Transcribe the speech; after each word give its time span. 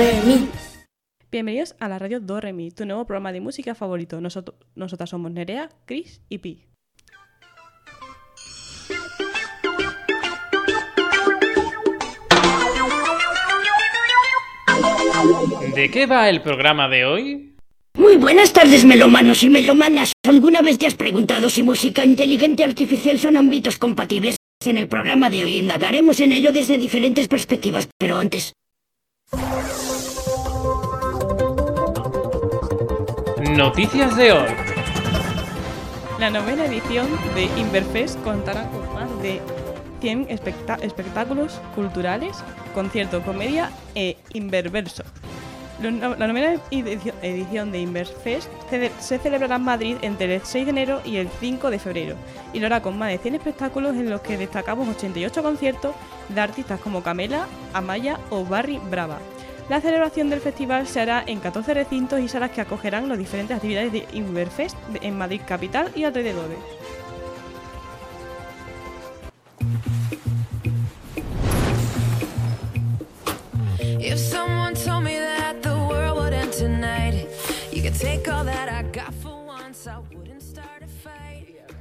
Re, 0.00 0.14
Mi. 0.24 0.48
Bienvenidos 1.30 1.76
a 1.78 1.86
la 1.86 1.98
radio 1.98 2.20
Do 2.20 2.40
Re 2.40 2.54
Mi, 2.54 2.70
tu 2.70 2.86
nuevo 2.86 3.04
programa 3.04 3.32
de 3.32 3.42
música 3.42 3.74
favorito. 3.74 4.18
Nosotras 4.18 5.10
somos 5.10 5.30
Nerea, 5.30 5.68
Chris 5.84 6.22
y 6.30 6.38
Pi. 6.38 6.64
¿De 15.74 15.90
qué 15.90 16.06
va 16.06 16.30
el 16.30 16.40
programa 16.40 16.88
de 16.88 17.04
hoy? 17.04 17.54
Muy 17.92 18.16
buenas 18.16 18.54
tardes, 18.54 18.86
melomanos 18.86 19.42
y 19.42 19.50
melomanas. 19.50 20.12
¿Alguna 20.26 20.62
vez 20.62 20.78
te 20.78 20.86
has 20.86 20.94
preguntado 20.94 21.50
si 21.50 21.62
música 21.62 22.06
inteligente 22.06 22.64
artificial 22.64 23.18
son 23.18 23.36
ámbitos 23.36 23.76
compatibles? 23.76 24.36
En 24.64 24.78
el 24.78 24.88
programa 24.88 25.28
de 25.28 25.44
hoy 25.44 25.58
indagaremos 25.58 26.20
en 26.20 26.32
ello 26.32 26.52
desde 26.52 26.78
diferentes 26.78 27.28
perspectivas, 27.28 27.86
pero 27.98 28.16
antes... 28.16 28.54
Noticias 33.56 34.16
de 34.16 34.32
hoy. 34.32 34.48
La 36.18 36.30
novena 36.30 36.66
edición 36.66 37.06
de 37.34 37.44
Inverfest 37.60 38.20
contará 38.22 38.68
con 38.70 38.92
más 38.94 39.22
de 39.22 39.40
100 40.00 40.26
especta- 40.28 40.78
espectáculos 40.82 41.60
culturales, 41.74 42.36
conciertos, 42.74 43.22
comedia 43.24 43.70
e 43.94 44.16
Inververso. 44.32 45.04
La 45.82 45.90
novena 46.26 46.54
edici- 46.70 47.12
edición 47.22 47.72
de 47.72 47.80
Inverfest 47.80 48.48
ce- 48.68 48.90
se 48.98 49.18
celebrará 49.18 49.56
en 49.56 49.62
Madrid 49.62 49.96
entre 50.02 50.34
el 50.34 50.42
6 50.44 50.66
de 50.66 50.70
enero 50.70 51.00
y 51.06 51.16
el 51.16 51.28
5 51.40 51.70
de 51.70 51.78
febrero 51.78 52.16
y 52.52 52.60
lo 52.60 52.66
hará 52.66 52.82
con 52.82 52.98
más 52.98 53.08
de 53.10 53.16
100 53.18 53.36
espectáculos 53.36 53.96
en 53.96 54.10
los 54.10 54.20
que 54.20 54.36
destacamos 54.36 54.86
88 54.88 55.42
conciertos 55.42 55.94
de 56.28 56.40
artistas 56.40 56.80
como 56.80 57.02
Camela, 57.02 57.46
Amaya 57.72 58.18
o 58.28 58.44
Barry 58.44 58.78
Brava. 58.90 59.18
La 59.70 59.80
celebración 59.80 60.28
del 60.28 60.40
festival 60.40 60.86
se 60.86 61.00
hará 61.00 61.22
en 61.26 61.40
14 61.40 61.72
recintos 61.72 62.20
y 62.20 62.28
salas 62.28 62.50
que 62.50 62.60
acogerán 62.60 63.08
las 63.08 63.16
diferentes 63.18 63.56
actividades 63.56 63.92
de 63.92 64.06
Inverfest 64.12 64.76
en 65.00 65.16
Madrid 65.16 65.40
capital 65.46 65.90
y 65.96 66.04
alrededores. 66.04 66.58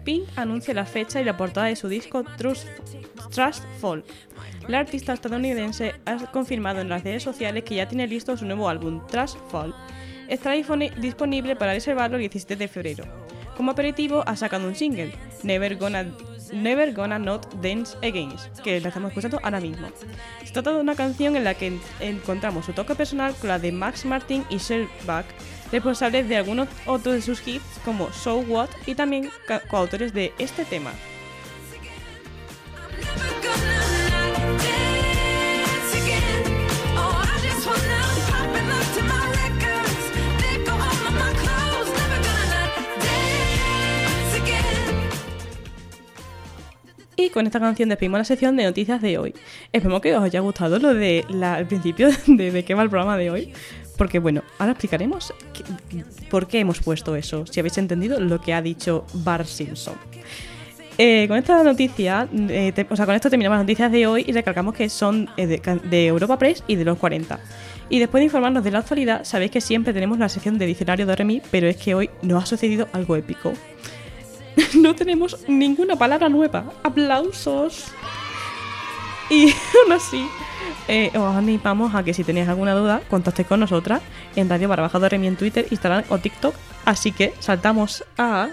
Pink 0.04 0.24
anuncia 0.36 0.74
la 0.74 0.86
fecha 0.86 1.22
y 1.22 1.24
la 1.24 1.38
portada 1.38 1.68
de 1.68 1.78
su 1.78 1.88
disco 1.88 2.26
Trust, 2.38 2.68
Trust 3.32 3.64
Fall. 3.80 4.04
La 4.68 4.80
artista 4.80 5.14
estadounidense 5.14 5.96
ha 6.06 6.18
confirmado 6.32 6.82
en 6.82 6.90
las 6.90 7.04
redes 7.04 7.24
sociales 7.24 7.64
que 7.64 7.76
ya 7.76 7.88
tiene 7.88 8.06
listo 8.06 8.36
su 8.36 8.46
nuevo 8.46 8.68
álbum, 8.68 9.02
Trust 9.08 9.38
Fall. 9.50 9.74
Estará 10.28 10.56
disponible 10.98 11.56
para 11.56 11.74
reservarlo 11.74 12.18
el 12.18 12.22
17 12.22 12.56
de 12.58 12.68
febrero. 12.68 13.06
Como 13.56 13.72
aperitivo 13.72 14.24
ha 14.26 14.36
sacado 14.36 14.68
un 14.68 14.76
single, 14.76 15.14
Never 15.44 15.78
Gonna, 15.78 16.06
Never 16.54 16.94
Gonna 16.94 17.20
Not 17.20 17.54
Dance 17.62 17.98
Again, 17.98 18.34
que 18.64 18.80
la 18.82 18.90
estamos 18.90 19.10
escuchando 19.10 19.40
ahora 19.44 19.60
mismo. 19.60 19.88
Se 20.44 20.52
trata 20.54 20.72
de 20.74 20.80
una 20.80 20.96
canción 20.96 21.36
en 21.36 21.44
la 21.44 21.54
que 21.54 21.68
en- 21.68 21.82
encontramos 22.00 22.66
su 22.66 22.74
toque 22.74 22.96
personal 22.96 23.36
con 23.36 23.50
la 23.50 23.60
de 23.60 23.72
Max 23.72 24.06
Martin 24.06 24.44
y 24.50 24.58
Shellback, 24.58 25.26
responsables 25.72 26.28
de 26.28 26.38
algunos 26.38 26.68
otros 26.86 27.16
de 27.16 27.22
sus 27.22 27.48
hits 27.48 27.64
como 27.86 28.12
So 28.12 28.38
What 28.40 28.70
y 28.86 28.96
también 28.96 29.30
coautores 29.70 30.14
de 30.14 30.34
este 30.40 30.66
tema. 30.66 30.92
Y 47.20 47.32
con 47.32 47.46
esta 47.46 47.60
canción 47.60 47.90
despedimos 47.90 48.18
la 48.18 48.24
sección 48.24 48.56
de 48.56 48.64
noticias 48.64 49.02
de 49.02 49.18
hoy. 49.18 49.36
Esperemos 49.74 50.00
que 50.00 50.16
os 50.16 50.24
haya 50.24 50.40
gustado 50.40 50.80
lo 50.80 50.94
de 50.94 51.26
la, 51.28 51.56
al 51.56 51.68
principio 51.68 52.08
de, 52.28 52.50
de 52.50 52.64
qué 52.64 52.74
va 52.76 52.84
el 52.84 52.90
programa 52.90 53.18
de 53.18 53.30
hoy. 53.30 53.52
Porque 53.98 54.20
bueno, 54.20 54.42
ahora 54.58 54.72
explicaremos 54.72 55.34
por 56.30 56.48
qué 56.48 56.62
hemos 56.62 56.80
puesto 56.80 57.18
eso, 57.18 57.46
si 57.46 57.60
habéis 57.60 57.78
entendido 57.78 58.22
lo 58.22 58.40
que 58.40 58.54
ha 58.54 58.62
dicho 58.62 59.06
Bart 59.16 59.46
Simpson. 59.48 59.96
Eh, 60.98 61.28
con 61.28 61.38
esta 61.38 61.62
noticia, 61.62 62.30
eh, 62.32 62.74
o 62.90 62.96
sea, 62.96 63.06
con 63.06 63.16
esto 63.16 63.30
terminamos 63.30 63.58
las 63.58 63.66
noticias 63.66 63.92
de 63.92 64.08
hoy 64.08 64.24
y 64.26 64.32
recalcamos 64.32 64.74
que 64.74 64.88
son 64.88 65.30
eh, 65.36 65.46
de, 65.46 65.80
de 65.90 66.08
Europa 66.08 66.40
Press 66.40 66.64
y 66.68 66.78
de 66.78 66.86
los 66.86 66.98
40. 66.98 67.38
Y 67.90 68.00
después 68.00 68.22
de 68.22 68.26
informarnos 68.26 68.64
de 68.64 68.72
la 68.72 68.80
actualidad, 68.80 69.26
sabéis 69.26 69.52
que 69.52 69.60
siempre 69.60 69.92
tenemos 69.92 70.20
la 70.20 70.30
sección 70.30 70.58
de 70.58 70.66
diccionario 70.68 71.06
de 71.06 71.18
Remi, 71.18 71.42
pero 71.52 71.68
es 71.68 71.76
que 71.76 71.96
hoy 71.96 72.10
nos 72.22 72.44
ha 72.44 72.46
sucedido 72.46 72.88
algo 72.94 73.18
épico. 73.18 73.52
no 74.76 74.96
tenemos 74.96 75.38
ninguna 75.48 75.96
palabra 75.96 76.30
nueva. 76.30 76.66
¡Aplausos! 76.84 77.86
Y 79.30 79.54
aún 79.84 79.94
así, 79.94 80.28
eh, 80.88 81.12
os 81.16 81.36
animamos 81.36 81.94
a 81.94 82.04
que 82.04 82.14
si 82.14 82.24
tenéis 82.24 82.48
alguna 82.48 82.74
duda, 82.74 83.02
contactéis 83.10 83.48
con 83.48 83.60
nosotras 83.60 84.02
en 84.36 84.50
Radio 84.50 84.68
Barra 84.68 84.90
Baja 84.90 85.16
en 85.16 85.36
Twitter, 85.36 85.68
Instagram 85.70 86.04
o 86.10 86.18
TikTok. 86.18 86.56
Así 86.86 87.12
que 87.12 87.34
saltamos 87.40 88.04
a 88.18 88.50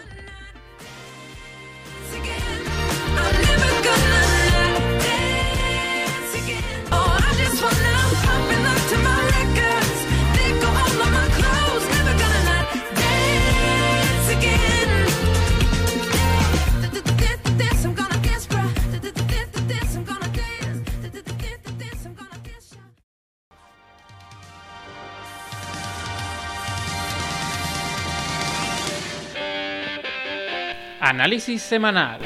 Análisis 31.09 31.63
semanal. 31.63 32.19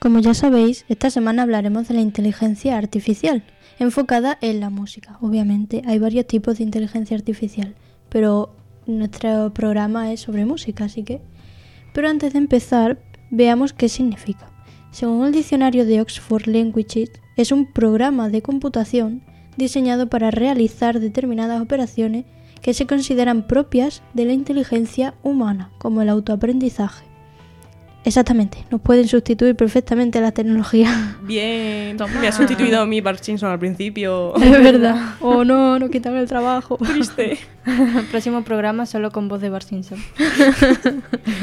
Como 0.00 0.18
ya 0.18 0.34
sabéis, 0.34 0.84
esta 0.88 1.10
semana 1.10 1.42
hablaremos 1.42 1.86
de 1.86 1.94
la 1.94 2.00
inteligencia 2.00 2.76
artificial, 2.76 3.44
enfocada 3.78 4.36
en 4.40 4.58
la 4.58 4.68
música. 4.68 5.16
Obviamente 5.20 5.82
hay 5.86 6.00
varios 6.00 6.26
tipos 6.26 6.58
de 6.58 6.64
inteligencia 6.64 7.16
artificial, 7.16 7.76
pero 8.08 8.52
nuestro 8.88 9.54
programa 9.54 10.12
es 10.12 10.22
sobre 10.22 10.44
música, 10.44 10.86
así 10.86 11.04
que... 11.04 11.20
Pero 11.92 12.08
antes 12.08 12.32
de 12.32 12.40
empezar, 12.40 12.98
veamos 13.30 13.74
qué 13.74 13.88
significa. 13.88 14.50
Según 14.90 15.26
el 15.26 15.32
diccionario 15.32 15.86
de 15.86 16.00
Oxford 16.00 16.48
Languages, 16.48 17.12
es 17.36 17.52
un 17.52 17.72
programa 17.72 18.28
de 18.28 18.42
computación 18.42 19.22
diseñado 19.56 20.08
para 20.08 20.32
realizar 20.32 20.98
determinadas 20.98 21.62
operaciones 21.62 22.24
que 22.66 22.74
se 22.74 22.84
consideran 22.84 23.46
propias 23.46 24.02
de 24.12 24.24
la 24.24 24.32
inteligencia 24.32 25.14
humana, 25.22 25.70
como 25.78 26.02
el 26.02 26.08
autoaprendizaje. 26.08 27.04
Exactamente, 28.04 28.58
nos 28.72 28.80
pueden 28.80 29.06
sustituir 29.06 29.54
perfectamente 29.54 30.20
la 30.20 30.32
tecnología. 30.32 31.16
Bien, 31.22 31.96
me 32.20 32.26
ha 32.26 32.32
sustituido 32.32 32.80
a 32.80 32.86
mi 32.86 33.00
Bart 33.00 33.22
Simpson 33.22 33.52
al 33.52 33.60
principio. 33.60 34.34
es 34.42 34.50
verdad. 34.50 35.14
O 35.20 35.44
no, 35.44 35.78
nos 35.78 35.90
quitan 35.90 36.16
el 36.16 36.26
trabajo. 36.26 36.76
Triste. 36.78 37.38
Próximo 38.10 38.42
programa 38.42 38.84
solo 38.84 39.12
con 39.12 39.28
voz 39.28 39.40
de 39.40 39.48
Bart 39.48 39.68
Simpson. 39.68 40.00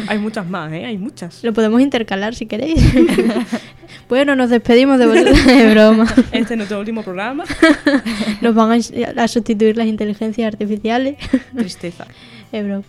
Hay 0.10 0.20
muchas 0.20 0.46
más, 0.46 0.74
¿eh? 0.74 0.84
Hay 0.84 0.98
muchas. 0.98 1.42
Lo 1.42 1.54
podemos 1.54 1.80
intercalar 1.80 2.36
si 2.36 2.48
queréis. 2.48 2.84
Bueno, 4.10 4.36
nos 4.36 4.50
despedimos 4.50 5.00
de 5.00 5.08
vosotros. 5.08 5.38
Es 5.48 5.74
broma. 5.74 6.06
Este 6.32 6.54
es 6.54 6.58
nuestro 6.58 6.80
último 6.80 7.04
programa. 7.04 7.46
Nos 8.42 8.54
van 8.54 8.72
a, 8.72 9.24
a 9.24 9.28
sustituir 9.28 9.78
las 9.78 9.88
inteligencias 9.88 10.48
artificiales. 10.48 11.18
Tristeza. 11.58 12.06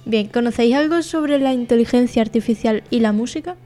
Bien, 0.04 0.28
¿conocéis 0.28 0.74
algo 0.74 1.02
sobre 1.02 1.38
la 1.38 1.54
inteligencia 1.54 2.20
artificial 2.20 2.82
y 2.90 3.00
la 3.00 3.12
música? 3.12 3.56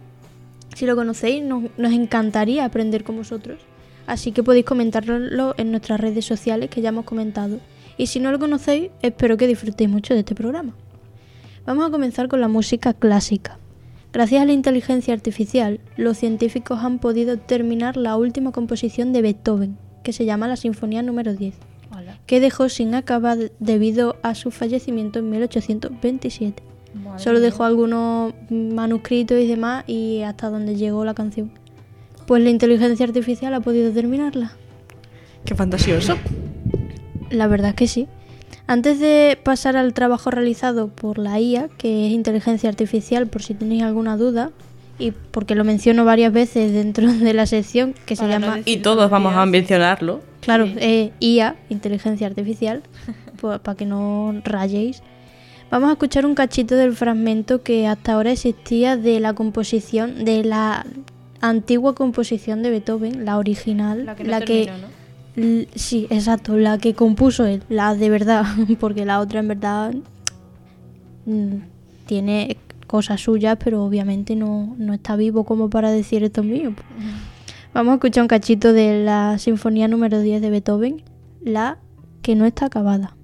Si 0.77 0.87
lo 0.87 0.95
conocéis, 0.95 1.43
nos, 1.43 1.65
nos 1.77 1.93
encantaría 1.93 2.65
aprender 2.65 3.03
con 3.03 3.17
vosotros. 3.17 3.59
Así 4.06 4.31
que 4.31 4.45
podéis 4.45 4.65
comentárnoslo 4.65 5.55
en 5.59 5.73
nuestras 5.73 6.00
redes 6.00 6.25
sociales 6.25 6.71
que 6.71 6.81
ya 6.81 6.91
hemos 6.91 7.05
comentado. 7.05 7.59
Y 7.97 8.06
si 8.06 8.21
no 8.21 8.31
lo 8.31 8.39
conocéis, 8.39 8.91
espero 9.03 9.37
que 9.37 9.49
disfrutéis 9.49 9.91
mucho 9.91 10.15
de 10.15 10.21
este 10.21 10.37
programa. 10.37 10.73
Vamos 11.67 11.89
a 11.89 11.91
comenzar 11.91 12.29
con 12.29 12.41
la 12.41 12.49
música 12.49 12.95
clásica. 12.95 13.59
Gracias 14.13 14.41
a 14.43 14.47
la 14.47 14.53
inteligencia 14.53 15.13
artificial, 15.13 15.81
los 15.97 16.17
científicos 16.17 16.79
han 16.83 16.99
podido 16.99 17.39
terminar 17.39 17.97
la 17.97 18.17
última 18.17 18.53
composición 18.53 19.13
de 19.13 19.21
Beethoven, 19.21 19.77
que 20.03 20.15
se 20.15 20.25
llama 20.25 20.49
la 20.49 20.57
Sinfonía 20.57 21.03
número 21.03 21.35
10, 21.35 21.55
que 22.27 22.41
dejó 22.41 22.71
sin 22.71 22.95
acabar 22.95 23.37
debido 23.59 24.17
a 24.23 24.35
su 24.35 24.51
fallecimiento 24.51 25.19
en 25.19 25.29
1827. 25.31 26.63
Solo 27.17 27.41
dejó 27.41 27.65
algunos 27.65 28.33
manuscritos 28.51 29.39
y 29.39 29.47
demás 29.47 29.85
y 29.87 30.23
hasta 30.23 30.49
donde 30.49 30.77
llegó 30.77 31.05
la 31.05 31.15
canción. 31.15 31.53
Pues 32.27 32.43
la 32.43 32.51
inteligencia 32.51 33.05
artificial 33.05 33.53
ha 33.55 33.61
podido 33.61 33.93
terminarla. 33.93 34.53
Qué 35.45 35.55
fantasioso. 35.55 36.17
La 37.31 37.47
verdad 37.47 37.71
es 37.71 37.77
que 37.77 37.89
sí. 37.89 38.09
Antes 38.69 39.00
de 39.00 39.38
pasar 39.43 39.76
al 39.79 39.94
trabajo 39.94 40.31
realizado 40.31 40.88
por 40.88 41.19
la 41.19 41.41
IA, 41.41 41.69
que 41.79 42.06
es 42.06 42.12
inteligencia 42.12 42.69
artificial, 42.69 43.26
por 43.26 43.43
si 43.43 43.55
tenéis 43.55 43.82
alguna 43.82 44.17
duda, 44.19 44.50
y 44.99 45.12
porque 45.12 45.55
lo 45.55 45.65
menciono 45.65 46.05
varias 46.05 46.32
veces 46.35 46.73
dentro 46.73 47.11
de 47.12 47.32
la 47.32 47.47
sección, 47.47 47.94
que 48.05 48.15
se 48.15 48.25
no 48.25 48.29
llama... 48.29 48.61
Y 48.67 48.76
todos 48.76 49.11
vamos 49.11 49.35
a 49.35 49.47
mencionarlo. 49.47 50.20
Claro, 50.41 50.67
Sí. 50.67 50.75
eh, 50.81 51.12
IA, 51.19 51.56
inteligencia 51.70 52.26
artificial, 52.26 52.82
para 53.41 53.75
que 53.75 53.87
no 53.87 54.35
rayéis. 54.44 55.03
Vamos 55.71 55.88
a 55.88 55.93
escuchar 55.93 56.26
un 56.26 56.35
cachito 56.35 56.75
del 56.76 56.94
fragmento 56.94 57.62
que 57.62 57.87
hasta 57.87 58.12
ahora 58.14 58.32
existía 58.32 58.97
de 58.99 59.19
la 59.19 59.32
composición, 59.32 60.25
de 60.26 60.44
la 60.44 60.85
antigua 61.41 61.94
composición 61.94 62.62
de 62.62 62.71
Beethoven, 62.71 63.25
la 63.25 63.38
original, 63.38 64.05
La 64.05 64.14
que 64.14 64.25
no 64.25 64.41
que 64.41 64.64
terminó, 64.67 64.88
¿no? 64.88 64.98
Sí, 65.75 66.06
exacto, 66.11 66.56
la 66.56 66.79
que 66.79 66.94
compuso 66.94 67.44
él, 67.44 67.62
la 67.69 67.94
de 67.94 68.11
verdad, 68.11 68.44
porque 68.81 69.05
la 69.05 69.20
otra 69.20 69.40
en 69.40 69.49
verdad 69.49 69.94
mm, 71.26 71.56
tiene 72.06 72.56
cosas 72.87 73.20
suyas, 73.20 73.56
pero 73.62 73.85
obviamente 73.85 74.35
no, 74.35 74.75
no 74.79 74.94
está 74.94 75.14
vivo 75.14 75.44
como 75.44 75.70
para 75.70 75.90
decir 75.90 76.25
esto 76.25 76.40
es 76.40 76.46
mío. 76.46 76.73
Vamos 77.73 77.93
a 77.93 77.94
escuchar 77.96 78.23
un 78.23 78.29
cachito 78.29 78.73
de 78.73 79.05
la 79.05 79.38
Sinfonía 79.38 79.87
número 79.87 80.20
10 80.20 80.43
de 80.43 80.50
Beethoven, 80.50 81.02
la 81.44 81.79
que 82.23 82.35
no 82.35 82.44
está 82.44 82.67
acabada. 82.67 83.14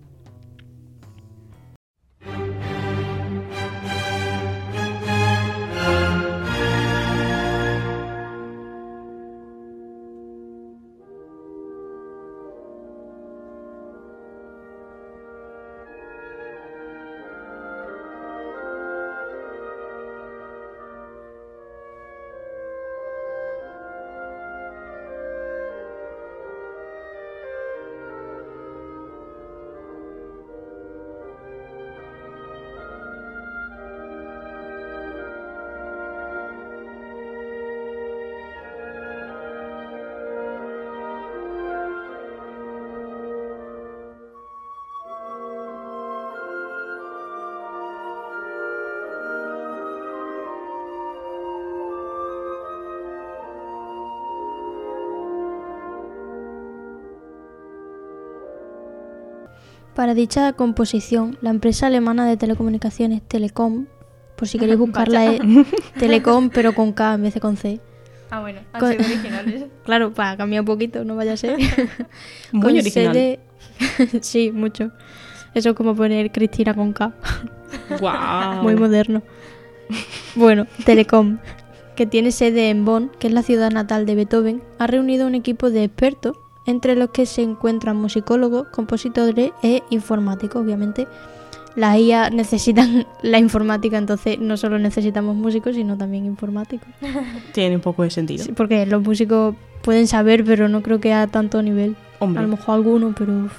Para 60.04 60.12
dicha 60.12 60.52
composición, 60.52 61.38
la 61.40 61.48
empresa 61.48 61.86
alemana 61.86 62.26
de 62.26 62.36
telecomunicaciones 62.36 63.22
Telecom, 63.26 63.86
por 64.36 64.46
si 64.46 64.58
queréis 64.58 64.78
buscarla, 64.86 65.24
es 65.32 65.40
Telecom 65.98 66.50
pero 66.50 66.74
con 66.74 66.92
K 66.92 67.14
en 67.14 67.22
vez 67.22 67.32
de 67.32 67.40
con 67.40 67.56
C. 67.56 67.80
Ah, 68.30 68.40
bueno, 68.42 68.60
han 68.74 68.80
Con- 68.80 68.90
sido 68.92 69.02
originales. 69.06 69.64
Claro, 69.86 70.12
para 70.12 70.36
cambiar 70.36 70.60
un 70.60 70.66
poquito, 70.66 71.06
no 71.06 71.16
vaya 71.16 71.32
a 71.32 71.36
ser. 71.38 71.56
Muy 72.52 72.60
Con 72.60 72.76
original. 72.76 73.14
sede- 73.14 73.40
sí, 74.20 74.52
mucho. 74.52 74.90
Eso 75.54 75.70
es 75.70 75.74
como 75.74 75.96
poner 75.96 76.30
Cristina 76.32 76.74
con 76.74 76.92
K. 76.92 77.14
Guau. 77.98 78.62
Muy 78.62 78.76
moderno. 78.76 79.22
Bueno, 80.34 80.66
Telecom, 80.84 81.38
que 81.96 82.04
tiene 82.04 82.30
sede 82.30 82.68
en 82.68 82.84
Bonn, 82.84 83.10
que 83.18 83.28
es 83.28 83.32
la 83.32 83.42
ciudad 83.42 83.70
natal 83.70 84.04
de 84.04 84.16
Beethoven, 84.16 84.62
ha 84.78 84.86
reunido 84.86 85.26
un 85.26 85.34
equipo 85.34 85.70
de 85.70 85.84
expertos, 85.84 86.36
entre 86.66 86.96
los 86.96 87.10
que 87.10 87.26
se 87.26 87.42
encuentran 87.42 87.96
musicólogos, 87.96 88.68
compositores 88.68 89.52
e 89.62 89.82
informáticos. 89.90 90.62
Obviamente, 90.62 91.06
las 91.76 91.98
IA 91.98 92.30
necesitan 92.30 93.06
la 93.22 93.38
informática, 93.38 93.98
entonces 93.98 94.38
no 94.38 94.56
solo 94.56 94.78
necesitamos 94.78 95.36
músicos, 95.36 95.74
sino 95.74 95.96
también 95.96 96.24
informáticos. 96.24 96.88
Tiene 97.52 97.76
un 97.76 97.82
poco 97.82 98.02
de 98.02 98.10
sentido. 98.10 98.44
Sí, 98.44 98.52
porque 98.52 98.86
los 98.86 99.02
músicos 99.02 99.54
pueden 99.82 100.06
saber, 100.06 100.44
pero 100.44 100.68
no 100.68 100.82
creo 100.82 101.00
que 101.00 101.12
a 101.12 101.26
tanto 101.26 101.62
nivel. 101.62 101.96
Hombre, 102.20 102.40
A 102.40 102.42
lo 102.42 102.48
mejor 102.56 102.76
alguno, 102.76 103.14
pero 103.16 103.32
uf, 103.44 103.52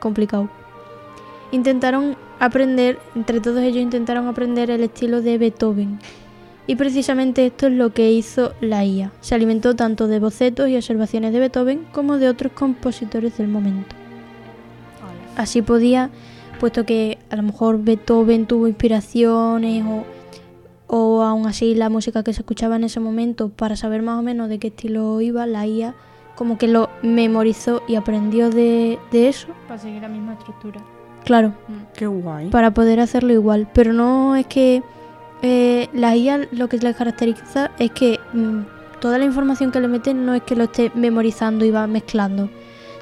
complicado. 0.00 0.48
Intentaron 1.52 2.16
aprender, 2.40 2.98
entre 3.14 3.40
todos 3.40 3.60
ellos 3.62 3.82
intentaron 3.82 4.26
aprender 4.28 4.70
el 4.70 4.82
estilo 4.82 5.22
de 5.22 5.38
Beethoven. 5.38 5.98
Y 6.68 6.76
precisamente 6.76 7.46
esto 7.46 7.66
es 7.66 7.72
lo 7.72 7.94
que 7.94 8.12
hizo 8.12 8.52
la 8.60 8.84
IA. 8.84 9.10
Se 9.22 9.34
alimentó 9.34 9.74
tanto 9.74 10.06
de 10.06 10.20
bocetos 10.20 10.68
y 10.68 10.76
observaciones 10.76 11.32
de 11.32 11.40
Beethoven 11.40 11.86
como 11.92 12.18
de 12.18 12.28
otros 12.28 12.52
compositores 12.52 13.38
del 13.38 13.48
momento. 13.48 13.96
Así 15.34 15.62
podía, 15.62 16.10
puesto 16.60 16.84
que 16.84 17.16
a 17.30 17.36
lo 17.36 17.42
mejor 17.42 17.82
Beethoven 17.82 18.44
tuvo 18.44 18.68
inspiraciones 18.68 19.82
o, 19.86 20.04
o 20.88 21.22
aún 21.22 21.46
así 21.46 21.74
la 21.74 21.88
música 21.88 22.22
que 22.22 22.34
se 22.34 22.42
escuchaba 22.42 22.76
en 22.76 22.84
ese 22.84 23.00
momento, 23.00 23.48
para 23.48 23.74
saber 23.74 24.02
más 24.02 24.18
o 24.18 24.22
menos 24.22 24.50
de 24.50 24.58
qué 24.58 24.68
estilo 24.68 25.22
iba, 25.22 25.46
la 25.46 25.66
IA 25.66 25.94
como 26.38 26.58
que 26.58 26.68
lo 26.68 26.90
memorizó 27.02 27.82
y 27.88 27.96
aprendió 27.96 28.50
de, 28.50 28.98
de 29.10 29.28
eso. 29.28 29.48
Para 29.66 29.80
seguir 29.80 30.02
la 30.02 30.08
misma 30.08 30.34
estructura. 30.34 30.80
Claro, 31.24 31.54
qué 31.94 32.06
guay. 32.06 32.50
para 32.50 32.72
poder 32.74 33.00
hacerlo 33.00 33.32
igual. 33.32 33.68
Pero 33.72 33.92
no 33.92 34.36
es 34.36 34.46
que 34.46 34.82
eh, 35.42 35.88
la 35.92 36.16
IA 36.16 36.48
lo 36.52 36.68
que 36.68 36.78
le 36.78 36.94
caracteriza 36.94 37.70
es 37.78 37.90
que 37.92 38.18
mm, 38.32 38.60
toda 39.00 39.18
la 39.18 39.24
información 39.24 39.70
que 39.70 39.80
le 39.80 39.88
meten 39.88 40.26
no 40.26 40.34
es 40.34 40.42
que 40.42 40.56
lo 40.56 40.64
esté 40.64 40.90
memorizando 40.94 41.64
y 41.64 41.70
va 41.70 41.86
mezclando, 41.86 42.48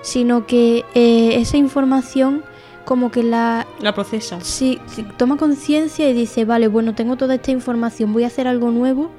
sino 0.02 0.46
que 0.46 0.84
eh, 0.94 1.36
esa 1.40 1.56
información 1.56 2.42
como 2.84 3.10
que 3.10 3.22
la 3.24 3.66
La 3.80 3.94
procesa. 3.94 4.40
si, 4.42 4.78
si 4.86 5.02
toma 5.02 5.36
conciencia 5.36 6.08
y 6.08 6.12
dice, 6.12 6.44
vale, 6.44 6.68
bueno, 6.68 6.94
tengo 6.94 7.16
toda 7.16 7.34
esta 7.34 7.50
información, 7.50 8.12
voy 8.12 8.24
a 8.24 8.28
hacer 8.28 8.46
algo 8.46 8.70
nuevo, 8.70 9.10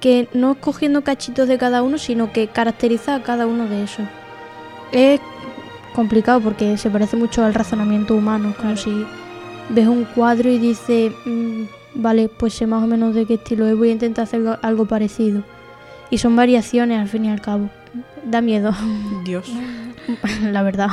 que 0.00 0.28
no 0.32 0.52
es 0.52 0.58
cogiendo 0.58 1.02
cachitos 1.02 1.48
de 1.48 1.58
cada 1.58 1.82
uno, 1.82 1.98
sino 1.98 2.32
que 2.32 2.46
caracteriza 2.48 3.14
a 3.16 3.22
cada 3.22 3.46
uno 3.46 3.66
de 3.68 3.82
esos. 3.84 4.06
Es 4.92 5.20
complicado 5.94 6.40
porque 6.40 6.76
se 6.78 6.88
parece 6.90 7.16
mucho 7.16 7.44
al 7.44 7.52
razonamiento 7.54 8.14
humano, 8.14 8.54
como 8.56 8.74
Claro. 8.74 8.76
si 8.76 9.06
ves 9.70 9.88
un 9.88 10.04
cuadro 10.04 10.48
y 10.50 10.58
dices, 10.58 11.12
"Mm, 11.24 11.64
vale, 11.96 12.28
pues 12.28 12.54
sé 12.54 12.66
más 12.66 12.82
o 12.82 12.86
menos 12.86 13.14
de 13.14 13.26
qué 13.26 13.34
estilo 13.34 13.66
es, 13.66 13.76
voy 13.76 13.90
a 13.90 13.92
intentar 13.92 14.24
hacer 14.24 14.42
algo- 14.62 14.86
parecido. 14.86 15.42
Y 16.10 16.18
son 16.18 16.36
variaciones 16.36 17.00
al 17.00 17.08
fin 17.08 17.24
y 17.24 17.30
al 17.30 17.40
cabo. 17.40 17.68
Da 18.24 18.40
miedo. 18.40 18.72
Dios. 19.24 19.50
la 20.42 20.62
verdad. 20.62 20.88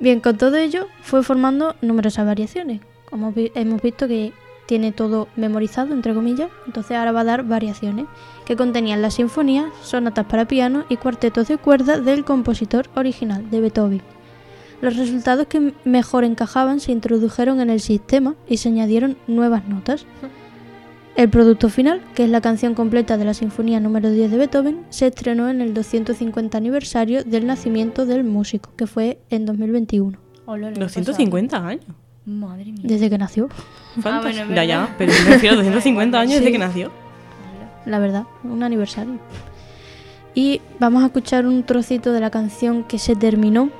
Bien, 0.00 0.20
con 0.20 0.36
todo 0.38 0.56
ello 0.56 0.86
fue 1.02 1.22
formando 1.22 1.74
numerosas 1.82 2.24
variaciones. 2.26 2.80
Como 3.10 3.32
vi- 3.32 3.52
hemos 3.54 3.82
visto 3.82 4.06
que 4.08 4.32
tiene 4.66 4.92
todo 4.92 5.28
memorizado, 5.36 5.94
entre 5.94 6.12
comillas, 6.14 6.50
entonces 6.66 6.96
ahora 6.96 7.10
va 7.12 7.20
a 7.20 7.24
dar 7.24 7.42
variaciones 7.44 8.06
que 8.44 8.54
contenían 8.54 9.00
las 9.00 9.14
sinfonías, 9.14 9.66
sonatas 9.82 10.26
para 10.26 10.46
piano 10.46 10.84
y 10.90 10.96
cuartetos 10.98 11.48
de 11.48 11.56
cuerda 11.56 11.98
del 12.00 12.24
compositor 12.24 12.86
original, 12.94 13.50
de 13.50 13.60
Beethoven. 13.62 14.02
Los 14.80 14.96
resultados 14.96 15.46
que 15.48 15.72
mejor 15.84 16.24
encajaban 16.24 16.78
se 16.80 16.92
introdujeron 16.92 17.60
en 17.60 17.70
el 17.70 17.80
sistema 17.80 18.34
y 18.48 18.58
se 18.58 18.68
añadieron 18.68 19.16
nuevas 19.26 19.66
notas. 19.68 20.06
El 21.16 21.28
producto 21.30 21.68
final, 21.68 22.00
que 22.14 22.22
es 22.22 22.30
la 22.30 22.40
canción 22.40 22.74
completa 22.74 23.16
de 23.18 23.24
la 23.24 23.34
Sinfonía 23.34 23.80
número 23.80 24.08
10 24.08 24.30
de 24.30 24.36
Beethoven, 24.36 24.84
se 24.90 25.08
estrenó 25.08 25.48
en 25.48 25.60
el 25.60 25.74
250 25.74 26.56
aniversario 26.56 27.24
del 27.24 27.44
nacimiento 27.44 28.06
del 28.06 28.22
músico, 28.22 28.70
que 28.76 28.86
fue 28.86 29.18
en 29.28 29.44
2021, 29.44 30.16
Hola, 30.46 30.70
lo 30.70 30.76
250 30.78 31.56
años. 31.56 31.80
pasado. 31.84 31.98
Madre 32.24 32.66
mía. 32.66 32.82
desde 32.84 33.10
que 33.10 33.18
nació, 33.18 33.48
Ah, 34.04 34.20
bueno, 34.22 34.54
ya, 34.54 34.62
ya, 34.64 34.94
pero 34.96 35.12
me 35.24 35.30
refiero 35.32 35.54
a 35.54 35.58
250 35.64 36.20
años 36.20 36.34
desde 36.38 36.52
que 36.52 36.58
nació. 36.58 36.92
la 37.84 37.98
verdad, 37.98 38.22
un 38.44 38.62
aniversario. 38.62 39.18
Y 40.36 40.60
vamos 40.78 41.02
a 41.02 41.06
escuchar 41.06 41.46
un 41.48 41.64
trocito 41.64 42.12
de 42.12 42.20
la 42.20 42.30
canción 42.30 42.84
que 42.84 43.00
se 43.00 43.16
terminó. 43.16 43.70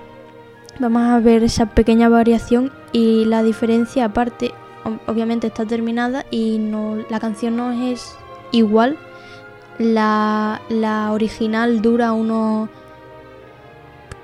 Vamos 0.79 1.03
a 1.03 1.19
ver 1.19 1.43
esa 1.43 1.67
pequeña 1.67 2.09
variación 2.09 2.71
y 2.93 3.25
la 3.25 3.43
diferencia 3.43 4.05
aparte, 4.05 4.53
ob- 4.85 5.01
obviamente 5.07 5.49
está 5.49 5.65
terminada 5.65 6.25
y 6.31 6.59
no 6.59 6.97
la 7.11 7.19
canción 7.19 7.57
no 7.57 7.73
es 7.73 8.17
igual. 8.53 8.97
La, 9.79 10.61
la 10.69 11.13
original 11.13 11.83
dura 11.83 12.13
unos 12.13 12.69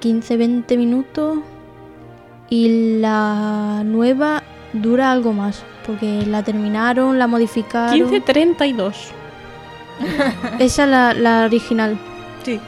15-20 0.00 0.76
minutos 0.76 1.38
y 2.50 2.98
la 3.00 3.82
nueva 3.84 4.42
dura 4.72 5.10
algo 5.12 5.32
más 5.32 5.62
porque 5.86 6.24
la 6.26 6.42
terminaron, 6.42 7.18
la 7.18 7.26
modificaron. 7.26 7.94
1532. 7.94 9.10
Esa 10.58 10.84
es 10.84 10.90
la, 10.90 11.14
la 11.14 11.44
original. 11.44 11.98
Sí. 12.44 12.60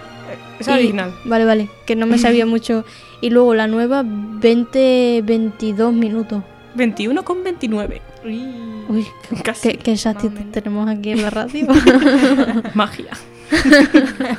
Esa 0.58 0.72
es 0.72 0.76
Y- 0.76 0.80
original. 0.84 1.14
Vale, 1.24 1.44
vale, 1.44 1.68
que 1.86 1.96
no 1.96 2.06
me 2.06 2.18
sabía 2.18 2.46
mucho. 2.46 2.84
Y 3.20 3.30
luego 3.30 3.54
la 3.54 3.66
nueva, 3.66 4.02
20, 4.06 5.22
22 5.24 5.92
minutos. 5.92 6.42
21 6.74 7.24
con 7.24 7.42
29. 7.42 8.02
Uy, 8.88 9.04
Casi. 9.42 9.70
qué, 9.70 9.78
qué 9.78 9.92
exactitud 9.92 10.38
tenemos 10.52 10.88
aquí 10.88 11.10
en 11.10 11.22
la 11.22 11.30
radio. 11.30 11.66
Magia. 12.74 13.10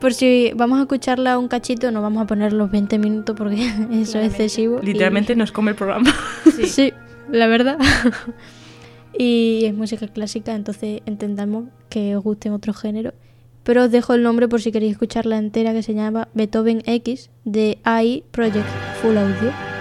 Por 0.00 0.12
si 0.12 0.52
vamos 0.54 0.78
a 0.78 0.82
escucharla 0.82 1.38
un 1.38 1.48
cachito, 1.48 1.90
no 1.90 2.02
vamos 2.02 2.22
a 2.22 2.26
poner 2.26 2.52
los 2.52 2.70
20 2.70 2.98
minutos 2.98 3.34
porque 3.36 3.70
eso 3.92 4.18
es 4.18 4.32
excesivo. 4.32 4.80
y- 4.82 4.86
Literalmente 4.86 5.34
nos 5.36 5.52
come 5.52 5.70
el 5.70 5.76
programa. 5.76 6.12
Sí. 6.66 6.92
la 7.30 7.46
verdad. 7.46 7.78
y 9.16 9.62
es 9.64 9.74
música 9.74 10.08
clásica, 10.08 10.54
entonces 10.54 11.00
entendamos 11.06 11.64
que 11.88 12.16
os 12.16 12.24
gusten 12.24 12.52
otros 12.52 12.76
géneros. 12.78 13.14
Pero 13.64 13.84
os 13.84 13.90
dejo 13.90 14.14
el 14.14 14.22
nombre 14.22 14.46
por 14.46 14.62
si 14.62 14.70
queréis 14.70 14.92
escucharla 14.92 15.38
entera 15.38 15.72
que 15.72 15.82
se 15.82 15.94
llama 15.94 16.28
Beethoven 16.34 16.82
X 16.86 17.30
de 17.44 17.78
AI 17.82 18.22
Project 18.30 18.68
Full 19.00 19.16
Audio. 19.16 19.73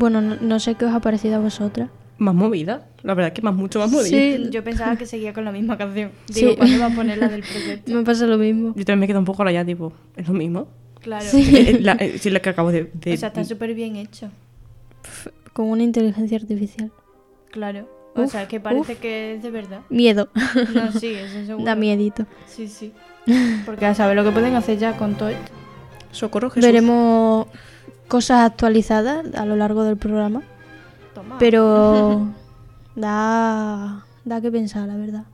Bueno, 0.00 0.20
no, 0.20 0.36
no 0.40 0.58
sé 0.60 0.74
qué 0.74 0.86
os 0.86 0.92
ha 0.94 1.00
parecido 1.00 1.36
a 1.36 1.38
vosotras. 1.38 1.90
Más 2.18 2.34
movida. 2.34 2.88
La 3.02 3.14
verdad 3.14 3.32
que 3.32 3.42
más 3.42 3.54
mucho 3.54 3.78
más 3.78 3.90
movida. 3.90 4.08
Sí, 4.08 4.48
Yo 4.50 4.64
pensaba 4.64 4.96
que 4.96 5.06
seguía 5.06 5.32
con 5.32 5.44
la 5.44 5.52
misma 5.52 5.76
canción. 5.78 6.10
Sí. 6.30 6.40
Digo, 6.40 6.56
¿cuándo 6.56 6.78
va 6.80 6.86
a 6.86 6.90
poner 6.94 7.18
la 7.18 7.28
del 7.28 7.42
proyecto? 7.42 7.92
me 7.94 8.02
pasa 8.02 8.26
lo 8.26 8.36
mismo. 8.38 8.72
Yo 8.76 8.84
también 8.84 9.00
me 9.00 9.06
quedo 9.06 9.18
un 9.18 9.24
poco 9.24 9.44
rayada, 9.44 9.64
tipo, 9.66 9.92
es 10.16 10.26
lo 10.26 10.34
mismo. 10.34 10.68
Claro. 11.00 11.24
Eh, 11.32 11.78
la, 11.80 11.98
sí, 12.18 12.30
la 12.30 12.40
que 12.40 12.48
acabo 12.50 12.72
de. 12.72 12.90
de- 12.94 13.14
O 13.14 13.16
sea, 13.16 13.28
está 13.28 13.44
súper 13.44 13.74
bien 13.74 13.96
hecho. 13.96 14.30
Con 15.52 15.66
una 15.68 15.82
inteligencia 15.82 16.36
artificial. 16.38 16.90
Claro. 17.50 17.88
O 18.14 18.22
Uf, 18.22 18.32
sea, 18.32 18.48
que 18.48 18.58
parece 18.60 18.92
uf. 18.94 18.98
que 19.00 19.34
es 19.34 19.42
de 19.42 19.50
verdad. 19.50 19.80
Miedo. 19.88 20.28
No, 20.74 20.92
sí, 20.92 21.08
eso 21.14 21.42
seguro. 21.46 21.64
da 21.64 21.74
miedito. 21.74 22.26
Sí, 22.46 22.68
sí. 22.68 22.92
Porque 23.64 23.86
a 23.86 23.94
saber 23.94 24.16
lo 24.16 24.24
que 24.24 24.30
pueden 24.32 24.54
hacer 24.56 24.78
ya 24.78 24.96
con 24.96 25.14
todo 25.14 25.28
esto. 25.28 25.52
Socorro 26.10 26.50
Jesús. 26.50 26.66
Veremos 26.66 27.46
cosas 28.10 28.40
actualizadas 28.50 29.24
a 29.34 29.46
lo 29.46 29.56
largo 29.56 29.84
del 29.84 29.96
programa. 29.96 30.42
Toma. 31.14 31.36
Pero 31.38 32.26
da, 32.96 34.04
da 34.24 34.40
que 34.40 34.50
pensar, 34.50 34.86
la 34.88 34.96
verdad. 34.96 35.24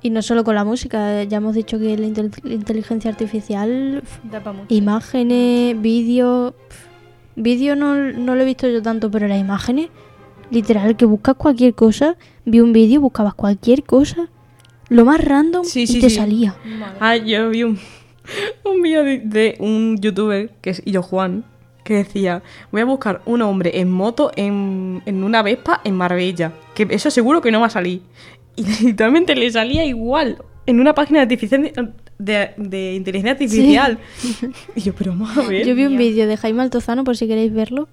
Y 0.00 0.10
no 0.10 0.22
solo 0.22 0.44
con 0.44 0.54
la 0.54 0.64
música, 0.64 1.24
ya 1.24 1.38
hemos 1.38 1.54
dicho 1.56 1.78
que 1.78 1.96
la 1.98 2.06
intel- 2.06 2.40
la 2.44 2.54
inteligencia 2.54 3.10
artificial, 3.10 4.02
Da 4.30 4.38
mucho. 4.52 4.66
imágenes, 4.74 5.80
vídeo... 5.80 6.54
pf, 6.68 6.86
Vídeo 7.40 7.76
no, 7.76 7.94
no 7.94 8.34
lo 8.34 8.42
he 8.42 8.44
visto 8.44 8.66
yo 8.68 8.82
tanto, 8.82 9.12
pero 9.12 9.28
las 9.28 9.38
imágenes, 9.38 9.90
literal, 10.50 10.96
que 10.96 11.04
buscas 11.04 11.36
cualquier 11.36 11.72
cosa, 11.72 12.16
vi 12.44 12.58
un 12.60 12.72
vídeo, 12.72 13.00
buscabas 13.00 13.34
cualquier 13.34 13.84
cosa, 13.84 14.28
lo 14.88 15.04
más 15.04 15.24
random 15.24 15.64
Sí, 15.64 15.84
y 15.88 16.00
te 16.00 16.10
sí. 16.10 16.16
salía. 16.16 16.56
Madre. 16.80 16.96
Ah, 16.98 17.16
yo 17.16 17.48
vi 17.50 17.62
un, 17.62 17.78
un 18.64 18.82
vídeo 18.82 19.04
de, 19.04 19.18
de 19.20 19.56
un 19.60 19.98
youtuber, 20.00 20.50
que 20.60 20.70
es 20.70 20.82
Illo 20.84 21.02
Juan, 21.02 21.44
que 21.88 21.94
decía, 21.94 22.42
voy 22.70 22.82
a 22.82 22.84
buscar 22.84 23.22
un 23.24 23.40
hombre 23.42 23.80
en 23.80 23.90
moto 23.90 24.30
en, 24.36 25.02
en 25.06 25.24
una 25.24 25.42
Vespa 25.42 25.80
en 25.84 25.96
Marbella. 25.96 26.52
Que 26.74 26.86
eso 26.90 27.10
seguro 27.10 27.40
que 27.40 27.50
no 27.50 27.60
va 27.60 27.66
a 27.66 27.70
salir. 27.70 28.02
Y 28.56 28.64
literalmente 28.84 29.34
le 29.34 29.50
salía 29.50 29.84
igual 29.86 30.36
en 30.66 30.80
una 30.80 30.94
página 30.94 31.24
de, 31.24 31.36
artifici- 31.38 31.92
de, 32.18 32.50
de 32.58 32.94
inteligencia 32.94 33.32
artificial. 33.32 33.98
Y 34.76 34.80
yo, 34.82 34.92
pero 34.92 35.12
vamos 35.12 35.36
a 35.38 35.42
ver. 35.48 35.66
Yo 35.66 35.74
vi 35.74 35.86
un 35.86 35.96
vídeo 35.96 36.26
de 36.26 36.36
Jaime 36.36 36.62
Altozano, 36.62 37.04
por 37.04 37.16
si 37.16 37.26
queréis 37.26 37.52
verlo, 37.54 37.88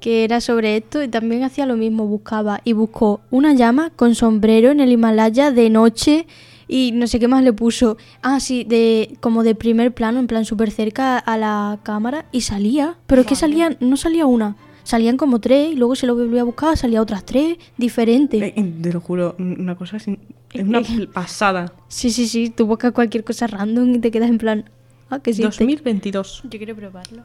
que 0.00 0.24
era 0.24 0.40
sobre 0.40 0.76
esto 0.76 1.02
y 1.02 1.08
también 1.08 1.42
hacía 1.42 1.64
lo 1.64 1.76
mismo, 1.76 2.06
buscaba 2.06 2.60
y 2.64 2.74
buscó 2.74 3.20
una 3.30 3.54
llama 3.54 3.90
con 3.96 4.14
sombrero 4.14 4.70
en 4.70 4.80
el 4.80 4.92
Himalaya 4.92 5.50
de 5.52 5.70
noche 5.70 6.26
y 6.68 6.92
no 6.92 7.06
sé 7.06 7.18
qué 7.18 7.28
más 7.28 7.42
le 7.42 7.52
puso. 7.52 7.96
Ah, 8.22 8.40
sí, 8.40 8.64
de 8.64 9.16
como 9.20 9.42
de 9.42 9.54
primer 9.54 9.92
plano, 9.92 10.18
en 10.20 10.26
plan 10.26 10.44
súper 10.44 10.70
cerca 10.70 11.18
a 11.18 11.36
la 11.36 11.78
cámara 11.82 12.26
y 12.32 12.42
salía, 12.42 12.96
pero 13.06 13.22
es 13.22 13.26
que 13.26 13.34
salían, 13.36 13.76
no 13.80 13.96
salía 13.96 14.26
una, 14.26 14.56
salían 14.84 15.16
como 15.16 15.40
tres 15.40 15.72
y 15.72 15.76
luego 15.76 15.94
se 15.96 16.06
lo 16.06 16.14
volvía 16.14 16.40
a 16.42 16.44
buscar, 16.44 16.76
salía 16.76 17.00
otras 17.00 17.24
tres 17.24 17.56
diferentes. 17.76 18.40
Eh, 18.42 18.54
eh, 18.56 18.72
Te 18.82 18.92
lo 18.92 19.00
juro, 19.00 19.36
una 19.38 19.76
cosa 19.76 19.98
sin- 19.98 20.18
es 20.52 20.62
una 20.66 20.82
pasada. 21.14 21.72
Sí, 21.88 22.10
sí, 22.10 22.26
sí, 22.28 22.50
tú 22.50 22.66
buscas 22.66 22.92
cualquier 22.92 23.24
cosa 23.24 23.46
random 23.46 23.94
y 23.94 23.98
te 24.00 24.10
quedas 24.10 24.28
en 24.30 24.38
plan, 24.38 24.70
ah, 25.10 25.18
que 25.20 25.32
sí. 25.32 25.42
2022. 25.42 26.42
Yo 26.44 26.58
quiero 26.58 26.74
probarlo. 26.76 27.22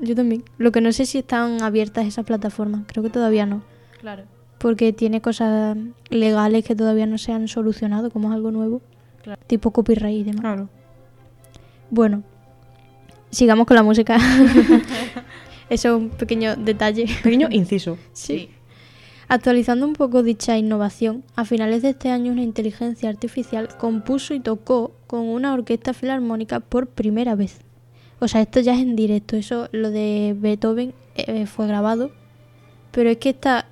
Yo 0.00 0.14
también. 0.14 0.44
Lo 0.58 0.70
que 0.70 0.80
no 0.80 0.92
sé 0.92 1.06
si 1.06 1.18
están 1.18 1.60
abiertas 1.62 2.06
esas 2.06 2.24
plataformas, 2.24 2.82
creo 2.86 3.02
que 3.02 3.10
todavía 3.10 3.46
no. 3.46 3.62
Claro. 4.00 4.22
Porque 4.58 4.92
tiene 4.92 5.20
cosas 5.20 5.76
legales 6.10 6.64
que 6.64 6.74
todavía 6.74 7.06
no 7.06 7.18
se 7.18 7.32
han 7.32 7.48
solucionado, 7.48 8.10
como 8.10 8.28
es 8.28 8.34
algo 8.34 8.50
nuevo, 8.50 8.82
Claro. 9.22 9.40
tipo 9.46 9.70
copyright 9.72 10.16
y 10.20 10.24
demás. 10.24 10.40
Claro. 10.40 10.68
Bueno, 11.90 12.22
sigamos 13.30 13.66
con 13.66 13.76
la 13.76 13.82
música. 13.82 14.16
Eso 15.70 15.88
es 15.88 15.94
un 16.02 16.10
pequeño 16.10 16.56
detalle. 16.56 17.06
Pequeño 17.22 17.48
inciso. 17.50 17.98
Sí. 18.12 18.50
Actualizando 19.30 19.86
un 19.86 19.92
poco 19.92 20.22
dicha 20.22 20.56
innovación, 20.56 21.22
a 21.36 21.44
finales 21.44 21.82
de 21.82 21.90
este 21.90 22.08
año 22.10 22.32
una 22.32 22.42
inteligencia 22.42 23.10
artificial 23.10 23.68
compuso 23.76 24.32
y 24.32 24.40
tocó 24.40 24.92
con 25.06 25.20
una 25.28 25.52
orquesta 25.52 25.92
filarmónica 25.92 26.60
por 26.60 26.86
primera 26.86 27.34
vez. 27.34 27.58
O 28.20 28.26
sea, 28.28 28.40
esto 28.40 28.60
ya 28.60 28.74
es 28.74 28.80
en 28.80 28.96
directo, 28.96 29.36
eso 29.36 29.68
lo 29.70 29.90
de 29.90 30.34
Beethoven 30.38 30.94
eh, 31.14 31.44
fue 31.44 31.66
grabado, 31.66 32.10
pero 32.90 33.10
es 33.10 33.18
que 33.18 33.28
esta 33.28 33.66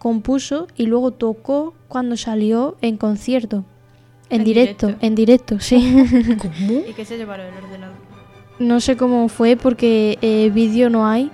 compuso 0.00 0.66
y 0.76 0.86
luego 0.86 1.12
tocó 1.12 1.74
cuando 1.86 2.16
salió 2.16 2.76
en 2.80 2.96
concierto. 2.96 3.64
En, 4.30 4.40
En 4.40 4.44
directo, 4.44 4.86
directo. 4.88 5.06
en 5.06 5.14
directo, 5.14 5.60
sí. 5.60 5.76
¿Cómo? 6.40 6.80
¿Y 6.88 6.92
qué 6.94 7.04
se 7.04 7.16
llevaron 7.16 7.46
el 7.46 7.64
ordenador? 7.64 7.96
No 8.58 8.80
sé 8.80 8.96
cómo 8.96 9.28
fue 9.28 9.56
porque 9.56 10.18
eh, 10.22 10.50
vídeo 10.52 10.90
no 10.90 11.06
hay. 11.06 11.30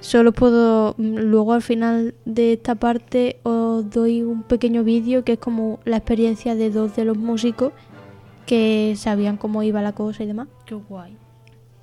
Solo 0.00 0.32
puedo, 0.32 0.94
mm, 0.98 1.16
luego 1.16 1.52
al 1.54 1.62
final 1.62 2.14
de 2.26 2.52
esta 2.54 2.74
parte 2.74 3.38
os 3.42 3.88
doy 3.90 4.22
un 4.22 4.42
pequeño 4.42 4.84
vídeo 4.84 5.24
que 5.24 5.32
es 5.32 5.38
como 5.38 5.80
la 5.84 5.96
experiencia 5.96 6.54
de 6.54 6.70
dos 6.70 6.94
de 6.96 7.04
los 7.06 7.16
músicos 7.16 7.72
que 8.46 8.94
sabían 8.96 9.36
cómo 9.38 9.62
iba 9.62 9.80
la 9.80 9.92
cosa 9.92 10.22
y 10.24 10.26
demás. 10.26 10.48
Qué 10.66 10.74
guay. 10.74 11.16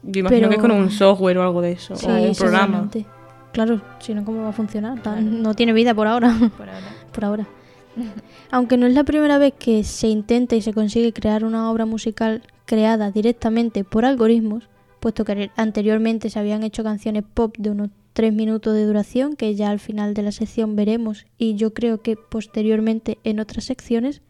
Yo 0.03 0.19
imagino 0.19 0.49
que 0.49 0.55
es 0.55 0.61
con 0.61 0.69
Pero- 0.71 0.83
un 0.83 0.91
software 0.91 1.37
o 1.39 1.43
algo 1.43 1.61
de 1.61 1.71
eso. 1.73 1.95
Sí, 1.95 2.05
o 2.07 2.13
un 2.29 2.35
programa. 2.35 2.89
Claro, 3.53 3.81
si 3.99 4.13
no, 4.13 4.23
¿cómo 4.23 4.43
va 4.43 4.49
a 4.49 4.53
funcionar? 4.53 5.01
Tan- 5.01 5.27
Claro. 5.27 5.37
No 5.43 5.53
tiene 5.53 5.73
vida 5.73 5.93
por 5.93 6.07
ahora. 6.07 6.33
Por 6.57 6.69
ahora. 6.69 6.87
por 7.13 7.25
ahora. 7.25 7.47
Aunque 8.51 8.77
no 8.77 8.87
es 8.87 8.93
la 8.93 9.03
primera 9.03 9.37
vez 9.37 9.53
que 9.57 9.83
se 9.83 10.07
intenta 10.07 10.55
y 10.55 10.61
se 10.61 10.73
consigue 10.73 11.11
crear 11.13 11.43
una 11.43 11.69
obra 11.69 11.85
musical 11.85 12.41
creada 12.65 13.11
directamente 13.11 13.83
por 13.83 14.05
algoritmos, 14.05 14.69
puesto 15.01 15.25
que 15.25 15.51
anteriormente 15.57 16.29
se 16.29 16.39
habían 16.39 16.63
hecho 16.63 16.83
canciones 16.83 17.23
pop 17.33 17.55
de 17.57 17.71
unos 17.71 17.89
3 18.13 18.31
minutos 18.33 18.73
de 18.73 18.85
duración, 18.85 19.35
que 19.35 19.55
ya 19.55 19.69
al 19.69 19.79
final 19.79 20.13
de 20.13 20.21
la 20.21 20.31
sección 20.31 20.75
veremos, 20.77 21.25
y 21.37 21.55
yo 21.55 21.73
creo 21.73 22.01
que 22.01 22.15
posteriormente 22.15 23.17
en 23.25 23.39
otras 23.41 23.65
secciones. 23.65 24.21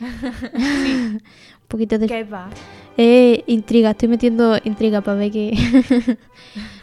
un 0.00 1.20
poquito 1.68 1.98
de 1.98 2.06
¿Qué 2.06 2.24
va? 2.24 2.48
eh, 2.96 3.44
intriga, 3.46 3.90
estoy 3.90 4.08
metiendo 4.08 4.56
intriga 4.64 5.02
para 5.02 5.18
ver 5.18 5.30
que 5.30 5.52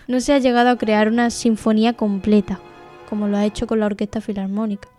no 0.07 0.19
se 0.21 0.33
ha 0.33 0.39
llegado 0.39 0.69
a 0.69 0.77
crear 0.77 1.07
una 1.07 1.29
sinfonía 1.29 1.93
completa, 1.93 2.59
como 3.09 3.27
lo 3.27 3.37
ha 3.37 3.45
hecho 3.45 3.67
con 3.67 3.79
la 3.79 3.85
Orquesta 3.85 4.21
Filarmónica. 4.21 4.89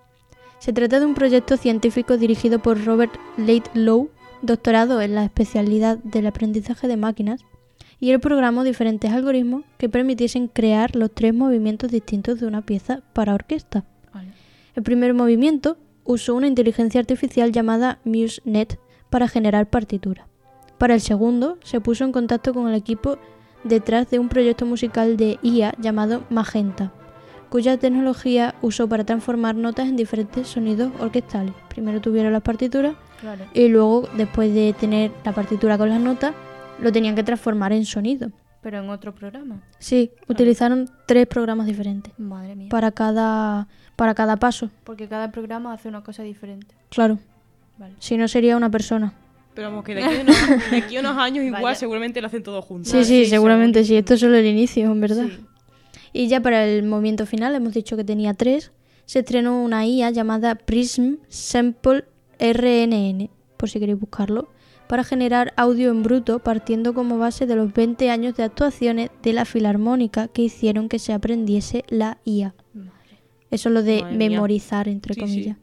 Se 0.59 0.73
trata 0.73 1.01
de 1.01 1.07
un 1.07 1.15
proyecto 1.15 1.57
científico 1.57 2.17
dirigido 2.17 2.59
por 2.59 2.85
Robert 2.85 3.13
Laidlaw, 3.37 4.11
doctorado 4.43 5.01
en 5.01 5.15
la 5.15 5.25
especialidad 5.25 5.99
del 5.99 6.27
aprendizaje 6.27 6.89
de 6.89 6.97
máquinas, 6.97 7.45
y 8.01 8.11
él 8.11 8.21
programó 8.21 8.65
diferentes 8.65 9.13
algoritmos 9.13 9.65
que 9.77 9.89
permitiesen 9.89 10.49
crear 10.49 10.95
los 10.95 11.13
tres 11.13 11.35
movimientos 11.35 11.91
distintos 11.91 12.39
de 12.39 12.47
una 12.47 12.63
pieza 12.63 13.03
para 13.13 13.35
orquesta. 13.35 13.85
Vale. 14.13 14.33
El 14.75 14.83
primer 14.83 15.15
movimiento 15.15 15.79
usó 16.05 16.35
una 16.35 16.47
inteligencia 16.47 17.01
artificial 17.01 17.51
llamada 17.51 17.99
MuseNet 18.05 18.79
para 19.11 19.29
generar 19.29 19.69
partitura. 19.69 20.29
Para 20.79 20.95
el 20.95 21.01
segundo, 21.01 21.59
se 21.65 21.81
puso 21.81 22.05
en 22.05 22.13
contacto 22.13 22.55
con 22.55 22.69
el 22.69 22.75
equipo 22.75 23.19
detrás 23.65 24.09
de 24.11 24.19
un 24.19 24.29
proyecto 24.29 24.67
musical 24.67 25.17
de 25.17 25.39
IA 25.43 25.75
llamado 25.79 26.25
Magenta, 26.31 26.93
cuya 27.49 27.77
tecnología 27.79 28.55
usó 28.63 28.89
para 28.89 29.05
transformar 29.05 29.55
notas 29.57 29.89
en 29.89 29.97
diferentes 29.97 30.49
sonidos 30.49 30.93
orquestales. 31.01 31.55
Primero 31.69 32.01
tuvieron 32.01 32.33
las 32.33 32.43
partituras 32.43 32.95
Claro. 33.21 33.45
y 33.55 33.69
luego, 33.69 34.09
después 34.17 34.55
de 34.55 34.75
tener 34.79 35.11
la 35.25 35.33
partitura 35.33 35.77
con 35.77 35.89
las 35.89 36.01
notas, 36.01 36.35
lo 36.81 36.93
tenían 36.93 37.15
que 37.17 37.25
transformar 37.25 37.73
en 37.73 37.85
sonido. 37.85 38.31
Pero 38.61 38.79
en 38.79 38.91
otro 38.91 39.15
programa. 39.15 39.61
Sí, 39.79 40.11
utilizaron 40.29 40.91
tres 41.07 41.27
programas 41.27 41.67
diferentes 41.67 42.13
Madre 42.19 42.55
mía. 42.57 42.69
para 42.71 42.91
cada, 42.93 43.67
para 43.97 44.15
cada 44.15 44.37
paso. 44.37 44.71
Porque 44.85 45.09
cada 45.09 45.31
programa 45.31 45.73
hace 45.73 45.89
una 45.89 46.03
cosa 46.03 46.23
diferente. 46.23 46.75
Claro, 46.91 47.19
Vale. 47.79 47.95
si 47.99 48.17
no 48.17 48.29
sería 48.29 48.57
una 48.57 48.71
persona. 48.71 49.15
Pero 49.59 49.71
vamos, 49.71 49.85
que 49.85 49.93
de 49.97 50.05
aquí 50.05 50.17
a 50.19 50.21
unos, 50.21 50.37
de 50.71 50.77
aquí 50.77 50.97
a 50.99 51.01
unos 51.01 51.17
años 51.17 51.45
igual 51.45 51.63
Vaya. 51.65 51.75
seguramente 51.75 52.21
lo 52.21 52.29
hacen 52.29 52.45
todo 52.45 52.63
junto. 52.63 52.89
Sí, 52.89 53.05
sí, 53.05 53.27
seguramente 53.27 53.83
sí. 53.83 53.97
Esto 53.97 54.15
es 54.15 54.21
solo 54.21 54.37
el 54.37 54.47
inicio, 54.47 54.89
en 54.93 55.01
verdad. 55.01 55.27
Sí. 55.27 55.41
Y 56.13 56.29
ya 56.29 56.41
para 56.41 56.65
el 56.65 56.85
movimiento 56.85 57.27
final, 57.27 57.57
hemos 57.57 57.75
dicho 57.75 57.97
que 57.97 58.05
tenía 58.05 58.35
tres, 58.35 58.71
se 59.05 59.19
estrenó 59.19 59.61
una 59.61 59.85
IA 59.85 60.11
llamada 60.11 60.55
Prism 60.55 61.15
Sample 61.27 62.05
RNN, 62.39 63.31
por 63.57 63.69
si 63.69 63.81
queréis 63.81 63.99
buscarlo, 63.99 64.49
para 64.87 65.03
generar 65.03 65.53
audio 65.57 65.91
en 65.91 66.05
bruto 66.05 66.39
partiendo 66.39 66.95
como 66.95 67.19
base 67.19 67.47
de 67.47 67.57
los 67.57 67.73
20 67.75 68.11
años 68.11 68.37
de 68.37 68.45
actuaciones 68.45 69.11
de 69.25 69.33
la 69.33 69.45
Filarmónica 69.45 70.29
que 70.29 70.43
hicieron 70.43 70.89
que 70.89 71.01
se 71.01 71.13
aprendiese 71.13 71.85
la 71.89 72.19
IA. 72.25 72.55
Eso 73.51 73.71
es 73.71 73.75
lo 73.75 73.83
de 73.83 74.03
Madre 74.03 74.17
mía. 74.17 74.31
memorizar, 74.31 74.87
entre 74.89 75.15
Sí, 75.15 75.21
comillas. 75.21 75.57
sí. 75.57 75.63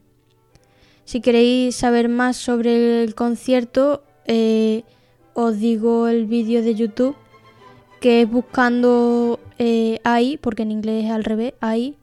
Si 1.06 1.20
queréis 1.20 1.76
saber 1.76 2.08
más 2.08 2.36
sobre 2.36 3.04
el 3.04 3.14
concierto, 3.14 4.02
eh, 4.26 4.82
os 5.34 5.60
digo 5.60 6.08
el 6.08 6.26
vídeo 6.26 6.62
de 6.62 6.74
YouTube, 6.74 7.14
que 8.00 8.22
es 8.22 8.28
buscando 8.28 9.38
eh, 9.56 10.00
AI, 10.02 10.36
porque 10.36 10.64
en 10.64 10.72
inglés 10.72 11.04
es 11.04 11.12
al 11.12 11.22
revés, 11.22 11.54
AI, 11.60 11.96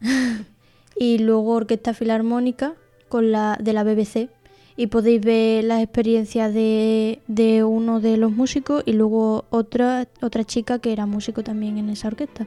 y 0.98 1.18
luego 1.18 1.52
Orquesta 1.52 1.92
Filarmónica 1.92 2.72
con 3.10 3.32
la, 3.32 3.58
de 3.60 3.74
la 3.74 3.84
BBC. 3.84 4.30
Y 4.76 4.86
podéis 4.86 5.20
ver 5.20 5.64
las 5.64 5.82
experiencias 5.82 6.54
de, 6.54 7.20
de 7.26 7.64
uno 7.64 8.00
de 8.00 8.16
los 8.16 8.32
músicos 8.32 8.82
y 8.86 8.94
luego 8.94 9.44
otra, 9.50 10.08
otra 10.22 10.44
chica 10.44 10.78
que 10.78 10.94
era 10.94 11.04
músico 11.04 11.44
también 11.44 11.76
en 11.76 11.90
esa 11.90 12.08
orquesta. 12.08 12.46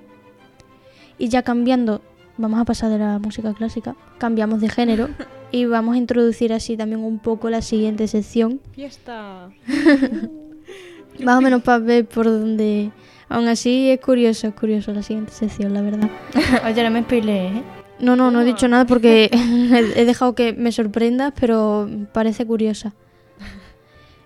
Y 1.20 1.30
ya 1.30 1.44
cambiando, 1.44 2.02
vamos 2.38 2.60
a 2.60 2.66
pasar 2.66 2.90
de 2.90 2.98
la 2.98 3.20
música 3.20 3.54
clásica, 3.54 3.96
cambiamos 4.18 4.62
de 4.62 4.70
género 4.70 5.10
y 5.56 5.64
vamos 5.66 5.96
a 5.96 5.98
introducir 5.98 6.52
así 6.52 6.76
también 6.76 7.02
un 7.02 7.18
poco 7.18 7.50
la 7.50 7.62
siguiente 7.62 8.10
sección, 8.10 8.60
Fiesta. 8.74 9.52
más 11.24 11.38
o 11.38 11.42
menos 11.42 11.64
para 11.64 11.80
ver 11.80 12.06
por 12.06 12.26
dónde... 12.26 12.92
Aún 13.30 13.48
así 13.48 13.90
es 13.90 14.02
curioso, 14.02 14.48
es 14.48 14.54
curioso 14.54 14.92
la 14.92 15.02
siguiente 15.02 15.32
sección, 15.32 15.74
la 15.74 15.82
verdad. 15.82 16.10
Oye, 16.66 16.84
no 16.84 16.92
me 16.92 17.04
spoilees, 17.04 17.56
¿eh? 17.56 17.64
No, 18.00 18.18
no, 18.18 18.32
no 18.32 18.42
he 18.42 18.44
dicho 18.44 18.68
nada 18.68 18.86
porque 18.86 19.30
he 19.96 20.04
dejado 20.04 20.36
que 20.36 20.52
me 20.52 20.74
sorprendas, 20.74 21.32
pero 21.40 21.90
parece 22.12 22.46
curiosa. 22.46 22.94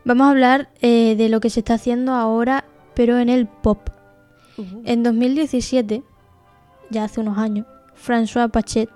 Vamos 0.04 0.26
a 0.26 0.32
hablar 0.32 0.70
eh, 0.82 1.16
de 1.16 1.30
lo 1.30 1.42
que 1.42 1.52
se 1.52 1.60
está 1.60 1.76
haciendo 1.76 2.14
ahora, 2.14 2.66
pero 2.96 3.20
en 3.20 3.30
el 3.30 3.46
pop. 3.48 3.88
En 4.84 5.04
2017, 5.04 6.02
ya 6.90 7.04
hace 7.04 7.22
unos 7.22 7.38
años, 7.38 7.68
François 7.96 8.50
Pachet, 8.50 8.90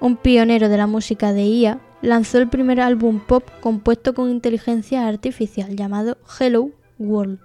un 0.00 0.16
pionero 0.16 0.68
de 0.68 0.76
la 0.76 0.86
música 0.86 1.32
de 1.32 1.44
IA, 1.44 1.80
lanzó 2.02 2.38
el 2.38 2.48
primer 2.48 2.80
álbum 2.80 3.20
pop 3.20 3.44
compuesto 3.60 4.14
con 4.14 4.30
inteligencia 4.30 5.06
artificial 5.08 5.74
llamado 5.76 6.18
Hello 6.38 6.70
World. 6.98 7.38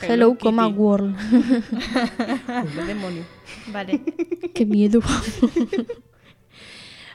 Hello, 0.00 0.12
Hello 0.32 0.38
coma. 0.38 0.66
World. 0.68 1.16
¡Qué 2.74 2.82
demonio! 2.84 3.22
Vale. 3.72 4.02
Qué 4.52 4.66
miedo. 4.66 5.00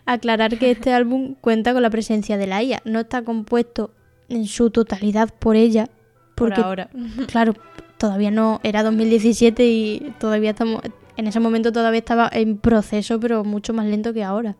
Aclarar 0.05 0.57
que 0.57 0.71
este 0.71 0.91
álbum 0.93 1.35
cuenta 1.39 1.73
con 1.73 1.81
la 1.81 1.89
presencia 1.89 2.37
de 2.37 2.47
la 2.47 2.63
IA. 2.63 2.81
No 2.85 3.01
está 3.01 3.23
compuesto 3.23 3.91
en 4.27 4.45
su 4.47 4.71
totalidad 4.71 5.29
por 5.37 5.55
ella. 5.55 5.87
Por 6.35 6.49
Porque, 6.49 6.61
ahora. 6.61 6.89
claro, 7.27 7.53
todavía 7.97 8.31
no. 8.31 8.59
Era 8.63 8.81
2017 8.81 9.65
y 9.67 10.13
todavía 10.19 10.51
estamos. 10.51 10.81
En 11.19 11.27
ese 11.27 11.41
momento 11.41 11.73
todavía 11.73 11.99
estaba 11.99 12.29
en 12.31 12.57
proceso, 12.57 13.19
pero 13.19 13.43
mucho 13.43 13.73
más 13.73 13.85
lento 13.85 14.13
que 14.13 14.23
ahora. 14.23 14.55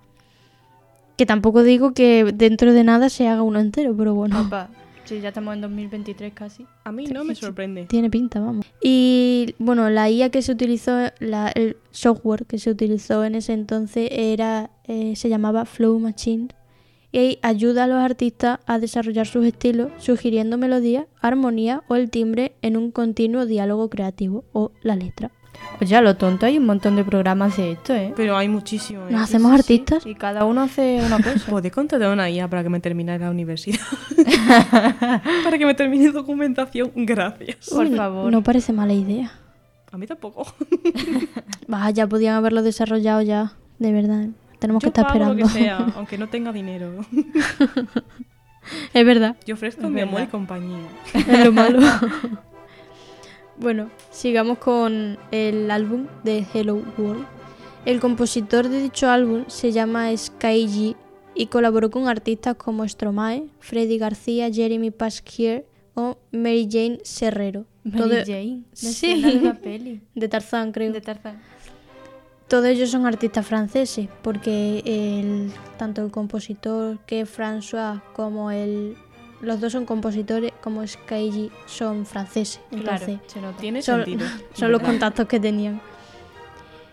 Que 1.15 1.25
tampoco 1.25 1.63
digo 1.63 1.93
que 1.93 2.33
dentro 2.33 2.73
de 2.73 2.83
nada 2.83 3.07
se 3.09 3.29
haga 3.29 3.43
uno 3.43 3.61
entero, 3.61 3.95
pero 3.95 4.13
bueno. 4.13 4.43
Papá, 4.43 4.69
sí, 5.05 5.21
ya 5.21 5.29
estamos 5.29 5.53
en 5.53 5.61
2023 5.61 6.33
casi. 6.33 6.65
A 6.83 6.91
mí 6.91 7.05
no 7.07 7.23
me 7.23 7.33
sorprende. 7.33 7.85
Tiene 7.85 8.09
pinta, 8.09 8.41
vamos. 8.41 8.65
Y 8.81 9.55
bueno, 9.57 9.89
la 9.89 10.09
IA 10.09 10.31
que 10.31 10.41
se 10.41 10.51
utilizó, 10.51 10.91
la- 11.19 11.47
el 11.55 11.77
software 11.91 12.45
que 12.45 12.57
se 12.59 12.69
utilizó 12.71 13.23
en 13.23 13.35
ese 13.35 13.53
entonces 13.53 14.09
era, 14.11 14.69
eh, 14.83 15.15
se 15.15 15.29
llamaba 15.29 15.63
Flow 15.63 15.97
Machine 15.97 16.49
y 17.13 17.39
ayuda 17.41 17.85
a 17.85 17.87
los 17.87 17.99
artistas 17.99 18.59
a 18.65 18.79
desarrollar 18.79 19.27
sus 19.27 19.45
estilos, 19.45 19.91
sugiriendo 19.97 20.57
melodía, 20.57 21.07
armonía 21.21 21.83
o 21.87 21.95
el 21.95 22.09
timbre 22.09 22.51
en 22.61 22.75
un 22.75 22.91
continuo 22.91 23.45
diálogo 23.45 23.89
creativo 23.89 24.43
o 24.51 24.71
la 24.83 24.97
letra. 24.97 25.31
Oye, 25.81 25.95
a 25.95 26.01
lo 26.01 26.17
tonto 26.17 26.45
hay 26.45 26.57
un 26.57 26.65
montón 26.65 26.97
de 26.97 27.05
programas 27.05 27.55
de 27.55 27.71
esto, 27.71 27.93
¿eh? 27.95 28.13
Pero 28.15 28.35
hay 28.35 28.49
muchísimo. 28.49 29.07
¿eh? 29.07 29.11
¿Nos 29.11 29.21
hacemos 29.21 29.53
artistas? 29.53 30.05
Y 30.05 30.13
cada 30.13 30.43
uno 30.43 30.61
hace 30.61 31.01
una 31.05 31.17
cosa. 31.17 31.39
¿Podéis 31.49 31.73
contratar 31.73 32.11
una 32.11 32.29
IA 32.29 32.49
para 32.49 32.63
que 32.63 32.69
me 32.69 32.81
termine 32.81 33.17
la 33.17 33.29
universidad? 33.29 33.79
para 35.43 35.57
que 35.57 35.65
me 35.65 35.73
termine 35.73 36.11
documentación. 36.11 36.91
Gracias. 36.95 37.69
Por 37.69 37.85
Uy, 37.85 37.95
favor. 37.95 38.29
No 38.31 38.43
parece 38.43 38.73
mala 38.73 38.93
idea. 38.93 39.31
A 39.91 39.97
mí 39.97 40.05
tampoco. 40.05 40.45
Vaya, 41.67 42.07
podían 42.07 42.35
haberlo 42.35 42.61
desarrollado 42.61 43.21
ya, 43.21 43.53
de 43.79 43.91
verdad. 43.93 44.27
Tenemos 44.59 44.81
que 44.83 44.89
estar 44.89 45.05
pago 45.07 45.15
esperando. 45.15 45.41
lo 45.45 45.47
que 45.47 45.59
sea, 45.59 45.77
aunque 45.95 46.17
no 46.17 46.27
tenga 46.27 46.51
dinero. 46.51 47.05
es 48.93 49.05
verdad. 49.05 49.37
Yo 49.45 49.55
ofrezco 49.55 49.83
Es 49.83 49.89
mi 49.89 50.01
amor 50.01 50.23
y 50.23 50.27
compañía. 50.27 50.79
Es 51.13 51.45
lo 51.45 51.53
malo. 51.53 51.79
Bueno, 53.59 53.89
sigamos 54.11 54.57
con 54.57 55.17
el 55.31 55.69
álbum 55.71 56.07
de 56.23 56.45
Hello 56.53 56.81
World. 56.97 57.25
El 57.85 57.99
compositor 57.99 58.67
de 58.69 58.81
dicho 58.81 59.09
álbum 59.09 59.45
se 59.47 59.71
llama 59.71 60.15
Sky 60.15 60.65
G 60.67 60.95
y 61.35 61.47
colaboró 61.47 61.89
con 61.89 62.07
artistas 62.07 62.55
como 62.55 62.87
Stromae, 62.87 63.47
Freddy 63.59 63.97
García, 63.97 64.51
Jeremy 64.51 64.91
Pasquier 64.91 65.65
o 65.95 66.17
Mary 66.31 66.67
Jane 66.69 66.99
Serrero. 67.03 67.65
Mary 67.83 67.97
Todo- 67.97 68.25
Jane. 68.25 68.63
Sí. 68.73 69.21
de 69.21 69.37
una 69.37 69.53
peli. 69.55 70.01
De 70.15 70.27
Tarzán, 70.27 70.71
creo. 70.71 70.91
De 70.91 71.01
Tarzán. 71.01 71.41
Todos 72.47 72.65
ellos 72.65 72.89
son 72.89 73.05
artistas 73.05 73.45
franceses, 73.45 74.07
porque 74.23 74.81
el, 74.85 75.51
tanto 75.77 76.03
el 76.03 76.11
compositor 76.11 76.97
que 77.05 77.21
es 77.21 77.29
François 77.37 78.01
como 78.13 78.49
el... 78.51 78.95
Los 79.41 79.61
dos 79.61 79.71
son 79.71 79.85
compositores, 79.85 80.51
como 80.61 80.81
G 80.83 81.49
son 81.65 82.05
franceses. 82.05 82.59
Entonces, 82.71 83.05
Claro, 83.19 83.23
se 83.27 83.41
nota. 83.41 83.57
Tiene 83.57 83.81
Son- 83.81 84.03
sentido. 84.03 84.27
son 84.53 84.71
los 84.71 84.81
contactos 84.81 85.27
que 85.27 85.39
tenían. 85.39 85.81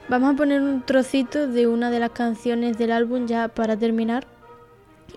Vamos 0.09 0.35
a 0.35 0.37
poner 0.37 0.61
un 0.63 0.83
trocito 0.83 1.49
de 1.49 1.67
una 1.67 1.91
de 1.91 1.99
las 1.99 2.11
canciones 2.11 2.79
del 2.79 2.93
álbum 2.93 3.27
ya 3.27 3.49
para 3.49 3.77
terminar. 3.77 4.27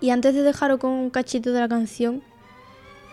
Y 0.02 0.10
antes 0.10 0.34
de 0.34 0.42
dejaros 0.42 0.80
con 0.80 0.92
un 0.92 1.10
cachito 1.12 1.52
de 1.54 1.60
la 1.60 1.68
canción, 1.68 2.24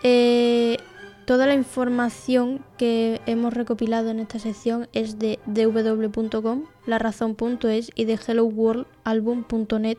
eh, 0.01 0.77
toda 1.25 1.45
la 1.45 1.53
información 1.53 2.63
que 2.77 3.21
hemos 3.27 3.53
recopilado 3.53 4.09
en 4.09 4.19
esta 4.19 4.39
sección 4.39 4.87
es 4.93 5.19
de 5.19 5.37
dw.com, 5.45 6.63
larazón.es 6.87 7.91
y 7.93 8.05
de 8.05 8.13
helloworldalbum.net 8.17 9.97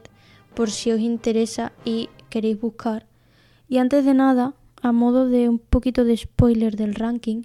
por 0.55 0.71
si 0.71 0.91
os 0.91 0.99
interesa 1.01 1.73
y 1.85 2.09
queréis 2.31 2.61
buscar. 2.61 3.07
Y 3.69 3.79
antes 3.79 4.05
de 4.05 4.15
nada, 4.15 4.55
a 4.83 4.93
modo 4.93 5.29
de 5.29 5.49
un 5.49 5.59
poquito 5.59 6.05
de 6.05 6.17
spoiler 6.17 6.77
del 6.77 6.95
ranking, 6.95 7.43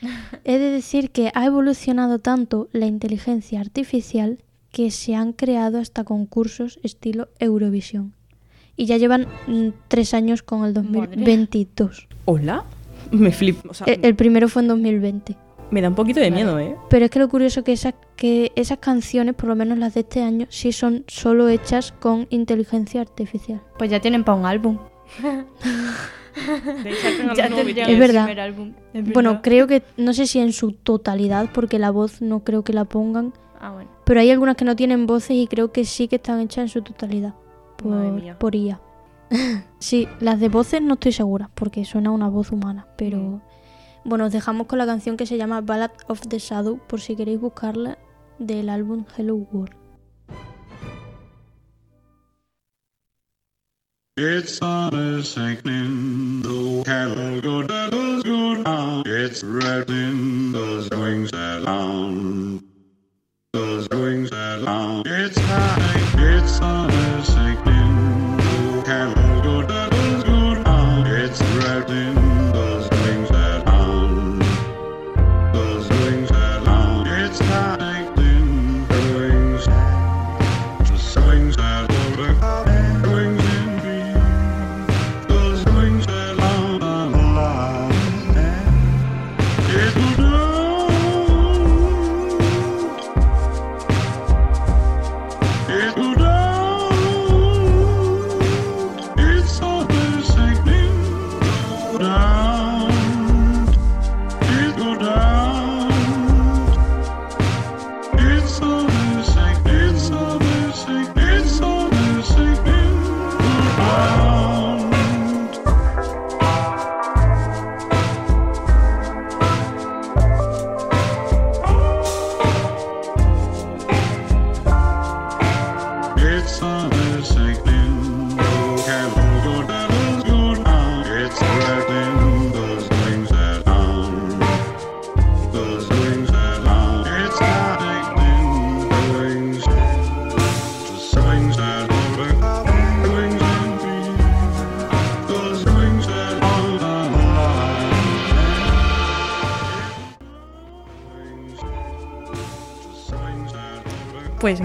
He 0.44 0.58
de 0.58 0.70
decir 0.70 1.10
que 1.10 1.30
ha 1.34 1.46
evolucionado 1.46 2.18
tanto 2.18 2.68
la 2.72 2.86
inteligencia 2.86 3.60
artificial 3.60 4.38
que 4.70 4.90
se 4.90 5.14
han 5.14 5.32
creado 5.32 5.78
hasta 5.78 6.04
concursos 6.04 6.78
estilo 6.82 7.28
Eurovisión. 7.38 8.12
Y 8.76 8.86
ya 8.86 8.96
llevan 8.96 9.28
mm, 9.46 9.68
tres 9.88 10.14
años 10.14 10.42
con 10.42 10.64
el 10.64 10.74
2022. 10.74 12.08
¿Hola? 12.24 12.64
Me 13.12 13.30
flipo. 13.30 13.68
O 13.70 13.74
sea, 13.74 13.86
El, 13.86 14.04
el 14.04 14.14
primero 14.16 14.48
fue 14.48 14.62
en 14.62 14.68
2020. 14.68 15.36
me 15.70 15.80
da 15.80 15.88
un 15.88 15.94
poquito 15.94 16.20
de 16.20 16.30
miedo, 16.30 16.58
¿eh? 16.58 16.76
Pero 16.90 17.04
es 17.04 17.10
que 17.10 17.20
lo 17.20 17.28
curioso 17.28 17.60
es 17.60 17.64
que 17.64 17.72
esas, 17.72 17.94
que 18.16 18.52
esas 18.56 18.78
canciones, 18.78 19.34
por 19.36 19.48
lo 19.48 19.54
menos 19.56 19.78
las 19.78 19.94
de 19.94 20.00
este 20.00 20.22
año, 20.22 20.46
sí 20.50 20.72
son 20.72 21.04
solo 21.06 21.48
hechas 21.48 21.92
con 21.92 22.26
inteligencia 22.30 23.00
artificial. 23.00 23.62
Pues 23.78 23.90
ya 23.90 24.00
tienen 24.00 24.24
para 24.24 24.38
un 24.38 24.46
álbum. 24.46 24.78
De 25.22 26.90
al 26.90 27.34
Ya. 27.34 27.46
Es 27.86 27.98
verdad. 27.98 28.22
el 28.22 28.24
primer 28.26 28.40
álbum. 28.40 28.72
Es 28.92 29.04
Bueno, 29.12 29.30
verdad. 29.30 29.42
creo 29.42 29.66
que, 29.66 29.82
no 29.96 30.12
sé 30.12 30.26
si 30.26 30.40
en 30.40 30.52
su 30.52 30.72
totalidad, 30.72 31.48
porque 31.52 31.78
la 31.78 31.90
voz 31.90 32.20
no 32.22 32.40
creo 32.44 32.64
que 32.64 32.72
la 32.72 32.84
pongan, 32.84 33.32
Ah, 33.60 33.72
bueno. 33.72 33.88
Pero 34.04 34.20
hay 34.20 34.30
algunas 34.30 34.56
que 34.56 34.64
no 34.66 34.76
tienen 34.76 35.06
voces 35.06 35.30
y 35.36 35.46
creo 35.46 35.72
que 35.72 35.84
sí 35.86 36.06
que 36.08 36.16
están 36.16 36.38
hechas 36.40 36.58
en 36.64 36.68
su 36.68 36.82
totalidad 36.82 37.32
por, 37.78 38.36
por 38.36 38.54
IA. 38.54 38.78
sí, 39.78 40.06
las 40.20 40.38
de 40.38 40.50
voces 40.50 40.82
no 40.82 40.94
estoy 40.94 41.12
segura 41.12 41.48
porque 41.54 41.84
suena 41.86 42.10
una 42.10 42.28
voz 42.28 42.52
humana, 42.52 42.86
pero 42.98 43.16
Mm. 43.18 43.40
bueno, 44.04 44.26
os 44.26 44.32
dejamos 44.32 44.66
con 44.66 44.78
la 44.78 44.84
canción 44.86 45.16
que 45.16 45.24
se 45.24 45.38
llama 45.38 45.62
Ballad 45.62 45.92
of 46.08 46.20
the 46.28 46.38
Shadow 46.38 46.78
por 46.86 47.00
si 47.00 47.16
queréis 47.16 47.40
buscarla 47.40 47.96
del 48.38 48.68
álbum 48.68 49.04
Hello 49.16 49.34
World. 49.36 49.74
It's 54.16 54.58
sun 54.58 54.94
is 54.94 55.28
sinking, 55.28 56.42
the 56.42 56.84
cattle 56.84 57.40
go 57.40 57.64
devils 57.64 58.22
go 58.22 58.62
down. 58.62 59.02
It's 59.06 59.42
in 59.42 60.52
those 60.52 60.88
wings 60.90 61.32
along. 61.32 62.62
Those 63.52 63.88
wings 63.88 64.30
along. 64.30 65.02
It's 65.06 65.36
high, 65.36 66.12
it's 66.16 66.52
sun 66.52 66.93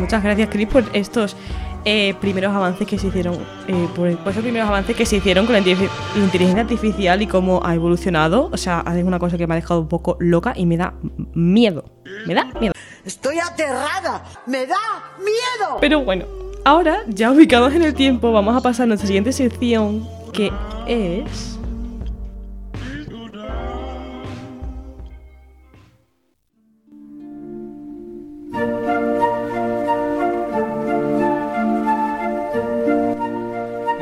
muchas 0.10 0.24
gracias, 0.24 0.50
Chris, 0.50 0.68
por 0.68 0.84
estos 0.94 1.36
eh, 1.86 2.16
primeros 2.20 2.52
avances 2.56 2.88
que 2.88 2.98
se 2.98 3.10
hicieron, 3.10 3.36
eh, 3.68 3.88
por, 3.96 4.18
por 4.18 4.32
esos 4.32 4.42
primeros 4.42 4.68
avances 4.68 4.96
que 4.96 5.06
se 5.06 5.18
hicieron 5.18 5.46
con 5.46 5.54
la 5.54 5.62
la 5.62 6.24
inteligencia 6.24 6.62
artificial 6.62 7.22
y 7.22 7.28
cómo 7.28 7.62
ha 7.64 7.76
evolucionado. 7.76 8.50
O 8.52 8.58
sea, 8.58 8.84
es 8.98 9.04
una 9.04 9.20
cosa 9.20 9.38
que 9.38 9.46
me 9.46 9.54
ha 9.54 9.58
dejado 9.58 9.82
un 9.82 9.88
poco 9.88 10.18
loca 10.20 10.54
y 10.56 10.66
me 10.66 10.78
da 10.78 10.96
miedo. 11.36 11.86
Me 12.26 12.34
da 12.34 12.46
miedo. 12.60 12.74
Estoy 13.06 13.38
aterrada. 13.38 14.24
Me 14.48 14.66
da 14.66 14.78
miedo. 15.20 15.78
Pero 15.80 16.04
bueno, 16.04 16.26
ahora, 16.66 17.02
ya 17.08 17.32
ubicados 17.32 17.76
en 17.76 17.84
el 17.84 17.94
tiempo, 17.94 18.32
vamos 18.32 18.58
a 18.58 18.62
pasar 18.62 18.86
a 18.86 18.88
nuestra 18.88 19.06
siguiente 19.06 19.32
sección, 19.32 20.08
que 20.34 20.52
es... 20.88 21.59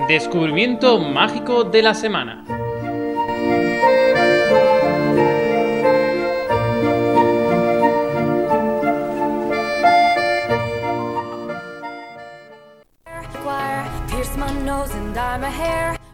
Descubrimiento 0.07 0.99
mágico 0.99 1.65
de 1.65 1.81
la 1.81 1.93
semana. 1.93 2.45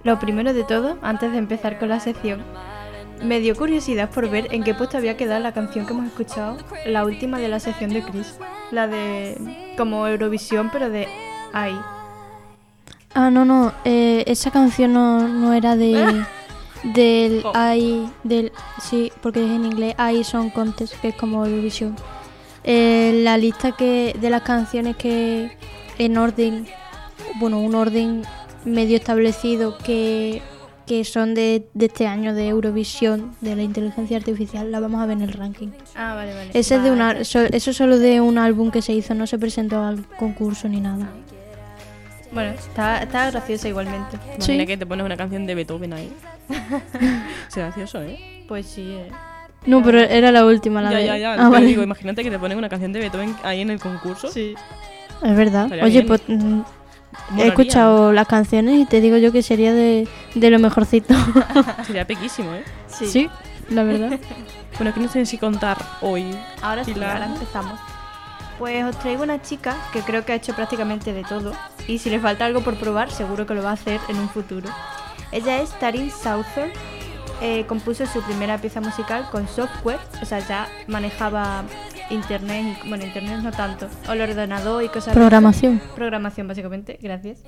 Lo 0.03 0.19
primero 0.19 0.53
de 0.53 0.63
todo, 0.63 0.97
antes 1.03 1.31
de 1.31 1.37
empezar 1.37 1.77
con 1.77 1.89
la 1.89 1.99
sección, 1.99 2.43
me 3.23 3.39
dio 3.41 3.55
curiosidad 3.55 4.09
por 4.09 4.27
ver 4.27 4.47
en 4.51 4.63
qué 4.63 4.73
puesto 4.73 4.97
había 4.97 5.17
quedado 5.17 5.39
la 5.39 5.53
canción 5.53 5.85
que 5.85 5.93
hemos 5.93 6.07
escuchado, 6.07 6.57
la 6.87 7.05
última 7.05 7.37
de 7.37 7.47
la 7.47 7.59
sección 7.59 7.91
de 7.93 8.01
Chris. 8.01 8.39
La 8.71 8.87
de. 8.87 9.75
como 9.77 10.07
Eurovisión, 10.07 10.71
pero 10.71 10.89
de 10.89 11.07
AI. 11.53 11.79
Ah, 13.15 13.29
no, 13.29 13.45
no, 13.45 13.71
eh, 13.85 14.23
esa 14.27 14.49
canción 14.51 14.93
no, 14.93 15.27
no 15.27 15.53
era 15.53 15.75
de 15.75 16.23
del 16.83 17.43
I, 17.77 18.09
del 18.23 18.51
sí, 18.81 19.11
porque 19.21 19.43
es 19.43 19.51
en 19.51 19.65
inglés 19.65 19.95
I 19.99 20.23
Song 20.23 20.51
Contest, 20.51 20.95
que 20.99 21.09
es 21.09 21.15
como 21.15 21.45
Eurovision. 21.45 21.95
Eh, 22.63 23.21
la 23.23 23.37
lista 23.37 23.73
que 23.73 24.15
de 24.19 24.29
las 24.29 24.41
canciones 24.41 24.95
que 24.95 25.51
en 25.97 26.17
orden, 26.17 26.65
bueno, 27.39 27.59
un 27.59 27.75
orden 27.75 28.23
medio 28.65 28.95
establecido 28.97 29.77
que, 29.77 30.41
que 30.87 31.03
son 31.03 31.33
de, 31.35 31.67
de 31.73 31.85
este 31.87 32.07
año 32.07 32.33
de 32.33 32.47
Eurovisión, 32.47 33.35
de 33.41 33.55
la 33.57 33.63
inteligencia 33.63 34.15
artificial, 34.17 34.71
la 34.71 34.79
vamos 34.79 35.01
a 35.01 35.05
ver 35.05 35.17
en 35.17 35.23
el 35.23 35.33
ranking. 35.33 35.67
Ah, 35.95 36.15
vale, 36.15 36.33
vale. 36.33 36.49
Ese 36.53 36.75
es 36.77 36.83
de 36.83 36.89
una, 36.91 37.23
so- 37.25 37.41
eso 37.41 37.71
es 37.71 37.77
solo 37.77 37.99
de 37.99 38.21
un 38.21 38.37
álbum 38.37 38.71
que 38.71 38.81
se 38.81 38.93
hizo, 38.93 39.13
no 39.13 39.27
se 39.27 39.37
presentó 39.37 39.83
al 39.83 40.05
concurso 40.17 40.67
ni 40.69 40.79
nada. 40.79 41.09
Bueno, 42.33 42.51
está, 42.51 43.03
está 43.03 43.29
graciosa 43.31 43.67
igualmente. 43.67 44.17
Imagina 44.35 44.63
Sí. 44.63 44.65
que 44.67 44.77
te 44.77 44.85
pones 44.85 45.05
una 45.05 45.17
canción 45.17 45.45
de 45.45 45.55
Beethoven 45.55 45.93
ahí. 45.93 46.11
Es 47.49 47.55
gracioso, 47.55 48.01
¿eh? 48.01 48.45
Pues 48.47 48.65
sí, 48.65 48.91
eh. 48.91 49.09
No, 49.65 49.81
pero 49.81 49.99
era 49.99 50.31
la 50.31 50.45
última, 50.45 50.81
la 50.81 50.91
ya, 50.91 50.97
de... 50.97 51.05
ya, 51.05 51.17
ya. 51.17 51.33
Ah, 51.33 51.35
pero 51.37 51.49
vale. 51.51 51.65
digo, 51.67 51.83
imagínate 51.83 52.23
que 52.23 52.29
te 52.31 52.37
ponen 52.39 52.57
una 52.57 52.67
canción 52.69 52.91
de 52.91 52.99
Beethoven 52.99 53.35
ahí 53.43 53.61
en 53.61 53.69
el 53.69 53.79
concurso. 53.79 54.27
Sí. 54.29 54.55
Es 55.23 55.35
verdad. 55.37 55.65
Estaría 55.65 55.85
Oye, 55.85 56.03
pues 56.03 56.21
mm, 56.27 56.61
he 57.37 57.47
escuchado 57.47 58.11
las 58.11 58.27
canciones 58.27 58.75
y 58.79 58.85
te 58.85 58.99
digo 58.99 59.15
yo 59.17 59.31
que 59.31 59.41
sería 59.41 59.73
de, 59.73 60.07
de 60.35 60.49
lo 60.49 60.59
mejorcito. 60.59 61.13
Sería 61.87 62.05
pequísimo, 62.05 62.53
¿eh? 62.53 62.63
Sí. 62.87 63.29
la 63.69 63.83
verdad. 63.83 64.19
Bueno, 64.77 64.93
¿qué 64.93 64.99
nos 64.99 65.11
tienes 65.11 65.29
que 65.31 65.37
contar 65.37 65.77
hoy? 66.01 66.25
Ahora 66.61 66.83
sí, 66.83 66.91
ahora 66.93 67.27
empezamos. 67.27 67.79
Pues 68.59 68.83
os 68.85 68.97
traigo 68.99 69.23
una 69.23 69.41
chica 69.41 69.75
que 69.91 70.01
creo 70.01 70.25
que 70.25 70.33
ha 70.33 70.35
hecho 70.35 70.53
prácticamente 70.53 71.13
de 71.13 71.23
todo 71.23 71.53
y 71.87 71.97
si 71.97 72.09
le 72.09 72.19
falta 72.19 72.45
algo 72.45 72.61
por 72.61 72.75
probar 72.75 73.11
seguro 73.11 73.45
que 73.45 73.53
lo 73.55 73.63
va 73.63 73.71
a 73.71 73.73
hacer 73.73 73.99
en 74.09 74.17
un 74.17 74.29
futuro. 74.29 74.69
Ella 75.31 75.61
es 75.61 75.77
Tarin 75.79 76.11
Souther, 76.11 76.71
eh, 77.41 77.65
compuso 77.67 78.05
su 78.05 78.21
primera 78.21 78.57
pieza 78.59 78.79
musical 78.79 79.27
con 79.31 79.47
software, 79.47 79.99
o 80.21 80.25
sea, 80.25 80.39
ya 80.39 80.67
manejaba 80.87 81.63
internet, 82.09 82.77
y, 82.83 82.87
bueno, 82.87 83.03
internet 83.03 83.39
no 83.41 83.51
tanto, 83.51 83.87
o 84.07 84.13
el 84.13 84.21
ordenador 84.21 84.83
y 84.83 84.87
cosas 84.87 85.07
de 85.07 85.19
Programación. 85.19 85.77
esas. 85.77 85.91
Programación, 85.93 86.47
básicamente, 86.47 86.99
gracias. 87.01 87.39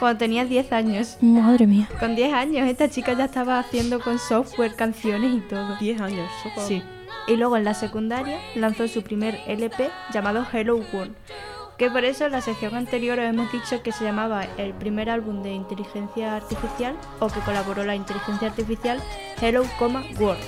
Cuando 0.00 0.18
tenía 0.18 0.44
10 0.44 0.72
años. 0.72 1.18
Madre 1.20 1.66
mía. 1.66 1.88
Con 2.00 2.16
10 2.16 2.32
años 2.32 2.68
esta 2.68 2.88
chica 2.88 3.12
ya 3.12 3.26
estaba 3.26 3.58
haciendo 3.58 4.00
con 4.00 4.18
software 4.18 4.74
canciones 4.74 5.34
y 5.34 5.40
todo. 5.40 5.76
10 5.76 6.00
años. 6.00 6.30
sopa. 6.42 6.66
Sí. 6.66 6.82
Y 7.26 7.36
luego 7.36 7.56
en 7.56 7.64
la 7.64 7.74
secundaria 7.74 8.38
lanzó 8.54 8.86
su 8.88 9.02
primer 9.02 9.40
LP 9.46 9.90
llamado 10.12 10.46
Hello 10.52 10.80
World. 10.92 11.14
Que 11.78 11.90
por 11.90 12.04
eso 12.04 12.26
en 12.26 12.32
la 12.32 12.40
sección 12.40 12.76
anterior 12.76 13.18
os 13.18 13.24
hemos 13.24 13.50
dicho 13.50 13.82
que 13.82 13.90
se 13.90 14.04
llamaba 14.04 14.44
el 14.58 14.72
primer 14.74 15.10
álbum 15.10 15.42
de 15.42 15.52
inteligencia 15.52 16.36
artificial 16.36 16.94
o 17.18 17.26
que 17.28 17.40
colaboró 17.40 17.82
la 17.84 17.96
inteligencia 17.96 18.48
artificial 18.48 19.00
Hello, 19.40 19.64
World. 19.80 20.38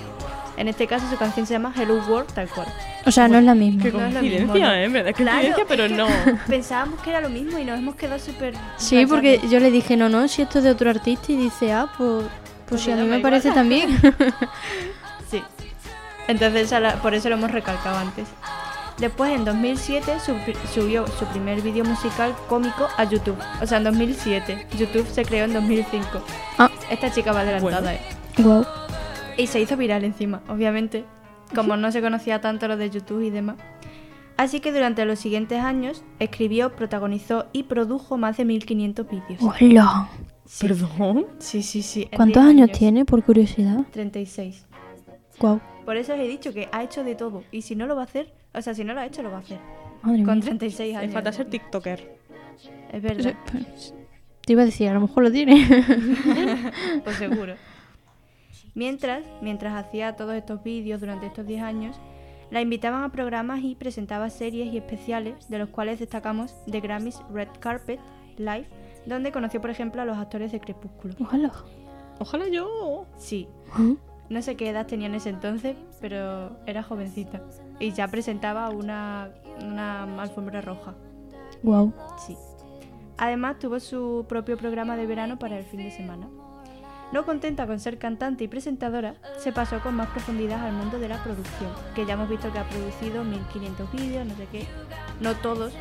En 0.56 0.68
este 0.68 0.86
caso 0.86 1.08
su 1.10 1.16
canción 1.16 1.44
se 1.44 1.52
llama 1.54 1.72
Hello 1.76 1.96
World 2.08 2.32
tal 2.32 2.48
cual. 2.48 2.68
O 3.04 3.10
sea, 3.10 3.26
no 3.28 3.38
es 3.38 3.44
la 3.44 3.54
misma. 3.54 3.82
Qué 3.82 3.90
No 3.92 3.98
coincidencia, 3.98 4.38
mismo, 4.46 4.54
¿no? 4.56 4.72
¿eh? 4.72 4.88
Verdad, 4.88 5.14
qué 5.14 5.22
Claro, 5.22 5.38
coincidencia, 5.40 5.64
pero 5.68 5.84
es 5.84 5.90
que 5.90 5.96
no. 5.96 6.38
Pensábamos 6.46 7.00
que 7.02 7.10
era 7.10 7.20
lo 7.20 7.28
mismo 7.28 7.58
y 7.58 7.64
nos 7.64 7.78
hemos 7.78 7.96
quedado 7.96 8.18
súper... 8.20 8.54
Sí, 8.76 9.04
porque 9.06 9.40
yo 9.50 9.58
le 9.58 9.70
dije, 9.70 9.96
no, 9.96 10.08
no, 10.08 10.28
si 10.28 10.42
esto 10.42 10.58
es 10.58 10.64
de 10.64 10.70
otro 10.70 10.90
artista 10.90 11.32
y 11.32 11.36
dice, 11.36 11.72
ah, 11.72 11.88
pues, 11.98 12.24
pues 12.68 12.80
si 12.80 12.90
a 12.90 12.94
mí 12.96 13.00
me 13.02 13.06
igual. 13.18 13.22
parece 13.22 13.50
también. 13.50 13.98
Entonces 16.28 16.72
por 17.02 17.14
eso 17.14 17.28
lo 17.28 17.36
hemos 17.36 17.50
recalcado 17.50 17.98
antes. 17.98 18.26
Después, 18.98 19.30
en 19.34 19.44
2007, 19.44 20.20
sub- 20.20 20.36
subió 20.72 21.06
su 21.06 21.26
primer 21.26 21.60
vídeo 21.60 21.84
musical 21.84 22.34
cómico 22.48 22.88
a 22.96 23.04
YouTube. 23.04 23.36
O 23.60 23.66
sea, 23.66 23.76
en 23.78 23.84
2007. 23.84 24.68
YouTube 24.78 25.06
se 25.06 25.22
creó 25.24 25.44
en 25.44 25.52
2005. 25.52 26.08
Ah. 26.58 26.70
Esta 26.90 27.12
chica 27.12 27.32
va 27.32 27.40
adelantada, 27.40 27.94
¿eh? 27.94 28.00
Wow. 28.38 28.64
Y 29.36 29.48
se 29.48 29.60
hizo 29.60 29.76
viral 29.76 30.02
encima, 30.04 30.40
obviamente, 30.48 31.04
como 31.54 31.76
no 31.76 31.92
se 31.92 32.00
conocía 32.00 32.40
tanto 32.40 32.68
lo 32.68 32.78
de 32.78 32.88
YouTube 32.88 33.20
y 33.22 33.28
demás. 33.30 33.56
Así 34.38 34.60
que 34.60 34.72
durante 34.72 35.04
los 35.04 35.18
siguientes 35.18 35.60
años 35.62 36.02
escribió, 36.18 36.74
protagonizó 36.74 37.46
y 37.52 37.64
produjo 37.64 38.16
más 38.16 38.38
de 38.38 38.46
1500 38.46 39.06
vídeos. 39.08 39.40
Hola. 39.42 40.08
Sí. 40.46 40.68
¿Perdón? 40.68 41.26
Sí, 41.38 41.62
sí, 41.62 41.82
sí. 41.82 42.08
¿Cuántos 42.16 42.42
10 42.44 42.50
años 42.54 42.72
tiene, 42.78 43.04
por 43.04 43.22
curiosidad? 43.22 43.80
36. 43.92 44.64
Wow. 45.40 45.60
Por 45.86 45.96
eso 45.96 46.12
os 46.12 46.18
he 46.20 46.28
dicho 46.28 46.52
que 46.52 46.68
ha 46.72 46.82
hecho 46.82 47.02
de 47.04 47.14
todo. 47.14 47.44
Y 47.50 47.62
si 47.62 47.74
no 47.76 47.86
lo 47.86 47.94
va 47.94 48.02
a 48.02 48.04
hacer, 48.04 48.34
o 48.52 48.60
sea, 48.60 48.74
si 48.74 48.84
no 48.84 48.92
lo 48.92 49.00
ha 49.00 49.06
hecho, 49.06 49.22
lo 49.22 49.30
va 49.30 49.38
a 49.38 49.40
hacer. 49.40 49.58
Madre 50.02 50.24
Con 50.24 50.34
mía. 50.34 50.44
36 50.46 50.92
Le 50.92 50.98
años. 50.98 51.14
falta 51.14 51.32
ser 51.32 51.48
TikToker. 51.48 52.18
Es 52.92 53.02
verdad, 53.02 53.34
Te 54.44 54.52
iba 54.52 54.62
a 54.62 54.64
decir, 54.66 54.88
a 54.88 54.94
lo 54.94 55.00
mejor 55.00 55.22
lo 55.22 55.32
tiene. 55.32 55.66
pues 57.04 57.16
seguro. 57.16 57.54
Mientras, 58.74 59.24
mientras 59.40 59.74
hacía 59.74 60.16
todos 60.16 60.34
estos 60.34 60.62
vídeos 60.62 61.00
durante 61.00 61.26
estos 61.26 61.46
10 61.46 61.62
años, 61.62 61.96
la 62.50 62.60
invitaban 62.60 63.02
a 63.04 63.10
programas 63.10 63.60
y 63.62 63.74
presentaba 63.74 64.28
series 64.30 64.72
y 64.72 64.76
especiales, 64.76 65.48
de 65.48 65.58
los 65.58 65.70
cuales 65.70 65.98
destacamos 65.98 66.54
The 66.70 66.80
Grammys 66.80 67.20
Red 67.32 67.48
Carpet 67.60 68.00
Live, 68.38 68.66
donde 69.06 69.32
conoció, 69.32 69.60
por 69.60 69.70
ejemplo, 69.70 70.02
a 70.02 70.04
los 70.04 70.18
actores 70.18 70.52
de 70.52 70.60
Crepúsculo. 70.60 71.14
Ojalá. 71.20 71.52
Ojalá 72.18 72.48
yo. 72.48 73.06
Sí, 73.16 73.48
¿Mm? 73.76 73.94
No 74.28 74.42
sé 74.42 74.56
qué 74.56 74.70
edad 74.70 74.86
tenía 74.86 75.06
en 75.06 75.14
ese 75.14 75.30
entonces, 75.30 75.76
pero 76.00 76.56
era 76.66 76.82
jovencita. 76.82 77.42
Y 77.78 77.92
ya 77.92 78.08
presentaba 78.08 78.70
una, 78.70 79.30
una 79.62 80.02
alfombra 80.22 80.60
roja. 80.60 80.94
Wow. 81.62 81.92
Sí. 82.26 82.36
Además 83.18 83.58
tuvo 83.58 83.80
su 83.80 84.26
propio 84.28 84.56
programa 84.56 84.96
de 84.96 85.06
verano 85.06 85.38
para 85.38 85.58
el 85.58 85.64
fin 85.64 85.80
de 85.80 85.90
semana. 85.90 86.28
No 87.12 87.24
contenta 87.24 87.66
con 87.66 87.78
ser 87.78 87.98
cantante 87.98 88.44
y 88.44 88.48
presentadora, 88.48 89.14
se 89.38 89.52
pasó 89.52 89.80
con 89.80 89.94
más 89.94 90.08
profundidad 90.08 90.66
al 90.66 90.72
mundo 90.72 90.98
de 90.98 91.08
la 91.08 91.22
producción, 91.22 91.70
que 91.94 92.04
ya 92.04 92.14
hemos 92.14 92.28
visto 92.28 92.52
que 92.52 92.58
ha 92.58 92.68
producido 92.68 93.22
1500 93.22 93.92
vídeos, 93.92 94.26
no 94.26 94.34
sé 94.34 94.48
qué, 94.50 94.66
no 95.20 95.34
todos, 95.34 95.72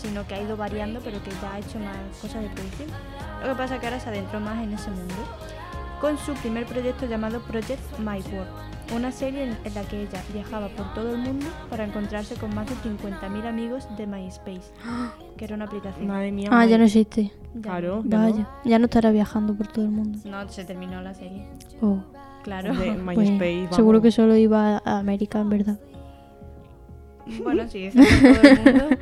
sino 0.00 0.26
que 0.26 0.34
ha 0.34 0.42
ido 0.42 0.58
variando, 0.58 1.00
pero 1.00 1.22
que 1.22 1.30
ya 1.30 1.54
ha 1.54 1.58
hecho 1.58 1.78
más 1.78 1.96
cosas 2.20 2.42
de 2.42 2.50
producción. 2.50 2.90
Lo 3.40 3.48
que 3.48 3.54
pasa 3.54 3.74
es 3.76 3.80
que 3.80 3.86
ahora 3.86 4.00
se 4.00 4.10
adentró 4.10 4.38
más 4.38 4.62
en 4.62 4.74
ese 4.74 4.90
mundo, 4.90 5.14
con 6.00 6.16
su 6.18 6.32
primer 6.34 6.64
proyecto 6.66 7.06
llamado 7.06 7.40
Project 7.42 7.80
My 7.98 8.20
World, 8.32 8.48
una 8.96 9.12
serie 9.12 9.44
en 9.44 9.74
la 9.74 9.82
que 9.82 10.02
ella 10.02 10.22
viajaba 10.32 10.68
por 10.68 10.92
todo 10.94 11.12
el 11.14 11.18
mundo 11.18 11.46
para 11.68 11.84
encontrarse 11.84 12.34
con 12.36 12.54
más 12.54 12.66
de 12.68 12.74
50.000 12.76 13.46
amigos 13.46 13.86
de 13.96 14.06
MySpace, 14.06 14.72
que 15.36 15.44
era 15.44 15.54
una 15.56 15.66
aplicación. 15.66 16.06
Madre 16.06 16.32
mía. 16.32 16.48
Ah, 16.50 16.64
ya 16.66 16.78
no 16.78 16.84
existe. 16.84 17.32
Ya 17.54 17.60
Claro. 17.62 18.02
ya 18.06 18.18
no. 18.18 18.24
Vaya. 18.32 18.48
Ya 18.64 18.78
no 18.78 18.86
estará 18.86 19.10
viajando 19.10 19.54
por 19.54 19.66
todo 19.68 19.84
el 19.84 19.90
mundo. 19.90 20.18
No, 20.24 20.48
se 20.48 20.64
terminó 20.64 21.00
la 21.02 21.14
serie. 21.14 21.46
Oh. 21.80 21.98
Claro. 22.42 22.72
Pues, 23.04 23.18
MySpace, 23.18 23.62
vamos. 23.64 23.76
seguro 23.76 24.00
que 24.02 24.10
solo 24.10 24.36
iba 24.36 24.78
a 24.84 24.98
América, 24.98 25.40
en 25.40 25.48
verdad. 25.50 25.78
bueno, 27.42 27.68
sí, 27.68 27.84
es 27.92 27.94
todo 27.94 28.04
el 28.04 28.58
mundo. 28.64 28.88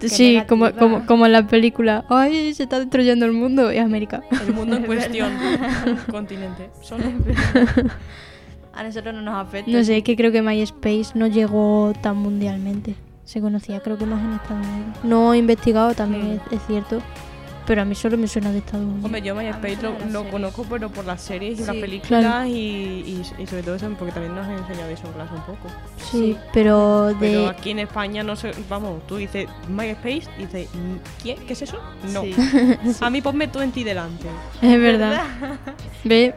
Sí, 0.00 0.40
como, 0.48 0.70
como, 0.72 1.04
como 1.06 1.26
en 1.26 1.32
la 1.32 1.46
película. 1.46 2.04
Ay, 2.08 2.54
se 2.54 2.62
está 2.64 2.78
destruyendo 2.78 3.26
el 3.26 3.32
mundo. 3.32 3.72
Y 3.72 3.78
América. 3.78 4.22
El 4.46 4.54
mundo 4.54 4.76
en 4.76 4.82
cuestión. 4.86 5.32
Continente. 6.10 6.70
Solo. 6.82 7.04
A 8.74 8.82
nosotros 8.84 9.12
no 9.12 9.22
nos 9.22 9.34
afecta. 9.34 9.70
No 9.70 9.82
sé, 9.82 9.96
es 9.96 10.04
que 10.04 10.14
creo 10.16 10.30
que 10.30 10.40
MySpace 10.40 11.10
no 11.14 11.26
llegó 11.26 11.92
tan 12.00 12.16
mundialmente. 12.16 12.94
Se 13.24 13.40
conocía, 13.40 13.80
creo 13.80 13.98
que 13.98 14.06
más 14.06 14.22
en 14.24 14.34
Estados 14.34 14.66
Unidos. 14.66 14.98
No 15.02 15.34
he 15.34 15.38
investigado, 15.38 15.94
también 15.94 16.40
es, 16.50 16.52
es 16.52 16.66
cierto. 16.66 17.02
Pero 17.68 17.82
a 17.82 17.84
mí 17.84 17.94
solo 17.94 18.16
me 18.16 18.26
suena 18.26 18.50
de 18.50 18.60
Estados 18.60 18.86
Unidos. 18.86 19.04
Hombre, 19.04 19.20
yo 19.20 19.34
MySpace 19.34 19.82
lo, 19.82 19.92
de 19.92 19.98
las 19.98 20.10
lo 20.10 20.30
conozco, 20.30 20.64
pero 20.70 20.88
por 20.88 21.04
las 21.04 21.20
series 21.20 21.60
y 21.60 21.66
las 21.66 21.76
películas 21.76 22.24
claro. 22.24 22.46
y, 22.46 22.50
y, 22.50 23.22
y 23.38 23.46
sobre 23.46 23.62
todo 23.62 23.74
eso, 23.74 23.90
porque 23.98 24.10
también 24.10 24.34
nos 24.34 24.46
han 24.46 24.56
enseñado 24.56 24.88
eso 24.88 25.06
en 25.06 25.12
clase 25.12 25.34
un 25.34 25.42
poco. 25.42 25.68
sí, 26.10 26.34
pero 26.54 27.08
de. 27.08 27.14
Pero 27.20 27.48
aquí 27.48 27.72
en 27.72 27.80
España 27.80 28.22
no 28.22 28.36
sé, 28.36 28.52
vamos, 28.70 29.06
tú 29.06 29.16
dices 29.16 29.50
MySpace 29.68 30.22
y 30.38 30.46
dices, 30.46 30.68
¿qué? 31.22 31.34
¿Qué 31.34 31.52
es 31.52 31.60
eso? 31.60 31.78
No. 32.10 32.22
Sí. 32.22 32.34
A 33.02 33.10
mí 33.10 33.20
ponme 33.20 33.46
20 33.48 33.84
delante. 33.84 34.28
Es 34.62 34.80
verdad. 34.80 35.24
Ve, 36.04 36.34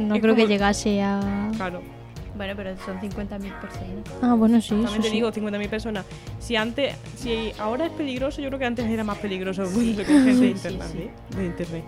no 0.00 0.16
Es 0.16 0.20
creo 0.20 0.34
que 0.34 0.48
llegase 0.48 1.00
a. 1.00 1.52
Claro. 1.54 1.97
Bueno, 2.38 2.54
pero 2.56 2.74
son 2.78 2.98
50.000 3.00 3.60
personas. 3.60 3.88
Ah, 4.22 4.34
bueno, 4.34 4.60
sí. 4.62 4.68
También 4.70 5.02
te 5.02 5.08
sí. 5.08 5.14
digo, 5.16 5.30
50.000 5.32 5.68
personas. 5.68 6.06
Si 6.38 6.54
antes, 6.56 6.94
si 7.16 7.52
ahora 7.58 7.86
es 7.86 7.92
peligroso, 7.92 8.40
yo 8.40 8.48
creo 8.48 8.60
que 8.60 8.64
antes 8.64 8.86
era 8.86 9.02
más 9.04 9.18
peligroso 9.18 9.64
el 9.64 9.70
mundo 9.70 10.04
con 10.04 10.14
gente 10.24 10.30
de 10.30 10.36
Sí, 10.38 10.46
internet. 10.46 10.88
sí. 10.92 10.98
¿eh? 10.98 11.10
De 11.36 11.44
internet. 11.46 11.84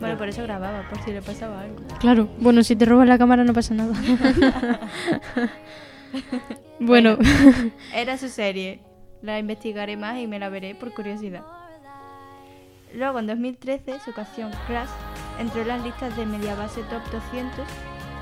Bueno, 0.00 0.16
por 0.18 0.28
eso 0.28 0.42
grababa, 0.44 0.88
por 0.88 1.02
si 1.02 1.10
le 1.12 1.22
pasaba 1.22 1.62
algo. 1.62 1.76
Claro, 1.98 2.28
bueno, 2.38 2.62
si 2.62 2.76
te 2.76 2.84
robas 2.84 3.08
la 3.08 3.18
cámara 3.18 3.42
no 3.42 3.52
pasa 3.52 3.74
nada. 3.74 3.94
bueno, 6.78 7.16
Era 7.94 8.16
su 8.18 8.28
serie. 8.28 8.80
La 9.22 9.38
investigaré 9.38 9.96
más 9.96 10.18
y 10.18 10.26
me 10.28 10.38
la 10.38 10.48
veré 10.50 10.74
por 10.76 10.92
curiosidad. 10.94 11.42
Luego, 12.94 13.18
en 13.18 13.26
2013, 13.26 13.98
su 14.04 14.12
canción 14.12 14.50
Crash 14.66 14.88
entró 15.40 15.62
en 15.62 15.68
las 15.68 15.82
listas 15.82 16.16
de 16.16 16.24
Mediabase 16.26 16.82
Top 16.82 17.02
200 17.10 17.66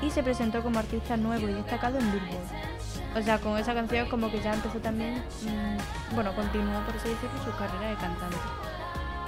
y 0.01 0.11
se 0.11 0.23
presentó 0.23 0.61
como 0.61 0.79
artista 0.79 1.17
nuevo 1.17 1.47
y 1.49 1.53
destacado 1.53 1.97
en 1.99 2.11
Billboard. 2.11 3.17
O 3.17 3.21
sea, 3.21 3.39
con 3.39 3.57
esa 3.57 3.73
canción 3.73 4.07
como 4.09 4.29
que 4.29 4.41
ya 4.41 4.53
empezó 4.53 4.79
también, 4.79 5.23
mm, 5.43 6.13
bueno, 6.15 6.33
continuó 6.35 6.79
por 6.81 6.95
así 6.95 7.09
decirlo 7.09 7.43
su 7.43 7.51
carrera 7.57 7.89
de 7.89 7.95
cantante. 7.95 8.37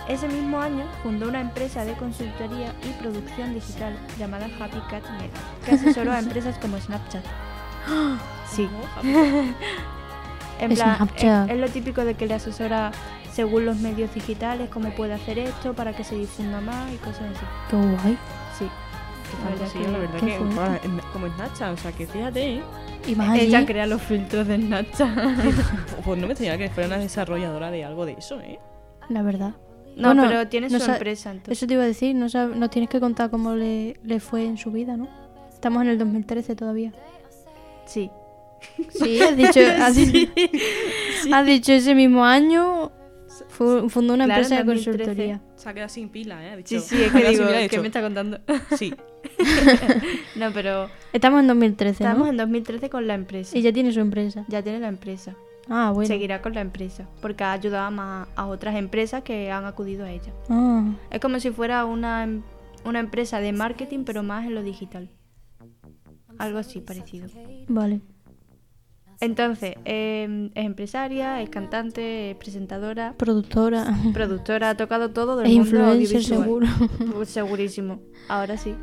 Ese 0.08 0.27
mismo 0.27 0.60
año 0.60 0.86
fundó 1.03 1.27
una 1.27 1.39
empresa 1.41 1.86
de 1.86 1.93
consultoría 1.93 2.73
y 2.84 2.91
producción 3.01 3.53
digital 3.53 3.97
llamada 4.17 4.45
Happy 4.45 4.79
Cat 4.89 5.03
Net, 5.19 5.32
que 5.65 5.75
asesoró 5.75 6.12
a 6.12 6.19
empresas 6.19 6.58
como 6.58 6.79
Snapchat. 6.79 7.23
Sí. 8.49 8.67
En 10.60 10.75
plan. 10.75 11.10
Es, 11.15 11.51
es 11.51 11.58
lo 11.58 11.69
típico 11.69 12.03
de 12.03 12.15
que 12.15 12.25
le 12.25 12.34
asesora 12.34 12.91
según 13.32 13.65
los 13.65 13.77
medios 13.77 14.13
digitales 14.13 14.69
cómo 14.69 14.89
puede 14.89 15.13
hacer 15.13 15.39
esto 15.39 15.73
para 15.73 15.93
que 15.93 16.03
se 16.03 16.15
difunda 16.15 16.60
más 16.60 16.91
y 16.91 16.97
cosas 16.97 17.21
así. 17.34 17.45
qué 17.69 17.75
guay. 17.77 18.17
Sí. 19.30 19.38
La 19.44 19.50
verdad 19.50 19.68
Sí, 19.72 19.78
que- 19.80 19.92
la 19.92 19.98
verdad 19.98 20.20
que 20.82 21.04
como 21.13 21.28
Snapchat, 21.36 21.74
o 21.74 21.78
sea 21.78 21.92
que 21.92 22.08
fíjate, 22.08 22.56
¿eh? 22.56 22.62
Y 23.08 23.15
más 23.15 23.30
allí, 23.30 23.42
Ella 23.46 23.65
crea 23.65 23.86
los 23.88 24.02
filtros 24.02 24.48
de 24.48 24.58
Snapchat. 24.58 25.10
pues 26.06 26.20
no 26.20 26.28
me 26.28 26.34
extrañaba 26.34 26.58
que 26.58 26.70
fuera 26.70 26.88
una 26.88 26.98
desarrolladora 26.98 27.72
de 27.72 27.84
algo 27.86 28.06
de 28.06 28.13
eso, 28.13 28.39
¿eh? 28.42 28.60
la 29.10 29.22
verdad. 29.24 29.54
No, 29.96 30.10
Bueno, 30.10 30.24
pero 30.28 30.48
tiene 30.48 30.70
no 30.70 30.80
su 30.80 30.86
sa- 30.86 30.94
empresa 30.94 31.32
entonces. 31.32 31.58
Eso 31.58 31.68
te 31.68 31.74
iba 31.74 31.84
a 31.84 31.88
decir, 31.88 32.15
no 32.15 32.28
sab- 32.28 32.54
nos 32.56 32.70
tienes 32.70 32.89
que 32.89 33.00
contar 33.00 33.30
cómo 33.30 33.56
le, 33.56 34.00
le 34.04 34.20
fue 34.20 34.46
en 34.46 34.58
su 34.58 34.72
vida, 34.72 34.96
¿no? 34.98 35.08
Estamos 35.52 35.82
en 35.82 35.89
el 35.89 35.98
2013 35.98 36.56
todavía. 36.56 36.94
Sí. 37.86 38.10
Sí, 38.89 39.20
has 39.22 39.36
dicho, 39.36 39.60
has, 39.82 39.98
has 41.34 41.46
dicho 41.46 41.72
ese 41.74 41.96
mismo 41.96 42.24
año 42.26 42.92
fundó 43.89 44.13
una 44.13 44.26
Claro, 44.26 44.41
empresa 44.41 44.56
de 44.56 44.62
en 44.62 44.67
2013. 44.67 44.98
consultoría. 45.06 45.41
Se 45.56 45.69
ha 45.69 45.74
quedado 45.74 45.89
sin 45.89 46.10
pila, 46.10 46.45
¿eh? 46.48 46.62
Sí, 46.65 46.80
sí, 46.80 47.02
es 47.04 47.12
que 47.12 47.30
digo, 47.30 47.45
¿qué 47.69 47.80
me 47.80 47.88
está 47.88 48.02
contando? 48.02 48.39
Sí. 48.78 48.93
no, 50.36 50.52
pero 50.54 50.89
Estamos 51.13 51.41
en 51.41 51.48
2013, 51.48 52.04
estamos 52.04 52.26
¿no? 52.26 52.32
en 52.32 52.38
2013 52.38 52.89
con 52.89 53.08
la 53.08 53.13
empresa. 53.15 53.58
Y 53.58 53.62
ya 53.62 53.72
tiene 53.74 53.91
su 53.91 54.00
empresa. 54.00 54.45
Ya 54.48 54.62
tiene 54.62 54.80
la 54.80 54.88
empresa. 54.88 55.36
Ah, 55.67 55.91
bueno. 55.93 56.08
Seguirá 56.08 56.41
con 56.41 56.54
la 56.54 56.62
empresa. 56.62 57.08
Porque 57.22 57.43
ha 57.43 57.52
ayudado 57.52 57.86
a, 57.86 57.91
más- 57.91 58.28
a 58.36 58.48
otras 58.48 58.76
empresas 58.76 59.24
que 59.24 59.52
han 59.52 59.65
acudido 59.65 60.06
a 60.06 60.12
ella. 60.12 60.34
Ah, 60.50 60.84
Es 61.12 61.19
como 61.19 61.39
si 61.39 61.52
fuera 61.52 61.86
una, 61.86 62.24
em- 62.24 62.41
una 62.86 63.00
empresa 63.00 63.39
de 63.39 63.52
marketing, 63.54 64.04
pero 64.06 64.24
más 64.24 64.45
en 64.48 64.56
lo 64.56 64.63
digital. 64.63 65.10
Algo 66.38 66.58
así 66.60 66.80
parecido. 66.80 67.28
vale. 67.67 68.02
Entonces, 69.21 69.75
eh, 69.86 70.49
es 70.55 70.65
empresaria, 70.65 71.41
es 71.41 71.49
cantante, 71.49 72.32
es 72.32 72.38
presentadora, 72.38 73.13
Productora. 73.17 73.86
productora, 74.13 74.69
ha 74.69 74.77
tocado 74.77 75.10
todo 75.12 75.36
del 75.36 75.47
Es 75.47 75.53
mundo 75.53 75.69
influencer, 75.69 76.17
audiovisual. 76.17 76.43
seguro. 76.43 76.67
Pues 77.15 77.29
segurísimo. 77.29 77.99
Ahora 78.29 78.55
sí. 78.58 78.75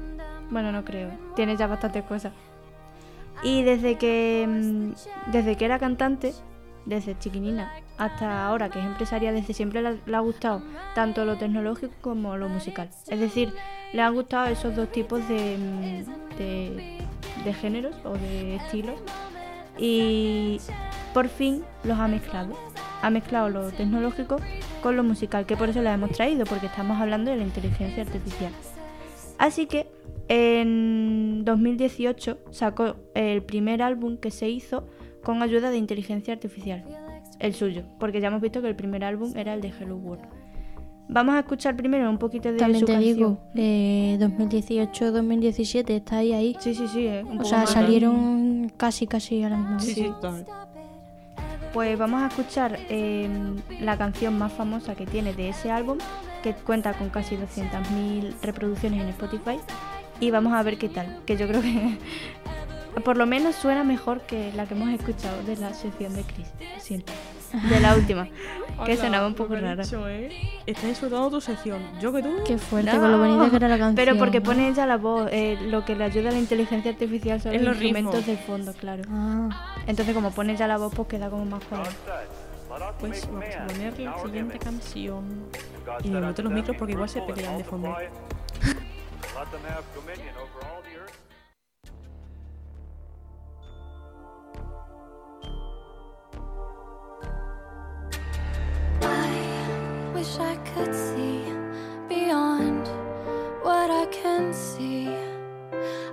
Bueno, 0.50 0.72
no 0.72 0.84
creo. 0.84 1.10
Tiene 1.34 1.56
ya 1.56 1.66
bastantes 1.66 2.04
cosas. 2.04 2.32
Y 3.42 3.62
desde 3.62 3.96
que 3.96 4.46
mm, 4.48 5.30
desde 5.32 5.56
que 5.56 5.64
era 5.64 5.78
cantante, 5.78 6.32
desde 6.84 7.18
chiquinina 7.18 7.70
hasta 7.98 8.46
ahora 8.46 8.68
que 8.68 8.78
es 8.78 8.84
empresaria, 8.84 9.32
desde 9.32 9.54
siempre 9.54 9.80
le, 9.82 9.98
le 10.04 10.16
ha 10.16 10.20
gustado 10.20 10.62
tanto 10.94 11.24
lo 11.24 11.36
tecnológico 11.36 11.94
como 12.02 12.36
lo 12.36 12.48
musical. 12.50 12.90
Es 13.08 13.18
decir, 13.20 13.52
le 13.94 14.02
han 14.02 14.14
gustado 14.14 14.46
esos 14.48 14.76
dos 14.76 14.92
tipos 14.92 15.26
de, 15.28 16.04
de, 16.38 16.98
de 17.44 17.54
géneros 17.54 17.96
o 18.04 18.12
de 18.12 18.56
estilos. 18.56 18.96
Y 19.78 20.58
por 21.12 21.28
fin 21.28 21.62
los 21.84 21.98
ha 21.98 22.08
mezclado. 22.08 22.54
Ha 23.02 23.10
mezclado 23.10 23.48
lo 23.48 23.70
tecnológico 23.70 24.36
con 24.82 24.96
lo 24.96 25.02
musical, 25.02 25.46
que 25.46 25.56
por 25.56 25.68
eso 25.68 25.82
la 25.82 25.94
hemos 25.94 26.10
traído, 26.10 26.44
porque 26.46 26.66
estamos 26.66 27.00
hablando 27.00 27.30
de 27.30 27.36
la 27.36 27.42
inteligencia 27.42 28.02
artificial. 28.02 28.52
Así 29.38 29.66
que 29.66 29.86
en 30.28 31.44
2018 31.44 32.38
sacó 32.50 32.96
el 33.14 33.42
primer 33.42 33.82
álbum 33.82 34.16
que 34.16 34.30
se 34.30 34.48
hizo 34.48 34.86
con 35.22 35.42
ayuda 35.42 35.70
de 35.70 35.76
inteligencia 35.76 36.34
artificial. 36.34 36.84
El 37.38 37.52
suyo, 37.52 37.82
porque 38.00 38.20
ya 38.20 38.28
hemos 38.28 38.40
visto 38.40 38.62
que 38.62 38.68
el 38.68 38.76
primer 38.76 39.04
álbum 39.04 39.32
era 39.36 39.52
el 39.52 39.60
de 39.60 39.68
Hello 39.68 39.96
World. 39.96 40.24
Vamos 41.08 41.34
a 41.36 41.38
escuchar 41.40 41.76
primero 41.76 42.10
un 42.10 42.18
poquito 42.18 42.50
de 42.50 42.58
También 42.58 42.80
su 42.80 42.86
te 42.86 42.92
canción. 42.94 43.16
digo, 43.16 43.38
eh, 43.54 44.16
2018-2017 44.20 45.90
está 45.90 46.18
ahí 46.18 46.32
ahí. 46.32 46.56
Sí, 46.60 46.74
sí, 46.74 46.88
sí. 46.88 47.06
eh, 47.06 47.22
un 47.24 47.34
O 47.34 47.36
poco 47.38 47.44
sea, 47.48 47.58
más. 47.60 47.70
salieron 47.70 48.72
casi 48.76 49.06
casi 49.06 49.42
a 49.42 49.50
la 49.50 49.56
misma 49.56 49.80
Sí, 49.80 49.86
vez. 50.02 50.10
sí. 50.10 50.44
Pues 51.72 51.98
vamos 51.98 52.22
a 52.22 52.26
escuchar 52.28 52.78
eh, 52.88 53.28
la 53.80 53.96
canción 53.98 54.36
más 54.38 54.52
famosa 54.52 54.94
que 54.94 55.06
tiene 55.06 55.32
de 55.34 55.50
ese 55.50 55.70
álbum, 55.70 55.98
que 56.42 56.54
cuenta 56.54 56.94
con 56.94 57.10
casi 57.10 57.36
200.000 57.36 58.34
reproducciones 58.42 59.00
en 59.02 59.08
Spotify. 59.10 59.58
Y 60.18 60.30
vamos 60.30 60.54
a 60.54 60.62
ver 60.62 60.78
qué 60.78 60.88
tal, 60.88 61.20
que 61.26 61.36
yo 61.36 61.46
creo 61.46 61.60
que 61.60 61.98
por 63.04 63.16
lo 63.18 63.26
menos 63.26 63.54
suena 63.54 63.84
mejor 63.84 64.22
que 64.22 64.50
la 64.56 64.66
que 64.66 64.74
hemos 64.74 64.88
escuchado 64.88 65.42
de 65.44 65.56
la 65.56 65.72
sección 65.74 66.14
de 66.16 66.22
Chris. 66.22 66.48
Siento. 66.78 67.12
De 67.70 67.80
la 67.80 67.94
última, 67.94 68.24
que 68.26 68.32
Hola, 68.92 68.96
sonaba 68.96 69.26
un 69.26 69.34
poco 69.34 69.54
rara. 69.54 69.82
dicho, 69.82 70.06
¿eh? 70.08 70.30
Estás 70.66 70.86
disfrutando 70.86 71.30
tu 71.30 71.40
sección. 71.40 71.80
Yo 72.00 72.12
que 72.12 72.22
tú. 72.22 72.28
Qué 72.46 72.58
fuerte 72.58 72.92
No, 72.92 73.00
con 73.00 73.12
lo 73.12 73.18
bonita 73.18 73.50
que 73.50 73.56
era 73.56 73.68
la 73.68 73.78
canción. 73.78 73.94
Pero 73.94 74.16
porque 74.18 74.40
pone 74.40 74.68
ella 74.68 74.86
la 74.86 74.96
voz, 74.96 75.28
eh, 75.32 75.56
lo 75.62 75.84
que 75.84 75.94
le 75.96 76.04
ayuda 76.04 76.30
a 76.30 76.32
la 76.32 76.38
inteligencia 76.38 76.90
artificial 76.90 77.40
son 77.40 77.54
Es 77.54 77.62
los 77.62 77.74
instrumentos 77.76 78.26
ritmos. 78.26 78.26
de 78.26 78.36
fondo, 78.46 78.72
claro. 78.74 79.02
Ah, 79.10 79.76
Entonces 79.86 80.14
como 80.14 80.30
pone 80.32 80.52
ella 80.54 80.66
la 80.66 80.76
voz, 80.78 80.92
pues 80.94 81.08
queda 81.08 81.30
como 81.30 81.44
más 81.46 81.62
cuadrado. 81.64 81.94
Pues 83.00 83.26
vamos 83.26 83.44
a 83.54 83.66
poner 83.66 83.98
la 84.00 84.18
siguiente 84.22 84.58
canción. 84.58 85.24
Y 86.02 86.10
me 86.10 86.20
meto 86.20 86.42
los 86.42 86.52
micros 86.52 86.76
porque 86.76 86.92
igual 86.92 87.08
se 87.08 87.22
pelean 87.22 87.56
de 87.58 87.64
fondo. 87.64 87.96
wish 100.16 100.38
I 100.38 100.56
could 100.72 100.94
see 100.94 101.42
beyond 102.08 102.88
what 103.62 103.90
I 103.90 104.06
can 104.06 104.54
see. 104.54 105.08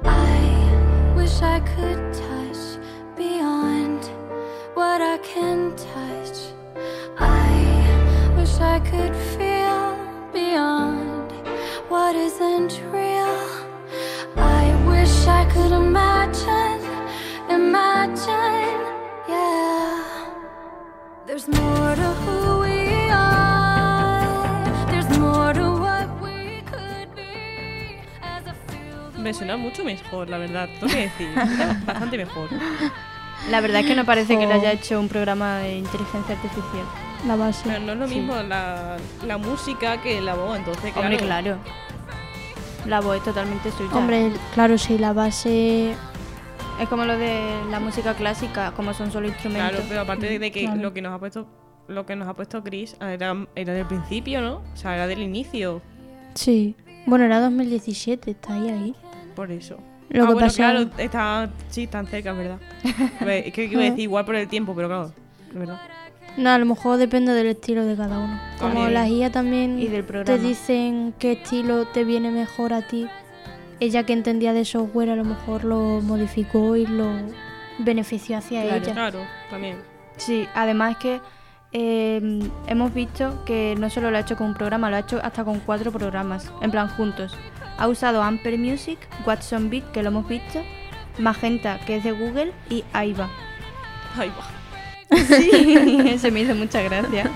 I 0.03 1.13
wish 1.15 1.41
I 1.41 1.61
could 1.61 2.01
touch 2.13 2.63
beyond 3.15 4.03
what 4.73 4.99
I 5.01 5.17
can 5.19 5.73
touch. 5.77 6.37
I 7.17 7.47
wish 8.35 8.55
I 8.75 8.81
could 8.91 9.15
feel 9.37 9.85
beyond 10.33 11.31
what 11.87 12.13
isn't 12.13 12.73
real. 12.91 13.39
I 14.35 14.63
wish 14.85 15.15
I 15.27 15.45
could 15.53 15.71
imagine, 15.71 16.81
imagine, 17.49 18.81
yeah. 19.29 20.03
There's 21.25 21.47
more 21.47 21.95
to 21.95 22.09
who 22.23 22.62
Me 29.23 29.33
suena 29.33 29.57
mucho 29.57 29.83
mejor, 29.83 30.29
la 30.29 30.37
verdad. 30.37 30.67
Tengo 30.79 30.93
que 30.93 31.01
decir. 31.01 31.29
Bastante 31.85 32.17
mejor. 32.17 32.49
La 33.49 33.61
verdad 33.61 33.81
es 33.81 33.87
que 33.87 33.95
no 33.95 34.05
parece 34.05 34.37
que 34.37 34.45
le 34.45 34.53
haya 34.53 34.71
hecho 34.71 34.99
un 34.99 35.07
programa 35.09 35.57
de 35.59 35.77
inteligencia 35.77 36.35
artificial. 36.35 36.85
la 37.27 37.35
base. 37.37 37.61
Pero 37.65 37.79
no 37.79 37.93
es 37.93 37.97
lo 37.99 38.07
Sí. 38.07 38.15
mismo 38.15 38.35
la, 38.43 38.97
la 39.25 39.37
música 39.37 40.01
que 40.01 40.19
la 40.21 40.33
voz, 40.35 40.57
entonces, 40.57 40.91
claro. 40.91 41.07
Hombre, 41.07 41.17
claro. 41.25 41.57
La 42.85 42.99
voz 42.99 43.15
es 43.17 43.23
totalmente 43.23 43.71
suya. 43.71 43.95
Hombre, 43.95 44.31
claro, 44.53 44.77
sí, 44.77 44.97
la 44.97 45.13
base. 45.13 45.93
Es 46.81 46.89
como 46.89 47.05
lo 47.05 47.17
de 47.17 47.61
la 47.71 47.79
música 47.79 48.13
clásica, 48.13 48.71
como 48.75 48.93
son 48.93 49.09
solo 49.11 49.27
instrumentos. 49.27 49.69
Claro, 49.71 49.85
pero 49.87 50.01
aparte 50.01 50.37
de 50.37 50.51
que 50.51 50.63
Claro. 50.65 50.81
lo 50.81 50.93
que 50.93 51.01
nos 51.01 51.13
ha 51.13 51.19
puesto 51.19 51.47
lo 51.87 52.05
que 52.05 52.15
nos 52.15 52.27
ha 52.29 52.33
puesto 52.33 52.63
Chris 52.63 52.95
era, 53.01 53.35
era 53.55 53.73
del 53.73 53.85
principio, 53.85 54.39
¿no? 54.41 54.61
O 54.73 54.77
sea, 54.77 54.95
era 54.95 55.05
del 55.07 55.21
inicio. 55.21 55.81
Sí. 56.33 56.75
Bueno, 57.05 57.25
era 57.25 57.41
2017, 57.41 58.31
está 58.31 58.53
ahí 58.53 58.69
ahí. 58.69 58.95
Por 59.35 59.51
eso. 59.51 59.77
Lo 60.09 60.23
ah, 60.23 60.27
que 60.27 60.33
bueno, 60.33 60.47
pasa- 60.47 60.55
claro, 60.57 60.89
está, 60.97 61.49
sí, 61.69 61.87
tan 61.87 62.05
cerca, 62.07 62.31
es 62.31 62.37
verdad. 62.37 62.57
Ve, 63.25 63.47
Es 63.47 63.53
que 63.53 63.65
iba 63.65 63.81
a 63.81 63.85
decir 63.85 63.99
igual 64.01 64.25
por 64.25 64.35
el 64.35 64.47
tiempo, 64.47 64.75
pero 64.75 64.87
claro, 64.87 65.13
verdad. 65.53 65.79
No, 66.37 66.49
a 66.49 66.57
lo 66.57 66.65
mejor 66.65 66.97
depende 66.97 67.31
del 67.33 67.47
estilo 67.47 67.85
de 67.85 67.95
cada 67.95 68.17
uno. 68.19 68.39
Como 68.59 68.73
También. 68.73 68.93
las 68.95 69.07
guías 69.07 69.31
también 69.31 69.79
Y 69.79 69.87
del 69.87 70.03
te 70.05 70.39
dicen 70.39 71.13
qué 71.19 71.33
estilo 71.33 71.85
te 71.85 72.03
viene 72.03 72.31
mejor 72.31 72.73
a 72.73 72.81
ti. 72.81 73.07
Ella 73.79 74.03
que 74.03 74.13
entendía 74.13 74.51
de 74.53 74.65
software 74.65 75.09
a 75.11 75.15
lo 75.15 75.25
mejor 75.25 75.63
lo 75.63 76.01
modificó 76.01 76.75
y 76.75 76.87
lo 76.87 77.11
benefició 77.79 78.37
hacia 78.37 78.63
Claro. 78.63 78.77
ella. 78.83 78.93
Claro, 78.93 79.19
también. 79.49 79.77
Sí, 80.17 80.47
además 80.55 80.97
que 80.97 81.19
eh, 81.71 82.39
hemos 82.67 82.93
visto 82.93 83.43
que 83.45 83.75
no 83.77 83.89
solo 83.89 84.09
lo 84.11 84.17
ha 84.17 84.21
hecho 84.21 84.35
con 84.37 84.47
un 84.47 84.53
programa, 84.53 84.89
lo 84.89 84.95
ha 84.95 84.99
hecho 84.99 85.19
hasta 85.23 85.43
con 85.43 85.59
cuatro 85.59 85.91
programas, 85.91 86.51
en 86.61 86.71
plan 86.71 86.87
juntos. 86.87 87.35
Ha 87.77 87.87
usado 87.87 88.21
Amper 88.21 88.57
Music, 88.57 88.99
Watson 89.25 89.69
Beat, 89.69 89.91
que 89.91 90.03
lo 90.03 90.09
hemos 90.09 90.27
visto, 90.27 90.61
Magenta, 91.19 91.79
que 91.85 91.97
es 91.97 92.03
de 92.03 92.11
Google, 92.11 92.53
y 92.69 92.83
Aiva. 92.93 93.29
Ahí 94.17 94.29
va. 94.29 95.17
Sí, 95.17 95.75
eso 96.07 96.31
me 96.31 96.41
hizo 96.41 96.55
mucha 96.55 96.81
gracia. 96.81 97.29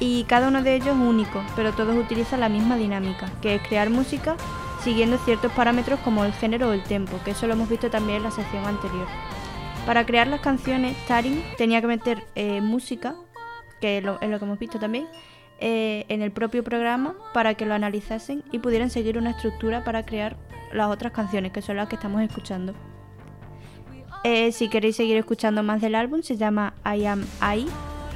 y 0.00 0.24
cada 0.24 0.48
uno 0.48 0.62
de 0.62 0.76
ellos 0.76 0.88
es 0.88 0.94
único, 0.94 1.42
pero 1.56 1.72
todos 1.72 1.96
utilizan 1.96 2.40
la 2.40 2.48
misma 2.48 2.76
dinámica, 2.76 3.28
que 3.40 3.56
es 3.56 3.62
crear 3.62 3.90
música 3.90 4.36
siguiendo 4.82 5.18
ciertos 5.18 5.52
parámetros 5.52 6.00
como 6.00 6.24
el 6.24 6.32
género 6.32 6.70
o 6.70 6.72
el 6.72 6.82
tempo, 6.82 7.18
que 7.24 7.32
eso 7.32 7.46
lo 7.46 7.52
hemos 7.52 7.68
visto 7.68 7.90
también 7.90 8.18
en 8.18 8.22
la 8.24 8.30
sección 8.30 8.64
anterior. 8.66 9.06
Para 9.86 10.04
crear 10.06 10.26
las 10.26 10.40
canciones, 10.40 10.96
Taring 11.06 11.42
tenía 11.56 11.80
que 11.80 11.86
meter 11.86 12.24
eh, 12.34 12.60
música, 12.60 13.14
que 13.80 13.98
es 13.98 14.04
lo, 14.04 14.20
es 14.20 14.28
lo 14.28 14.38
que 14.38 14.44
hemos 14.44 14.58
visto 14.58 14.78
también, 14.78 15.06
eh, 15.62 16.04
en 16.08 16.20
el 16.22 16.30
propio 16.32 16.62
programa 16.64 17.14
para 17.32 17.54
que 17.54 17.64
lo 17.64 17.72
analizasen 17.74 18.42
y 18.52 18.58
pudieran 18.58 18.90
seguir 18.90 19.16
una 19.16 19.30
estructura 19.30 19.84
para 19.84 20.04
crear 20.04 20.36
las 20.72 20.88
otras 20.88 21.12
canciones, 21.12 21.52
que 21.52 21.62
son 21.62 21.76
las 21.76 21.88
que 21.88 21.94
estamos 21.94 22.20
escuchando. 22.20 22.74
Eh, 24.24 24.52
si 24.52 24.68
queréis 24.68 24.96
seguir 24.96 25.16
escuchando 25.16 25.62
más 25.62 25.80
del 25.80 25.94
álbum, 25.94 26.22
se 26.22 26.36
llama 26.36 26.74
I 26.84 27.06
Am 27.06 27.24
I. 27.56 27.66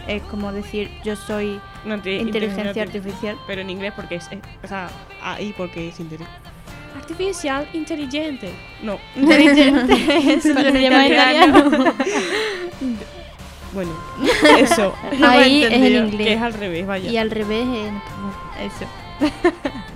Es 0.07 0.23
como 0.25 0.53
decir 0.53 0.89
yo 1.05 1.17
soy 1.17 1.61
No, 1.85 2.01
te- 2.01 2.17
inteligencia 2.19 2.73
arti- 2.73 2.81
artificial. 2.83 3.37
Pero 3.47 3.61
en 3.63 3.71
inglés 3.71 3.93
porque 3.97 4.17
es. 4.17 4.31
eh, 4.31 4.41
o 4.63 4.67
sea, 4.69 4.89
ahí 5.23 5.53
porque 5.57 5.89
es 5.89 5.99
inteligente. 6.01 6.39
Artificial 6.97 7.69
inteligente. 7.73 8.51
No. 8.83 8.99
Inteligente. 9.17 9.95
Eso 10.35 10.53
suena 10.53 10.79
llamar 10.81 11.07
italiano. 11.07 11.71
Bueno, 13.77 13.93
eso. 14.59 14.93
No 15.21 15.29
Ahí 15.29 15.63
es 15.63 15.73
el 15.73 15.73
entendido. 15.75 16.03
Que 16.03 16.09
inglés. 16.17 16.37
es 16.37 16.43
al 16.43 16.55
revés, 16.55 16.87
vaya. 16.87 17.11
Y 17.11 17.17
al 17.19 17.31
revés 17.31 17.63
en 17.67 17.97
español. 17.97 18.35
Eso. 18.61 18.87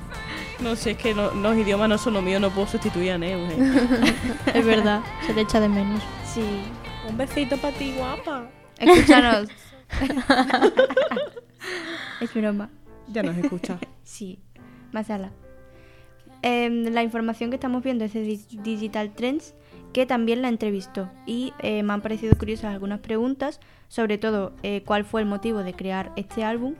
No 0.60 0.76
sé, 0.76 0.90
es 0.90 0.98
que 0.98 1.14
lo- 1.14 1.34
los 1.34 1.56
idiomas 1.56 1.88
no 1.88 1.96
son 1.96 2.12
lo 2.12 2.20
mío, 2.20 2.38
no 2.38 2.50
puedo 2.50 2.66
sustituir 2.66 3.12
a 3.12 3.16
Neus. 3.18 3.50
eh. 3.50 4.14
Es 4.54 4.66
verdad, 4.66 5.00
se 5.26 5.32
le 5.32 5.40
echa 5.40 5.58
de 5.58 5.70
menos. 5.70 6.02
Sí. 6.34 6.42
Un 7.08 7.16
besito 7.16 7.56
para 7.56 7.74
ti, 7.78 7.94
guapa. 7.96 8.46
Escúchanos. 8.78 9.48
es 12.20 12.34
broma. 12.34 12.68
Ya 13.08 13.22
nos 13.22 13.36
escucha. 13.38 13.78
Sí. 14.04 14.38
Más 14.92 15.08
ala. 15.10 15.30
Em, 16.42 16.84
la 16.92 17.02
información 17.02 17.50
que 17.50 17.56
estamos 17.56 17.82
viendo 17.82 18.04
es 18.04 18.12
de 18.12 18.20
Di- 18.22 18.46
Digital 18.62 19.12
Trends, 19.14 19.54
que 19.92 20.06
también 20.06 20.42
la 20.42 20.48
entrevistó. 20.48 21.10
Y 21.26 21.52
eh, 21.60 21.82
me 21.82 21.92
han 21.92 22.00
parecido 22.00 22.36
curiosas 22.36 22.72
algunas 22.72 23.00
preguntas, 23.00 23.60
sobre 23.88 24.18
todo 24.18 24.52
eh, 24.62 24.82
cuál 24.84 25.04
fue 25.04 25.20
el 25.20 25.26
motivo 25.26 25.62
de 25.62 25.74
crear 25.74 26.12
este 26.16 26.44
álbum. 26.44 26.74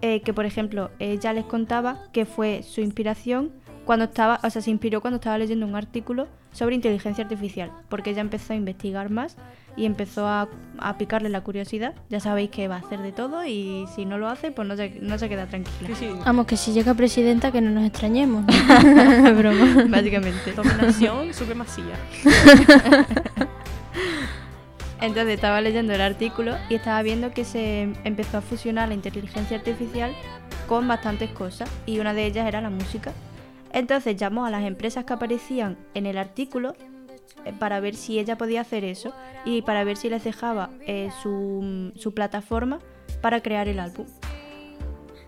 eh, 0.00 0.20
que 0.22 0.34
por 0.34 0.46
ejemplo, 0.46 0.90
ella 0.98 1.32
les 1.32 1.44
contaba 1.44 2.08
que 2.12 2.24
fue 2.24 2.64
su 2.64 2.80
inspiración 2.80 3.52
cuando 3.84 4.06
estaba, 4.06 4.40
o 4.42 4.50
sea, 4.50 4.60
se 4.60 4.70
inspiró 4.70 5.00
cuando 5.00 5.16
estaba 5.16 5.38
leyendo 5.38 5.66
un 5.66 5.76
artículo 5.76 6.26
sobre 6.52 6.74
inteligencia 6.74 7.24
artificial, 7.24 7.70
porque 7.88 8.10
ella 8.10 8.20
empezó 8.20 8.52
a 8.52 8.56
investigar 8.56 9.10
más 9.10 9.36
y 9.76 9.86
empezó 9.86 10.26
a, 10.26 10.48
a 10.78 10.98
picarle 10.98 11.28
la 11.28 11.42
curiosidad. 11.42 11.94
Ya 12.08 12.20
sabéis 12.20 12.50
que 12.50 12.68
va 12.68 12.76
a 12.76 12.78
hacer 12.78 13.00
de 13.00 13.12
todo 13.12 13.44
y 13.46 13.86
si 13.94 14.04
no 14.04 14.18
lo 14.18 14.28
hace, 14.28 14.50
pues 14.52 14.68
no 14.68 14.76
se, 14.76 14.90
no 15.00 15.18
se 15.18 15.28
queda 15.28 15.46
tranquila. 15.46 15.88
Sí, 15.88 15.94
sí. 15.94 16.10
Vamos, 16.24 16.46
que 16.46 16.56
si 16.56 16.72
llega 16.72 16.94
presidenta, 16.94 17.52
que 17.52 17.60
no 17.60 17.70
nos 17.70 17.84
extrañemos. 17.84 18.44
¿no? 18.46 19.34
Broma. 19.34 19.86
Básicamente. 19.88 20.52
Dominación, 20.52 21.32
supremacía. 21.34 21.94
Entonces 25.00 25.34
estaba 25.34 25.60
leyendo 25.60 25.92
el 25.92 26.00
artículo 26.00 26.56
y 26.68 26.76
estaba 26.76 27.02
viendo 27.02 27.32
que 27.32 27.44
se 27.44 27.92
empezó 28.04 28.38
a 28.38 28.40
fusionar 28.40 28.86
la 28.88 28.94
inteligencia 28.94 29.56
artificial 29.56 30.12
con 30.68 30.86
bastantes 30.86 31.30
cosas 31.30 31.68
y 31.86 31.98
una 31.98 32.14
de 32.14 32.24
ellas 32.24 32.46
era 32.46 32.60
la 32.60 32.70
música. 32.70 33.12
Entonces 33.72 34.16
llamó 34.16 34.44
a 34.44 34.50
las 34.50 34.62
empresas 34.62 35.04
que 35.04 35.12
aparecían 35.12 35.76
en 35.94 36.06
el 36.06 36.18
artículo 36.18 36.76
para 37.58 37.80
ver 37.80 37.94
si 37.94 38.18
ella 38.18 38.36
podía 38.38 38.60
hacer 38.60 38.84
eso 38.84 39.12
y 39.44 39.62
para 39.62 39.84
ver 39.84 39.96
si 39.96 40.08
les 40.08 40.24
dejaba 40.24 40.70
eh, 40.86 41.10
su, 41.22 41.92
su 41.96 42.14
plataforma 42.14 42.78
para 43.20 43.40
crear 43.40 43.68
el 43.68 43.80
álbum. 43.80 44.06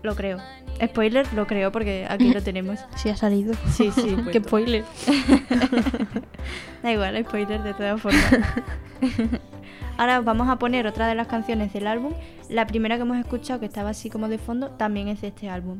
Lo 0.01 0.15
creo. 0.15 0.37
Spoiler, 0.83 1.31
lo 1.33 1.47
creo 1.47 1.71
porque 1.71 2.05
aquí 2.07 2.33
lo 2.33 2.43
tenemos. 2.43 2.79
Sí, 2.95 3.09
ha 3.09 3.17
salido. 3.17 3.53
Sí, 3.71 3.91
sí. 3.91 4.15
Qué 4.31 4.39
spoiler. 4.39 4.83
Da 6.83 6.91
igual, 6.91 7.25
spoiler 7.25 7.63
de 7.63 7.73
todas 7.73 7.99
formas. 7.99 8.23
Ahora 9.97 10.21
vamos 10.21 10.47
a 10.49 10.57
poner 10.59 10.85
otra 10.85 11.07
de 11.07 11.15
las 11.15 11.27
canciones 11.27 11.73
del 11.73 11.87
álbum. 11.87 12.13
La 12.49 12.67
primera 12.67 12.97
que 12.97 13.01
hemos 13.01 13.17
escuchado, 13.17 13.59
que 13.59 13.65
estaba 13.65 13.89
así 13.89 14.11
como 14.11 14.27
de 14.27 14.37
fondo, 14.37 14.69
también 14.71 15.07
es 15.07 15.21
de 15.21 15.29
este 15.29 15.49
álbum. 15.49 15.79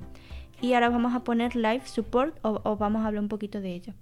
Y 0.61 0.73
ahora 0.73 0.89
vamos 0.89 1.13
a 1.13 1.23
poner 1.23 1.55
Live 1.55 1.83
Support 1.85 2.39
o, 2.43 2.61
o 2.63 2.77
vamos 2.77 3.03
a 3.03 3.07
hablar 3.07 3.21
un 3.21 3.29
poquito 3.29 3.61
de 3.61 3.75
ello. 3.75 3.93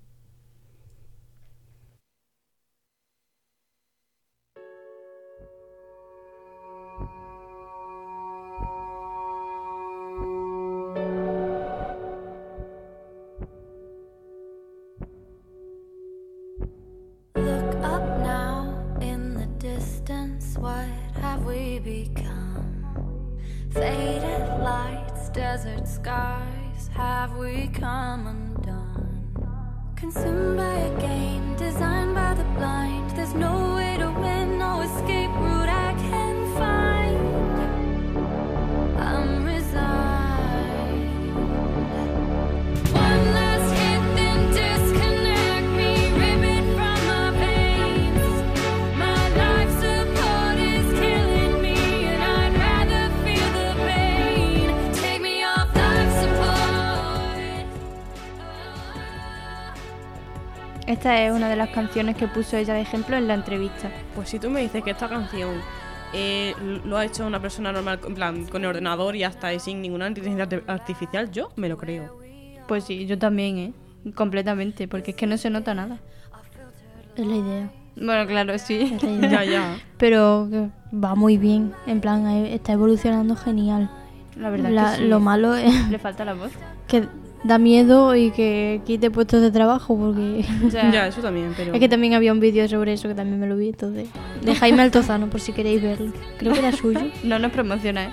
What 20.64 20.88
have 21.22 21.44
we 21.44 21.80
become? 21.80 23.36
Faded 23.72 24.48
lights, 24.62 25.28
desert 25.32 25.86
skies. 25.86 26.90
Have 26.94 27.36
we 27.36 27.68
come 27.74 28.28
undone? 28.28 29.28
Consumed 29.98 30.56
by 30.56 30.74
a 30.74 31.02
game 31.02 31.54
designed 31.58 32.16
by 32.16 32.34
the 32.36 32.46
blind. 32.58 33.10
There's 33.10 33.34
no 33.34 33.76
way 33.76 33.98
to 33.98 34.10
win, 34.10 34.58
no 34.58 34.80
escape 34.80 35.32
route 35.32 35.53
Esta 60.94 61.22
es 61.24 61.34
una 61.34 61.50
de 61.50 61.56
las 61.56 61.70
canciones 61.70 62.16
que 62.16 62.28
puso 62.28 62.56
ella 62.58 62.74
de 62.76 62.82
ejemplo 62.82 63.16
en 63.18 63.28
la 63.28 63.34
entrevista. 63.34 63.90
Pues 64.16 64.30
si 64.30 64.38
tú 64.40 64.50
me 64.50 64.62
dices 64.62 64.84
que 64.84 64.92
esta 64.92 65.10
canción 65.10 65.50
eh, 66.14 66.54
lo 66.86 66.98
ha 66.98 67.06
hecho 67.06 67.26
una 67.26 67.40
persona 67.42 67.72
normal, 67.72 68.00
en 68.08 68.14
plan, 68.14 68.46
con 68.46 68.62
el 68.64 68.68
ordenador 68.70 69.16
y 69.16 69.24
hasta 69.24 69.58
sin 69.60 69.82
ninguna 69.82 70.08
inteligencia 70.08 70.48
arti- 70.48 70.64
artificial, 70.68 71.32
yo 71.32 71.50
me 71.56 71.68
lo 71.68 71.78
creo. 71.78 72.16
Pues 72.68 72.84
sí, 72.84 73.06
yo 73.08 73.18
también, 73.18 73.58
¿eh? 73.58 73.74
Completamente, 74.14 74.88
porque 74.88 75.12
es 75.12 75.18
que 75.18 75.26
no 75.26 75.38
se 75.38 75.50
nota 75.50 75.74
nada. 75.74 75.98
Es 77.16 77.26
la 77.26 77.36
idea. 77.36 77.70
Bueno, 77.96 78.28
claro, 78.28 78.58
sí. 78.60 78.94
Es 78.96 79.04
la 79.04 79.10
idea. 79.12 79.30
Ya, 79.32 79.44
ya. 79.46 79.78
Pero 79.98 80.48
va 80.94 81.16
muy 81.16 81.38
bien. 81.38 81.74
En 81.88 82.02
plan, 82.02 82.28
eh, 82.28 82.54
está 82.54 82.74
evolucionando 82.74 83.36
genial. 83.36 83.90
La 84.38 84.50
verdad 84.52 84.70
La- 84.70 84.92
que 84.92 84.98
sí. 84.98 85.08
Lo 85.08 85.20
malo 85.20 85.56
es 85.56 85.90
Le 85.90 85.98
falta 86.00 86.24
la 86.26 86.34
voz. 86.36 86.52
que 86.88 87.08
da 87.44 87.58
miedo 87.58 88.16
y 88.16 88.32
que 88.32 88.82
quite 88.86 89.12
puestos 89.12 89.42
de 89.42 89.52
trabajo 89.52 89.98
porque 89.98 90.46
O 90.66 90.70
sea, 90.72 90.90
Ya, 90.92 91.08
eso 91.08 91.22
también, 91.22 91.54
pero... 91.56 91.74
es 91.74 91.80
que 91.80 91.90
también 91.90 92.14
había 92.14 92.32
un 92.32 92.40
vídeo 92.40 92.68
sobre 92.68 92.94
eso 92.94 93.08
que 93.08 93.16
también 93.16 93.40
me 93.40 93.48
lo 93.48 93.58
vi 93.58 93.70
entonces 93.70 94.08
de 94.42 94.56
Jaime 94.56 94.82
Altozano 94.82 95.30
por 95.30 95.40
si 95.40 95.52
queréis 95.54 95.82
verlo. 95.82 96.12
Creo 96.38 96.54
que 96.54 96.60
era 96.60 96.72
suyo. 96.72 97.00
No 97.24 97.40
nos 97.40 97.52
promociona, 97.52 98.06
¿eh? 98.06 98.10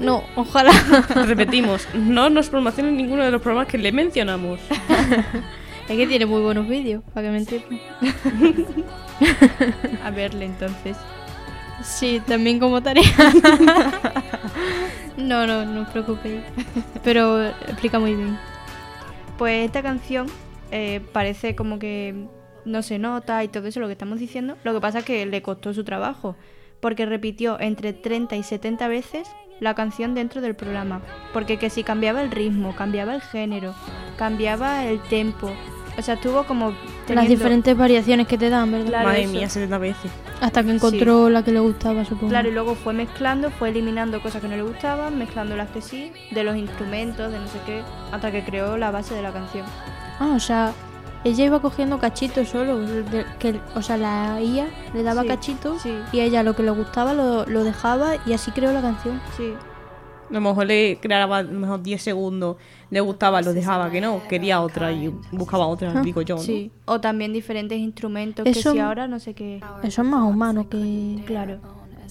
no 0.00 0.22
ojalá. 0.34 0.72
Repetimos, 1.26 1.86
no 1.94 2.30
nos 2.30 2.48
promocionen 2.48 2.96
ninguno 2.96 3.22
de 3.22 3.30
los 3.30 3.42
programas 3.42 3.68
que 3.68 3.78
le 3.78 3.92
mencionamos. 3.92 4.60
es 5.88 5.96
que 5.96 6.06
tiene 6.06 6.26
muy 6.26 6.40
buenos 6.42 6.66
vídeos 6.68 7.02
para 7.12 7.26
que 7.26 7.32
me 7.32 7.38
entiendan. 7.38 7.80
A 10.04 10.10
verle 10.10 10.46
entonces. 10.46 10.96
sí 11.82 12.20
también 12.26 12.58
como 12.58 12.82
tarea. 12.82 13.04
No 15.16 15.46
no 15.46 15.64
no 15.64 15.82
os 15.82 15.88
preocupéis. 15.88 16.42
Pero 17.02 17.46
explica 17.46 17.98
muy 17.98 18.14
bien 18.14 18.36
Pues 19.38 19.66
esta 19.66 19.82
canción 19.82 20.26
eh, 20.70 21.00
parece 21.12 21.54
como 21.54 21.78
que 21.78 22.26
no 22.64 22.82
se 22.82 22.98
nota 22.98 23.44
y 23.44 23.48
todo 23.48 23.66
eso 23.68 23.80
lo 23.80 23.86
que 23.86 23.92
estamos 23.92 24.18
diciendo. 24.18 24.56
Lo 24.64 24.72
que 24.72 24.80
pasa 24.80 25.00
es 25.00 25.04
que 25.04 25.26
le 25.26 25.42
costó 25.42 25.72
su 25.74 25.84
trabajo, 25.84 26.36
porque 26.80 27.06
repitió 27.06 27.60
entre 27.60 27.92
30 27.92 28.36
y 28.36 28.42
70 28.42 28.88
veces 28.88 29.28
la 29.60 29.74
canción 29.74 30.14
dentro 30.14 30.40
del 30.40 30.54
programa. 30.54 31.02
Porque 31.32 31.58
que 31.58 31.70
si 31.70 31.84
cambiaba 31.84 32.22
el 32.22 32.30
ritmo, 32.30 32.74
cambiaba 32.74 33.14
el 33.14 33.22
género, 33.22 33.74
cambiaba 34.18 34.84
el 34.84 35.00
tempo. 35.02 35.52
O 35.98 36.02
sea, 36.02 36.14
estuvo 36.14 36.44
como... 36.44 36.70
las 36.70 36.76
teniendo- 37.06 37.30
diferentes 37.30 37.76
variaciones 37.76 38.26
que 38.26 38.36
te 38.36 38.50
dan 38.50 38.70
verdad 38.70 38.88
Claro, 38.88 39.08
Madre 39.08 39.22
eso. 39.22 39.32
mía, 39.32 39.48
70 39.48 39.78
veces. 39.78 40.10
hasta 40.40 40.62
que 40.62 40.70
encontró 40.72 41.30
la 41.30 41.42
que 41.42 41.52
le 41.52 41.60
gustaba 41.60 42.04
supongo 42.04 42.28
Claro, 42.28 42.48
y 42.48 42.52
luego 42.52 42.74
fue 42.74 42.92
mezclando, 42.92 43.50
fue 43.50 43.70
eliminando 43.70 44.20
cosas 44.20 44.42
que 44.42 44.48
no 44.48 44.56
le 44.56 44.62
gustaban, 44.62 45.18
mezclando 45.18 45.56
las 45.56 45.70
que 45.70 45.80
sí, 45.80 46.12
de 46.30 46.44
los 46.44 46.56
instrumentos, 46.56 47.32
de 47.32 47.38
no 47.38 47.46
sé 47.48 47.58
qué, 47.64 47.82
hasta 48.12 48.30
que 48.30 48.44
creó 48.44 48.76
la 48.76 48.90
base 48.90 49.14
de 49.14 49.22
la 49.22 49.32
canción. 49.32 49.64
Ah, 50.20 50.32
o 50.36 50.40
sea, 50.40 50.72
ella 51.24 51.44
iba 51.46 51.60
cogiendo 51.60 51.98
cachitos 51.98 52.48
solo. 52.50 52.78
de- 52.78 53.24
que, 53.38 53.58
o 53.74 53.80
sea, 53.82 53.96
la 53.96 54.40
IA 54.40 54.66
le 54.94 55.02
daba 55.02 55.22
Sí, 55.22 55.28
cachitos 55.28 55.82
sí. 55.82 55.94
y 56.12 56.20
a 56.20 56.24
ella 56.24 56.42
lo 56.42 56.54
que 56.54 56.62
le 56.62 56.70
gustaba 56.72 57.14
lo, 57.14 57.46
lo 57.46 57.64
dejaba 57.64 58.12
y 58.26 58.32
así 58.34 58.50
creó 58.50 58.72
la 58.72 58.82
canción. 58.82 59.20
Sí. 59.36 59.54
A 60.28 60.32
lo 60.32 60.40
mejor 60.40 60.66
le 60.66 60.98
creaba 61.00 61.38
a 61.38 61.42
lo 61.42 61.58
mejor 61.58 61.82
10 61.82 62.02
segundos, 62.02 62.56
le 62.90 63.00
gustaba, 63.00 63.40
lo 63.42 63.52
dejaba, 63.52 63.90
que 63.90 64.00
no, 64.00 64.20
quería 64.28 64.60
otra 64.60 64.92
y 64.92 65.08
buscaba 65.32 65.66
otra, 65.66 66.02
digo 66.02 66.22
yo, 66.22 66.36
¿no? 66.36 66.42
Sí, 66.42 66.70
o 66.84 67.00
también 67.00 67.32
diferentes 67.32 67.78
instrumentos 67.78 68.46
Eso- 68.46 68.70
que 68.70 68.76
si 68.76 68.78
ahora 68.80 69.06
no 69.08 69.18
sé 69.20 69.34
qué. 69.34 69.60
Eso 69.82 70.02
es 70.02 70.08
más 70.08 70.22
humano 70.28 70.68
que... 70.68 71.22
Claro, 71.26 71.58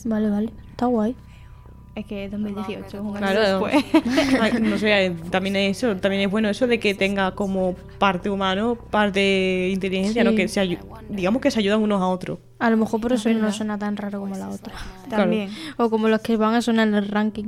Vale, 0.05 0.29
vale. 0.29 0.49
Está 0.71 0.85
guay. 0.87 1.15
es 1.95 2.05
que 2.05 2.25
es 2.25 2.31
2018, 2.31 3.01
un 3.01 3.15
año 3.15 3.17
Claro, 3.25 3.41
después. 3.69 4.61
No 4.61 4.77
sé, 4.77 5.15
también 5.31 5.55
es 5.55 5.77
eso, 5.77 5.95
también 5.95 6.23
es 6.23 6.29
bueno 6.29 6.49
eso 6.49 6.67
de 6.67 6.77
que 6.79 6.93
tenga 6.93 7.31
como 7.31 7.73
parte 7.97 8.29
humano, 8.29 8.75
parte 8.91 9.69
inteligencia, 9.71 10.21
Sí. 10.23 10.29
¿no? 10.29 10.35
Que 10.35 10.47
se 10.49 10.77
digamos 11.09 11.41
que 11.41 11.49
se 11.51 11.59
ayudan 11.59 11.81
unos 11.81 12.01
a 12.01 12.07
otros. 12.07 12.39
A 12.59 12.69
lo 12.69 12.75
mejor 12.77 12.99
por 12.99 13.13
eso 13.13 13.29
no 13.29 13.51
suena 13.53 13.77
tan 13.79 13.95
raro 13.95 14.19
como 14.19 14.35
la 14.35 14.49
otra. 14.49 14.73
También, 15.09 15.49
O 15.77 15.89
como 15.89 16.09
los 16.09 16.19
que 16.21 16.35
van 16.35 16.55
a 16.55 16.61
sonar 16.61 16.87
en 16.89 16.95
el 16.95 17.07
ranking. 17.07 17.45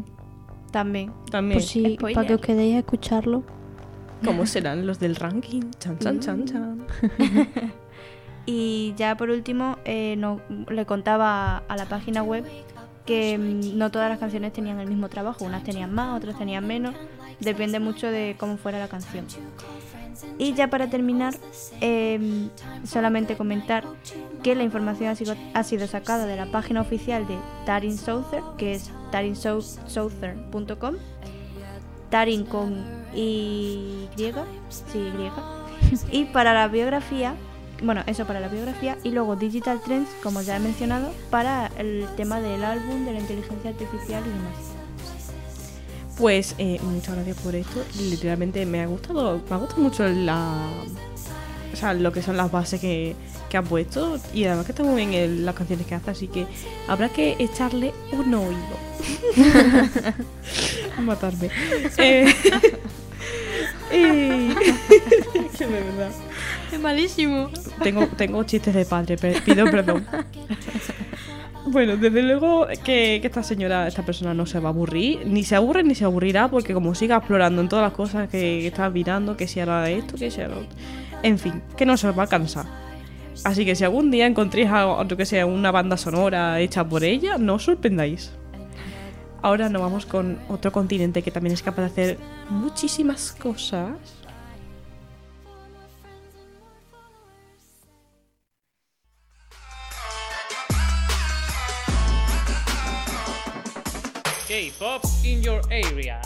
También. 0.72 1.14
También. 1.30 1.60
Pues 1.60 1.70
sí, 1.70 1.96
Spoiler. 1.96 2.16
para 2.16 2.28
que 2.28 2.34
os 2.36 2.42
quedéis 2.42 2.76
a 2.76 2.80
escucharlo. 2.80 3.44
¿Cómo 4.24 4.46
serán 4.48 4.86
los 4.88 5.00
del 5.00 5.16
ranking? 5.16 5.72
Chan, 5.80 6.00
chan, 6.00 6.20
chan, 6.20 6.46
chan. 6.46 6.88
Y 8.50 8.94
ya 8.96 9.18
por 9.18 9.30
último, 9.30 9.78
eh, 9.84 10.16
no, 10.18 10.40
le 10.70 10.86
contaba 10.86 11.58
a 11.68 11.76
la 11.76 11.86
página 11.86 12.24
web 12.24 12.46
que 13.06 13.38
mm, 13.38 13.78
no 13.78 13.92
todas 13.92 14.10
las 14.10 14.20
canciones 14.20 14.54
tenían 14.54 14.80
el 14.80 14.88
mismo 14.88 15.10
trabajo, 15.10 15.44
unas 15.44 15.66
tenían 15.66 15.94
más, 15.94 16.16
otras 16.16 16.38
tenían 16.38 16.66
menos, 16.66 16.96
depende 17.42 17.80
mucho 17.82 18.08
de 18.08 18.38
cómo 18.40 18.56
fuera 18.56 18.80
la 18.80 18.88
canción. 18.88 19.26
Y 20.38 20.54
ya 20.54 20.70
para 20.70 20.90
terminar, 20.90 21.36
eh, 21.82 22.50
solamente 22.84 23.36
comentar 23.36 23.86
que 24.44 24.56
la 24.56 24.64
información 24.64 25.10
ha 25.10 25.16
sido, 25.16 25.36
ha 25.54 25.64
sido 25.64 25.88
sacada 25.88 26.26
de 26.26 26.36
la 26.36 26.46
página 26.48 26.82
oficial 26.82 27.28
de 27.28 27.38
Tarin 27.66 27.98
Souther, 27.98 28.42
que 28.58 28.74
es 28.74 28.92
tarinsouther.com, 29.12 30.96
Tarin 32.10 32.46
con 32.46 32.86
Y, 33.14 34.08
sí, 34.70 35.00
Y. 35.00 35.32
Y 36.12 36.26
para 36.26 36.54
la 36.54 36.68
biografía, 36.68 37.36
bueno, 37.84 38.02
eso 38.08 38.26
para 38.26 38.40
la 38.40 38.48
biografía, 38.48 38.98
y 39.04 39.12
luego 39.12 39.36
Digital 39.36 39.82
Trends, 39.82 40.10
como 40.24 40.42
ya 40.42 40.58
he 40.58 40.60
mencionado, 40.60 41.12
para 41.30 41.68
el 41.78 42.08
tema 42.16 42.40
del 42.40 42.64
álbum, 42.64 43.06
de 43.06 43.14
la 43.14 43.20
inteligencia 43.20 43.70
artificial 43.72 44.24
y 44.26 44.30
demás. 44.30 44.77
Pues 46.18 46.56
eh, 46.58 46.80
muchas 46.82 47.16
gracias 47.16 47.38
por 47.38 47.54
esto. 47.56 47.84
Literalmente 48.00 48.66
me 48.66 48.82
ha 48.82 48.88
gustado, 48.88 49.42
me 49.50 49.56
ha 49.56 49.60
gustado 49.60 49.82
mucho 49.82 50.08
la, 50.08 50.70
o 51.72 51.76
sea, 51.76 51.94
lo 51.94 52.12
que 52.12 52.22
son 52.24 52.38
las 52.38 52.52
bases 52.52 52.82
que, 52.82 53.16
que 53.50 53.58
han 53.58 53.66
puesto 53.66 54.20
y 54.34 54.46
además 54.46 54.66
que 54.66 54.72
está 54.72 54.84
muy 54.84 54.96
bien 54.96 55.14
el- 55.14 55.46
las 55.46 55.54
canciones 55.56 55.86
que 55.86 55.94
hace, 55.96 56.10
así 56.12 56.28
que 56.28 56.48
habrá 56.88 57.10
que 57.10 57.36
echarle 57.38 57.94
un 58.12 58.34
oído. 58.34 58.58
Matarme. 61.02 61.50
Eh, 61.98 62.34
que 63.92 65.66
de 65.68 65.82
verdad. 65.82 66.12
Es 66.72 66.80
malísimo. 66.80 67.50
Tengo, 67.84 68.08
tengo 68.08 68.44
chistes 68.44 68.74
de 68.74 68.86
padre, 68.86 69.18
pe- 69.18 69.40
pido 69.42 69.66
perdón. 69.70 70.06
Bueno, 71.70 71.98
desde 71.98 72.24
luego 72.24 72.66
que, 72.86 73.18
esta 73.18 73.44
señora, 73.44 73.90
esta 73.90 74.04
persona 74.04 74.34
no 74.34 74.46
se 74.46 74.60
va 74.60 74.70
a 74.70 74.72
aburrir, 74.72 75.28
ni 75.28 75.44
se 75.44 75.54
aburre 75.56 75.84
ni 75.84 75.96
se 75.96 76.06
aburrirá, 76.06 76.50
porque 76.50 76.74
como 76.74 76.96
siga 76.96 77.18
explorando 77.18 77.62
en 77.62 77.68
todas 77.68 77.84
las 77.84 77.92
cosas 77.92 78.30
que, 78.30 78.66
está 78.66 78.90
mirando, 78.90 79.36
que 79.36 79.48
si 79.48 79.60
hará 79.60 79.90
esto, 79.90 80.16
que 80.16 80.28
hará 80.28 80.48
lo 80.48 80.60
otro. 80.62 80.70
En 81.24 81.38
fin, 81.38 81.62
que 81.76 81.86
no 81.86 81.98
se 81.98 82.10
va 82.12 82.24
a 82.24 82.28
cansar. 82.28 82.66
Así 83.44 83.66
que 83.66 83.76
si 83.76 83.84
algún 83.84 84.12
día 84.12 84.26
encontréis 84.26 84.70
a, 84.72 85.04
yo 85.06 85.18
que 85.18 85.26
sea 85.26 85.46
una 85.46 85.72
banda 85.72 85.98
sonora 85.98 86.60
hecha 86.62 86.88
por 86.88 87.04
ella, 87.04 87.38
no 87.38 87.56
os 87.56 87.64
sorprendáis. 87.64 88.32
ahora 89.42 89.68
nos 89.68 89.82
vamos 89.82 90.06
con 90.06 90.40
otro 90.48 90.72
continente 90.72 91.22
que 91.22 91.32
también 91.32 91.54
es 91.54 91.62
capaz 91.62 91.82
de 91.82 91.88
hacer 91.88 92.18
muchísimas 92.50 93.34
cosas. 93.34 93.92
K-pop 104.62 105.04
in 105.24 105.44
your 105.44 105.62
area. 105.72 106.20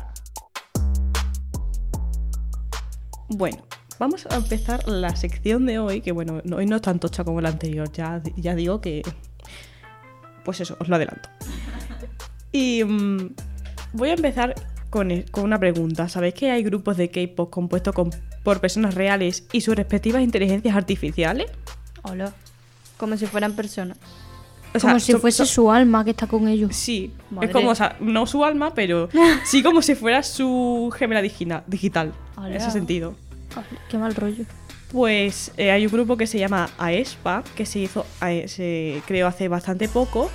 Bueno, 3.27 3.57
vamos 3.99 4.25
a 4.25 4.37
empezar 4.37 4.87
la 4.87 5.13
sección 5.17 5.65
de 5.65 5.79
hoy, 5.79 5.99
que 5.99 6.13
bueno, 6.13 6.39
no- 6.45 6.55
hoy 6.55 6.65
no 6.65 6.77
es 6.77 6.81
tan 6.81 6.97
tocha 7.01 7.25
como 7.25 7.41
la 7.41 7.49
anterior, 7.49 7.91
ya, 7.91 8.21
ya 8.37 8.55
digo 8.55 8.79
que... 8.79 9.01
Pues 10.45 10.61
eso, 10.61 10.77
os 10.79 10.87
lo 10.87 10.95
adelanto. 10.95 11.27
Y 12.53 12.85
mm, 12.85 13.35
voy 13.91 14.09
a 14.11 14.13
empezar 14.13 14.55
con, 14.89 15.11
e- 15.11 15.25
con 15.25 15.43
una 15.43 15.59
pregunta. 15.59 16.07
¿Sabéis 16.07 16.33
que 16.35 16.51
hay 16.51 16.63
grupos 16.63 16.95
de 16.95 17.09
K-pop 17.11 17.49
compuestos 17.49 17.93
con- 17.93 18.11
por 18.45 18.61
personas 18.61 18.95
reales 18.95 19.43
y 19.51 19.59
sus 19.59 19.75
respectivas 19.75 20.21
inteligencias 20.23 20.73
artificiales? 20.77 21.51
Hola. 22.03 22.33
Como 22.95 23.17
si 23.17 23.25
fueran 23.25 23.57
personas. 23.57 23.97
O 24.73 24.79
sea, 24.79 24.91
Como 24.91 24.99
si 25.01 25.13
fuese 25.13 25.45
su 25.45 25.69
alma 25.71 26.03
que 26.05 26.11
está 26.11 26.27
con 26.27 26.47
ellos. 26.47 26.75
Sí, 26.75 27.11
Madre. 27.29 27.47
es 27.47 27.53
como, 27.53 27.71
o 27.71 27.75
sea, 27.75 27.97
no 27.99 28.25
su 28.25 28.45
alma, 28.45 28.73
pero 28.73 29.09
sí 29.45 29.61
como 29.63 29.81
si 29.81 29.95
fuera 29.95 30.23
su 30.23 30.93
gemela 30.97 31.21
digina- 31.21 31.63
digital. 31.67 32.13
En 32.37 32.53
ese 32.53 32.71
sentido. 32.71 33.13
Qué 33.89 33.97
mal 33.97 34.15
rollo. 34.15 34.45
Pues 34.91 35.51
eh, 35.57 35.71
hay 35.71 35.85
un 35.85 35.91
grupo 35.91 36.17
que 36.17 36.27
se 36.27 36.37
llama 36.39 36.69
AESPA, 36.77 37.43
que 37.55 37.65
se 37.65 37.79
hizo, 37.79 38.05
eh, 38.25 38.45
se 38.47 39.01
creó 39.07 39.27
hace 39.27 39.47
bastante 39.47 39.87
poco, 39.87 40.29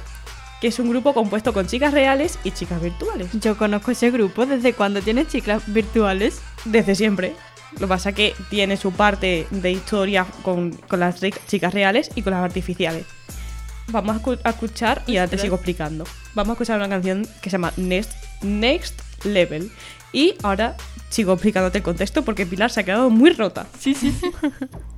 que 0.60 0.68
es 0.68 0.78
un 0.78 0.88
grupo 0.88 1.12
compuesto 1.14 1.52
con 1.52 1.66
chicas 1.66 1.92
reales 1.92 2.38
y 2.44 2.50
chicas 2.52 2.80
virtuales. 2.80 3.28
Yo 3.40 3.56
conozco 3.58 3.90
ese 3.90 4.10
grupo 4.10 4.46
desde 4.46 4.72
cuando 4.72 5.00
tienes 5.02 5.28
chicas 5.28 5.62
virtuales. 5.66 6.40
Desde 6.64 6.94
siempre. 6.94 7.34
Lo 7.74 7.80
que 7.80 7.86
pasa 7.88 8.10
es 8.10 8.14
que 8.14 8.34
tiene 8.48 8.76
su 8.78 8.92
parte 8.92 9.46
de 9.50 9.72
historia 9.72 10.26
con, 10.42 10.70
con 10.88 11.00
las 11.00 11.20
chicas 11.46 11.74
reales 11.74 12.10
y 12.14 12.22
con 12.22 12.32
las 12.32 12.42
artificiales. 12.44 13.04
Vamos 13.88 14.16
a, 14.16 14.20
escu- 14.20 14.40
a 14.42 14.50
escuchar 14.50 15.02
y 15.06 15.16
ahora 15.16 15.30
te 15.30 15.38
sigo 15.38 15.54
explicando. 15.56 16.04
Vamos 16.34 16.50
a 16.50 16.52
escuchar 16.54 16.78
una 16.78 16.88
canción 16.88 17.26
que 17.40 17.50
se 17.50 17.54
llama 17.54 17.72
Next, 17.76 18.12
Next 18.42 19.00
Level. 19.24 19.70
Y 20.12 20.34
ahora 20.42 20.76
sigo 21.08 21.32
explicándote 21.34 21.78
el 21.78 21.84
contexto 21.84 22.24
porque 22.24 22.46
Pilar 22.46 22.70
se 22.70 22.80
ha 22.80 22.84
quedado 22.84 23.10
muy 23.10 23.30
rota. 23.30 23.66
Sí, 23.78 23.94
sí, 23.94 24.12
sí. 24.12 24.30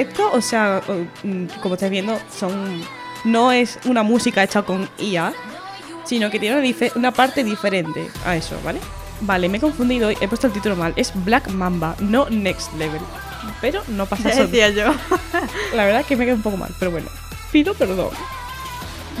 Esto, 0.00 0.30
o 0.32 0.40
sea, 0.40 0.82
mm, 1.22 1.44
como 1.62 1.74
estáis 1.74 1.90
viendo, 1.90 2.18
son 2.36 2.82
no 3.24 3.52
es 3.52 3.78
una 3.86 4.02
música 4.02 4.42
hecha 4.42 4.62
con 4.62 4.88
IA, 4.98 5.32
sino 6.04 6.30
que 6.30 6.38
tiene 6.38 6.74
una, 6.96 7.10
parte 7.12 7.42
diferente 7.42 8.08
a 8.26 8.36
eso, 8.36 8.58
¿vale? 8.64 8.80
Vale, 9.20 9.48
me 9.48 9.56
he 9.58 9.60
confundido 9.60 10.10
y 10.10 10.16
he 10.20 10.28
puesto 10.28 10.46
el 10.48 10.52
título 10.52 10.76
mal. 10.76 10.92
Es 10.96 11.12
Black 11.24 11.48
Mamba, 11.48 11.96
no 12.00 12.28
Next 12.28 12.72
Level. 12.74 13.00
Pero 13.60 13.82
no 13.88 14.04
pasa 14.10 14.30
eso. 14.30 14.46
decía 14.46 14.68
yo. 14.70 14.92
La 15.74 15.84
verdad 15.84 16.00
es 16.02 16.06
que 16.06 16.16
me 16.16 16.24
queda 16.26 16.34
un 16.34 16.42
poco 16.42 16.56
mal, 16.58 16.74
pero 16.78 16.90
bueno. 16.90 17.08
Pido 17.52 17.72
perdón. 17.74 18.10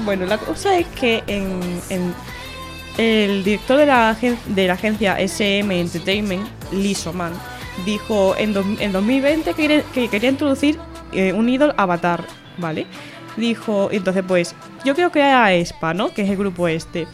Bueno, 0.04 0.26
la 0.26 0.38
cosa 0.38 0.76
es 0.76 0.86
que 0.88 1.22
en, 1.26 1.60
en- 1.88 2.14
el 2.98 3.42
director 3.42 3.76
de 3.78 3.86
la, 3.86 4.16
de 4.46 4.66
la 4.68 4.74
agencia 4.74 5.18
SM 5.20 5.80
Entertainment, 5.80 6.46
Lee 6.72 6.94
Soman, 6.94 7.32
dijo 7.84 8.34
en, 8.38 8.54
en 8.80 8.92
2020 8.92 9.50
que, 9.54 9.62
quería- 9.62 9.82
que 9.92 10.08
quería 10.08 10.30
introducir 10.30 10.78
eh, 11.12 11.32
un 11.32 11.48
idol 11.48 11.74
avatar, 11.76 12.24
¿vale? 12.58 12.86
Dijo, 13.36 13.88
entonces 13.92 14.22
pues, 14.26 14.54
yo 14.84 14.94
creo 14.94 15.10
que 15.10 15.22
hay 15.22 15.60
ESPA, 15.60 15.92
¿no? 15.94 16.08
Que 16.14 16.22
es 16.22 16.30
el 16.30 16.36
grupo 16.36 16.68
este. 16.68 17.06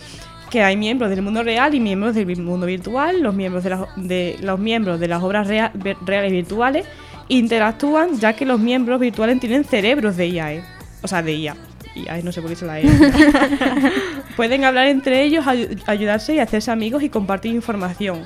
Que 0.50 0.62
hay 0.62 0.76
miembros 0.76 1.10
del 1.10 1.22
mundo 1.22 1.42
real 1.42 1.74
y 1.74 1.80
miembros 1.80 2.14
del 2.14 2.36
mundo 2.42 2.66
virtual. 2.66 3.22
Los 3.22 3.34
miembros 3.34 3.62
de, 3.64 3.70
las- 3.70 3.86
de 3.96 4.36
los 4.42 4.58
miembros 4.58 4.98
de 5.00 5.08
las 5.08 5.22
obras 5.22 5.46
reales 5.48 6.32
virtuales 6.32 6.86
interactúan 7.28 8.18
ya 8.18 8.32
que 8.34 8.44
los 8.44 8.58
miembros 8.60 8.98
virtuales 9.00 9.38
tienen 9.40 9.64
cerebros 9.64 10.16
de 10.16 10.26
IA, 10.28 10.54
¿eh? 10.54 10.64
o 11.02 11.08
sea, 11.08 11.22
de 11.22 11.32
IA. 11.34 11.56
IA, 11.94 12.20
no 12.22 12.32
sé 12.32 12.40
por 12.42 12.50
qué 12.50 12.56
se 12.56 12.66
la 12.66 12.80
E. 12.80 12.84
Pueden 14.36 14.64
hablar 14.64 14.88
entre 14.88 15.22
ellos, 15.22 15.44
ayu- 15.46 15.80
ayudarse 15.86 16.34
y 16.34 16.38
hacerse 16.40 16.70
amigos 16.70 17.02
y 17.02 17.08
compartir 17.08 17.54
información. 17.54 18.24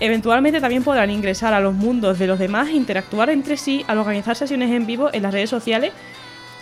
Eventualmente 0.00 0.60
también 0.60 0.82
podrán 0.82 1.10
ingresar 1.10 1.52
a 1.52 1.60
los 1.60 1.74
mundos 1.74 2.18
de 2.18 2.26
los 2.26 2.38
demás 2.38 2.70
interactuar 2.70 3.28
entre 3.30 3.56
sí 3.58 3.84
al 3.86 3.98
organizar 3.98 4.34
sesiones 4.34 4.70
en 4.70 4.86
vivo 4.86 5.10
en 5.12 5.22
las 5.22 5.32
redes 5.34 5.50
sociales, 5.50 5.92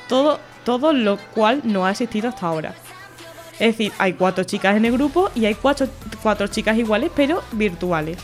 todo, 0.08 0.40
todo 0.64 0.92
lo 0.92 1.18
cual 1.34 1.60
no 1.64 1.86
ha 1.86 1.92
existido 1.92 2.28
hasta 2.28 2.46
ahora. 2.46 2.74
Es 3.60 3.76
decir, 3.76 3.92
hay 3.98 4.12
cuatro 4.14 4.44
chicas 4.44 4.76
en 4.76 4.84
el 4.84 4.92
grupo 4.92 5.30
y 5.34 5.44
hay 5.46 5.54
cuatro, 5.54 5.88
cuatro 6.22 6.46
chicas 6.48 6.76
iguales 6.76 7.10
pero 7.14 7.42
virtuales. 7.52 8.18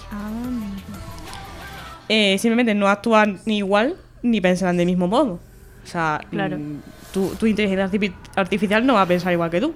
Eh, 2.09 2.37
simplemente 2.39 2.75
no 2.75 2.89
actúan 2.89 3.41
ni 3.47 3.59
igual 3.59 3.97
ni 4.23 4.41
pensarán 4.41 4.77
del 4.77 4.87
mismo 4.87 5.07
modo. 5.09 5.41
O 5.83 5.87
sea, 5.87 6.21
Claro. 6.31 6.59
mm, 6.59 6.81
tu, 7.13 7.29
tu 7.37 7.47
inteligencia 7.47 7.89
artifi- 7.91 8.15
artificial 8.37 8.85
no 8.87 8.95
va 8.95 9.03
a 9.03 9.07
pensar 9.07 9.33
igual 9.33 9.51
que 9.51 9.61
tú. 9.61 9.75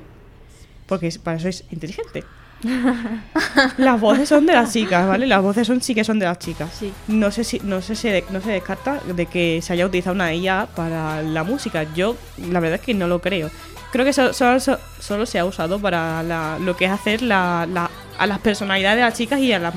Porque 0.87 1.11
para 1.23 1.37
eso 1.37 1.49
es 1.49 1.65
inteligente. 1.71 2.25
las 3.79 4.01
voces 4.01 4.29
son 4.29 4.47
de 4.47 4.53
las 4.53 4.73
chicas, 4.73 5.07
¿vale? 5.07 5.27
Las 5.27 5.43
voces 5.43 5.67
son 5.67 5.81
sí 5.81 5.95
que 5.95 6.05
son 6.05 6.19
de 6.19 6.27
las 6.27 6.39
chicas. 6.39 6.71
Sí. 6.79 6.93
No 7.09 7.31
sé 7.31 7.45
si 7.45 7.61
no 7.61 7.81
sé 7.83 7.95
si 7.95 8.09
de- 8.09 8.25
no 8.31 8.41
se 8.41 8.51
descarta 8.51 9.01
de 9.07 9.27
que 9.27 9.61
se 9.63 9.73
haya 9.73 9.87
utilizado 9.87 10.15
una 10.15 10.33
IA 10.35 10.67
para 10.75 11.23
la 11.23 11.45
música. 11.45 11.85
Yo 11.95 12.17
la 12.51 12.61
verdad 12.61 12.79
es 12.81 12.85
que 12.85 12.95
no 12.95 13.07
lo 13.07 13.21
creo. 13.21 13.51
Creo 13.93 14.05
que 14.05 14.13
so- 14.13 14.33
so- 14.33 14.61
so- 14.61 14.79
solo 15.01 15.25
se 15.27 15.39
ha 15.39 15.45
usado 15.45 15.79
para 15.79 16.23
la- 16.23 16.59
lo 16.59 16.77
que 16.77 16.85
es 16.87 16.91
hacer 16.91 17.23
la, 17.23 17.67
la- 17.73 17.91
a 18.19 18.27
las 18.27 18.39
personalidades 18.41 18.97
de 18.97 19.03
las 19.03 19.15
chicas 19.15 19.41
y 19.41 19.53
a 19.53 19.59
la- 19.59 19.73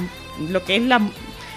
lo 0.49 0.63
que 0.65 0.75
es 0.77 0.81
la, 0.83 0.99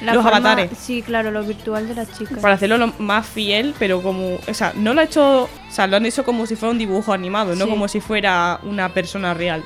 La 0.03 0.14
los 0.14 0.22
forma- 0.22 0.39
avatares. 0.39 0.77
Sí, 0.79 1.03
claro, 1.03 1.31
lo 1.31 1.43
virtual 1.43 1.89
de 1.89 1.95
las 1.95 2.12
chicas. 2.16 2.39
Para 2.41 2.55
hacerlo 2.55 2.77
lo 2.79 2.93
más 2.99 3.27
fiel, 3.27 3.75
pero 3.79 4.03
como. 4.03 4.35
O 4.47 4.55
sea, 4.55 4.72
no 4.77 4.93
lo 4.93 5.01
ha 5.01 5.05
hecho. 5.05 5.45
O 5.45 5.49
sea, 5.70 5.87
lo 5.87 5.97
han 5.97 6.05
hecho 6.07 6.25
como 6.25 6.47
si 6.47 6.55
fuera 6.57 6.72
un 6.72 6.79
dibujo 6.79 7.12
animado, 7.12 7.57
no 7.57 7.66
como 7.68 7.89
si 7.89 8.01
fuera 8.01 8.61
una 8.64 8.91
persona 8.91 9.33
real. 9.35 9.62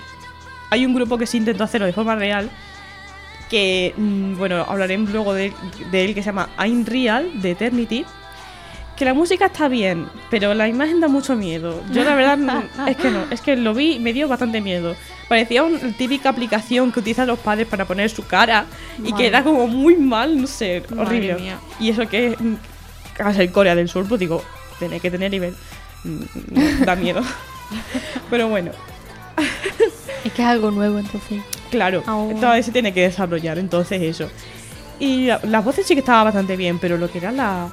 Hay 0.70 0.84
un 0.86 0.94
grupo 0.94 1.16
que 1.18 1.26
se 1.26 1.36
intentó 1.36 1.64
hacerlo 1.64 1.86
de 1.86 1.92
forma 1.92 2.14
real. 2.16 2.50
Que, 3.48 3.94
mm, 3.96 4.36
bueno, 4.36 4.64
hablaremos 4.68 5.10
luego 5.10 5.32
de, 5.32 5.52
de 5.90 6.04
él, 6.04 6.14
que 6.14 6.22
se 6.22 6.26
llama 6.26 6.50
I'm 6.58 6.84
Real, 6.84 7.40
de 7.40 7.52
Eternity. 7.52 8.04
Que 8.96 9.04
la 9.04 9.14
música 9.14 9.46
está 9.46 9.68
bien, 9.68 10.06
pero 10.28 10.54
la 10.54 10.66
imagen 10.68 10.98
da 11.00 11.06
mucho 11.08 11.36
miedo. 11.36 11.82
Yo 11.92 12.02
la 12.04 12.14
verdad 12.16 12.36
no- 12.36 12.64
es 12.88 12.96
que 12.96 13.10
no, 13.10 13.24
es 13.30 13.40
que 13.40 13.56
lo 13.56 13.72
vi 13.72 13.92
y 13.92 13.98
me 14.00 14.12
dio 14.12 14.26
bastante 14.28 14.60
miedo. 14.60 14.96
Parecía 15.28 15.62
una 15.62 15.78
típica 15.96 16.30
aplicación 16.30 16.90
que 16.90 16.98
utilizan 17.00 17.28
los 17.28 17.38
padres 17.38 17.68
para 17.68 17.84
poner 17.84 18.10
su 18.10 18.26
cara 18.26 18.66
y 19.04 19.12
que 19.12 19.28
era 19.28 19.44
como 19.44 19.68
muy 19.68 19.96
mal, 19.96 20.40
no 20.40 20.46
sé, 20.48 20.82
Madre 20.90 21.02
horrible. 21.06 21.34
mía. 21.36 21.58
Y 21.78 21.90
eso 21.90 22.08
que 22.08 22.36
mm, 22.38 23.22
a 23.22 23.32
ser 23.32 23.52
Corea 23.52 23.74
del 23.76 23.88
Sur, 23.88 24.06
pues 24.08 24.18
digo, 24.18 24.42
tiene 24.80 24.98
que 24.98 25.10
tener 25.12 25.30
nivel. 25.30 25.54
Mm, 26.04 26.84
da 26.84 26.96
miedo. 26.96 27.22
Pero 28.30 28.48
bueno, 28.48 28.72
Es 30.24 30.32
que 30.32 30.42
es 30.42 30.48
algo 30.48 30.70
nuevo, 30.70 30.98
entonces. 30.98 31.40
claro, 31.70 32.02
Aún- 32.06 32.34
todavía 32.40 32.62
se 32.62 32.72
tiene 32.72 32.92
que 32.92 33.02
desarrollar, 33.02 33.58
entonces 33.58 34.00
eso. 34.02 34.28
Y 35.00 35.26
la- 35.26 35.40
las 35.44 35.64
voces 35.64 35.86
sí 35.86 35.94
que 35.94 36.00
estaban 36.00 36.24
bastante 36.24 36.56
bien, 36.56 36.78
pero 36.78 36.98
lo 36.98 37.10
que 37.10 37.18
era 37.18 37.30
la, 37.32 37.72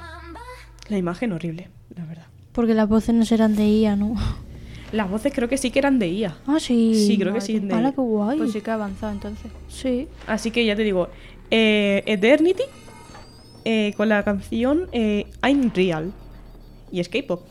la 0.89 0.97
imagen 0.97 1.31
horrible, 1.33 1.69
la 1.95 2.05
verdad. 2.05 2.25
Porque 2.51 2.73
las 2.73 2.87
voces 2.87 3.13
no 3.15 3.25
serán 3.25 3.55
de 3.55 3.65
IA, 3.65 3.95
¿no? 3.95 4.15
Las 4.91 5.09
voces 5.09 5.33
creo 5.33 5.49
que 5.49 5.57
sí 5.57 5.71
que 5.71 5.79
eran 5.79 5.97
de 5.99 6.07
IA. 6.07 6.37
Ah, 6.47 6.57
sí. 6.59 6.93
Sí, 7.07 7.17
creo 7.17 7.33
que 7.33 7.41
sí. 7.41 7.59
de- 7.59 7.73
¡Hala, 7.73 7.91
qué 7.91 8.01
guay! 8.01 8.37
Pues 8.37 8.51
sí 8.51 8.61
que 8.61 8.71
ha 8.71 8.75
avanzado 8.75 9.11
entonces. 9.11 9.51
sí. 9.67 10.07
Así 10.27 10.51
que 10.51 10.63
ya 10.65 10.75
te 10.75 10.83
digo, 10.83 11.09
eh, 11.51 12.03
Eternity 12.05 12.63
eh, 13.65 13.93
con 13.97 14.07
la 14.09 14.23
canción 14.23 14.87
eh, 14.91 15.25
I'm 15.43 15.71
Real 15.73 16.13
y 16.91 16.99
es 16.99 17.09
K-pop. 17.09 17.41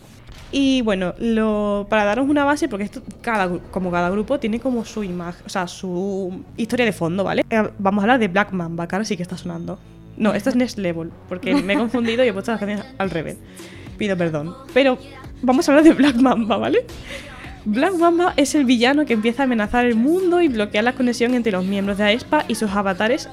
Y 0.56 0.82
bueno, 0.82 1.14
lo, 1.18 1.84
para 1.90 2.04
daros 2.04 2.28
una 2.28 2.44
base, 2.44 2.68
porque 2.68 2.84
esto, 2.84 3.02
cada, 3.22 3.58
como 3.72 3.90
cada 3.90 4.08
grupo 4.08 4.38
tiene 4.38 4.60
como 4.60 4.84
su 4.84 5.02
imagen, 5.02 5.42
o 5.44 5.48
sea, 5.48 5.66
su 5.66 6.44
historia 6.56 6.86
de 6.86 6.92
fondo, 6.92 7.24
¿vale? 7.24 7.44
Eh, 7.50 7.70
vamos 7.80 8.02
a 8.02 8.04
hablar 8.04 8.20
de 8.20 8.28
Black 8.28 8.52
Mamba, 8.52 8.86
que 8.86 8.94
ahora 8.94 9.04
sí 9.04 9.16
que 9.16 9.24
está 9.24 9.36
sonando. 9.36 9.80
No, 10.16 10.32
esto 10.32 10.50
es 10.50 10.54
Next 10.54 10.78
Level, 10.78 11.10
porque 11.28 11.56
me 11.56 11.72
he 11.72 11.76
confundido 11.76 12.24
y 12.24 12.28
he 12.28 12.32
puesto 12.32 12.52
las 12.52 12.60
canciones 12.60 12.86
al 12.98 13.10
revés. 13.10 13.36
Pido 13.98 14.16
perdón. 14.16 14.54
Pero 14.72 14.96
vamos 15.42 15.68
a 15.68 15.72
hablar 15.72 15.84
de 15.84 15.92
Black 15.92 16.14
Mamba, 16.14 16.56
¿vale? 16.56 16.86
Black 17.64 17.94
Mamba 17.94 18.32
es 18.36 18.54
el 18.54 18.64
villano 18.64 19.06
que 19.06 19.14
empieza 19.14 19.42
a 19.42 19.46
amenazar 19.46 19.84
el 19.86 19.96
mundo 19.96 20.40
y 20.40 20.46
bloquear 20.46 20.84
la 20.84 20.92
conexión 20.92 21.34
entre 21.34 21.50
los 21.50 21.64
miembros 21.64 21.98
de 21.98 22.04
AESPA 22.04 22.44
y 22.46 22.54
sus 22.54 22.70
avatares 22.70 23.28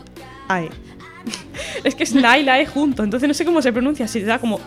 AE. 0.47 0.69
es 1.83 1.93
que 1.93 2.03
es 2.03 2.15
la 2.15 2.39
y 2.39 2.43
la 2.43 2.59
E 2.59 2.65
juntos, 2.65 3.03
entonces 3.03 3.27
no 3.27 3.35
sé 3.35 3.45
cómo 3.45 3.61
se 3.61 3.71
pronuncia, 3.71 4.07
si 4.07 4.21
da 4.21 4.39
como... 4.39 4.59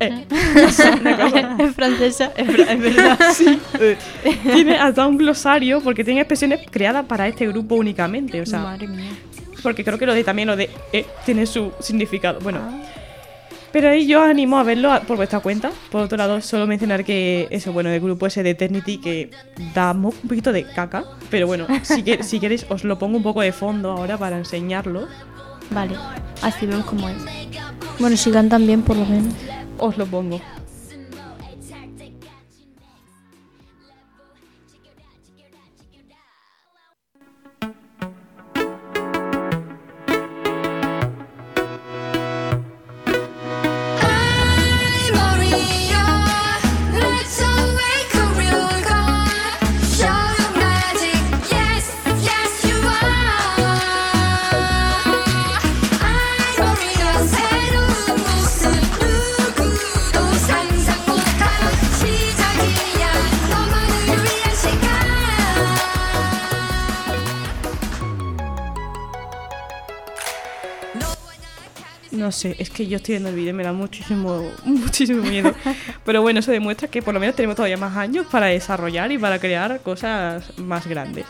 Eh. 0.00 0.24
Es 1.58 1.74
francesa, 1.74 2.32
es, 2.36 2.46
ver- 2.46 2.60
es 2.68 2.78
verdad. 2.80 3.18
Sí, 3.34 3.58
eh. 3.80 3.96
tiene 4.42 4.76
hasta 4.76 5.06
un 5.06 5.16
glosario 5.16 5.80
porque 5.80 6.04
tiene 6.04 6.20
expresiones 6.20 6.60
creadas 6.70 7.04
para 7.06 7.26
este 7.28 7.46
grupo 7.48 7.74
únicamente. 7.76 8.40
O 8.40 8.46
sea, 8.46 8.60
Madre 8.60 8.86
mía. 8.88 9.10
porque 9.62 9.84
creo 9.84 9.98
que 9.98 10.06
lo 10.06 10.14
de 10.14 10.24
también 10.24 10.48
lo 10.48 10.56
de 10.56 10.70
eh, 10.92 11.06
tiene 11.24 11.46
su 11.46 11.72
significado. 11.80 12.40
Bueno. 12.40 12.60
Pero 13.72 13.88
ahí 13.88 14.06
yo 14.06 14.22
os 14.22 14.28
animo 14.28 14.56
a 14.58 14.62
verlo 14.62 14.92
por 15.04 15.16
vuestra 15.16 15.40
cuenta. 15.40 15.72
Por 15.90 16.02
otro 16.02 16.16
lado, 16.16 16.40
solo 16.40 16.64
mencionar 16.64 17.04
que 17.04 17.48
eso, 17.50 17.72
bueno, 17.72 17.90
el 17.90 17.98
grupo 18.00 18.24
ese 18.28 18.44
de 18.44 18.50
Eternity 18.50 18.98
que 18.98 19.30
da 19.74 19.90
un 19.90 20.12
poquito 20.12 20.52
de 20.52 20.64
caca. 20.64 21.02
Pero 21.28 21.48
bueno, 21.48 21.66
si, 21.82 22.04
que- 22.04 22.22
si 22.22 22.38
queréis 22.38 22.64
os 22.68 22.84
lo 22.84 22.98
pongo 23.00 23.16
un 23.16 23.24
poco 23.24 23.40
de 23.40 23.50
fondo 23.50 23.90
ahora 23.90 24.16
para 24.16 24.38
enseñarlo. 24.38 25.08
Vale, 25.70 25.96
así 26.42 26.66
vemos 26.66 26.84
cómo 26.84 27.08
es. 27.08 27.16
Bueno, 27.98 28.16
si 28.16 28.30
cantan 28.30 28.64
bien, 28.64 28.82
por 28.82 28.96
lo 28.96 29.06
menos. 29.06 29.34
Os 29.84 29.98
lo 29.98 30.06
pongo. 30.06 30.40
No 72.24 72.32
sé, 72.32 72.56
es 72.58 72.70
que 72.70 72.86
yo 72.86 72.96
estoy 72.96 73.16
viendo 73.16 73.28
el 73.28 73.34
vídeo 73.34 73.50
y 73.50 73.52
me 73.52 73.64
da 73.64 73.74
muchísimo, 73.74 74.50
muchísimo 74.64 75.22
miedo. 75.22 75.52
Pero 76.06 76.22
bueno, 76.22 76.40
eso 76.40 76.50
demuestra 76.50 76.88
que 76.88 77.02
por 77.02 77.12
lo 77.12 77.20
menos 77.20 77.36
tenemos 77.36 77.54
todavía 77.54 77.76
más 77.76 77.94
años 77.98 78.26
para 78.30 78.46
desarrollar 78.46 79.12
y 79.12 79.18
para 79.18 79.38
crear 79.38 79.82
cosas 79.82 80.58
más 80.58 80.86
grandes. 80.86 81.26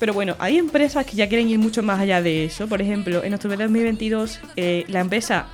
Pero 0.00 0.12
bueno, 0.12 0.34
hay 0.40 0.58
empresas 0.58 1.06
que 1.06 1.14
ya 1.14 1.28
quieren 1.28 1.48
ir 1.48 1.60
mucho 1.60 1.84
más 1.84 2.00
allá 2.00 2.20
de 2.20 2.44
eso. 2.46 2.66
Por 2.66 2.82
ejemplo, 2.82 3.22
en 3.22 3.34
octubre 3.34 3.56
de 3.56 3.62
2022, 3.62 4.40
eh, 4.56 4.84
la 4.88 4.98
empresa 4.98 5.46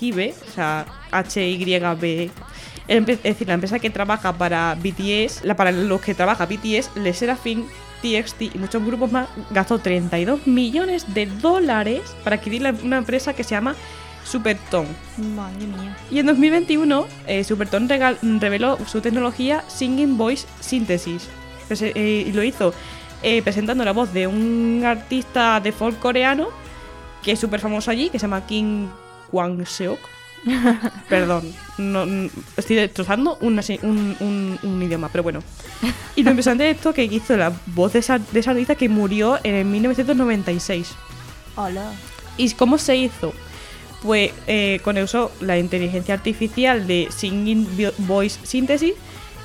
Hibe, 0.00 0.34
o 0.48 0.50
sea, 0.50 0.86
H-Y-B, 1.12 2.30
es 2.88 3.22
decir, 3.22 3.46
la 3.46 3.54
empresa 3.54 3.78
que 3.78 3.90
trabaja 3.90 4.32
para 4.32 4.74
BTS, 4.74 5.44
la, 5.44 5.54
para 5.54 5.70
los 5.70 6.00
que 6.00 6.14
trabaja 6.16 6.46
BTS, 6.46 6.96
Le 6.96 7.14
Serafin, 7.14 7.64
TXT 8.02 8.42
y 8.54 8.58
muchos 8.58 8.84
grupos 8.84 9.10
más, 9.12 9.28
gastó 9.50 9.78
32 9.78 10.46
millones 10.46 11.12
de 11.14 11.26
dólares 11.26 12.02
para 12.24 12.36
adquirir 12.36 12.62
la- 12.62 12.74
una 12.82 12.98
empresa 12.98 13.32
que 13.34 13.44
se 13.44 13.50
llama 13.50 13.74
Supertone. 14.24 14.88
Madre 15.34 15.66
mía. 15.66 15.96
Y 16.10 16.18
en 16.18 16.26
2021, 16.26 17.06
eh, 17.26 17.42
Supertone 17.44 17.86
regal- 17.88 18.18
reveló 18.40 18.78
su 18.86 19.00
tecnología 19.00 19.64
Singing 19.68 20.16
Voice 20.18 20.46
Synthesis. 20.60 21.28
Eh, 21.70 22.24
y 22.26 22.32
lo 22.32 22.42
hizo 22.42 22.74
eh, 23.22 23.42
presentando 23.42 23.84
la 23.84 23.92
voz 23.92 24.12
de 24.12 24.26
un 24.26 24.82
artista 24.84 25.60
de 25.60 25.70
folk 25.72 25.98
coreano 26.00 26.48
que 27.22 27.32
es 27.32 27.38
súper 27.38 27.60
famoso 27.60 27.90
allí, 27.90 28.08
que 28.10 28.18
se 28.18 28.22
llama 28.24 28.44
Kim 28.46 28.88
Kwang-seok. 29.30 29.98
Perdón, 31.08 31.52
no, 31.78 32.04
estoy 32.56 32.76
destrozando 32.76 33.36
una 33.40 33.62
un, 33.82 34.16
un- 34.20 34.58
un 34.62 34.82
idioma, 34.82 35.08
pero 35.10 35.22
bueno. 35.22 35.42
Y 36.16 36.22
lo 36.22 36.30
interesante 36.30 36.64
de 36.64 36.70
esto 36.70 36.92
que 36.94 37.04
hizo 37.04 37.36
la 37.36 37.52
voz 37.66 37.92
de 37.92 37.98
esa, 38.00 38.18
de 38.18 38.40
esa 38.40 38.52
artista 38.52 38.74
que 38.74 38.88
murió 38.88 39.38
en 39.42 39.70
1996. 39.70 40.92
Hola. 41.56 41.92
¿Y 42.36 42.50
cómo 42.52 42.78
se 42.78 42.96
hizo? 42.96 43.32
Pues 44.02 44.32
eh, 44.46 44.80
con 44.82 44.96
el 44.96 45.04
uso 45.04 45.30
la 45.40 45.58
inteligencia 45.58 46.14
artificial 46.14 46.86
de 46.86 47.08
Singing 47.14 47.66
Vo- 47.76 47.92
Voice 47.98 48.38
Synthesis 48.44 48.94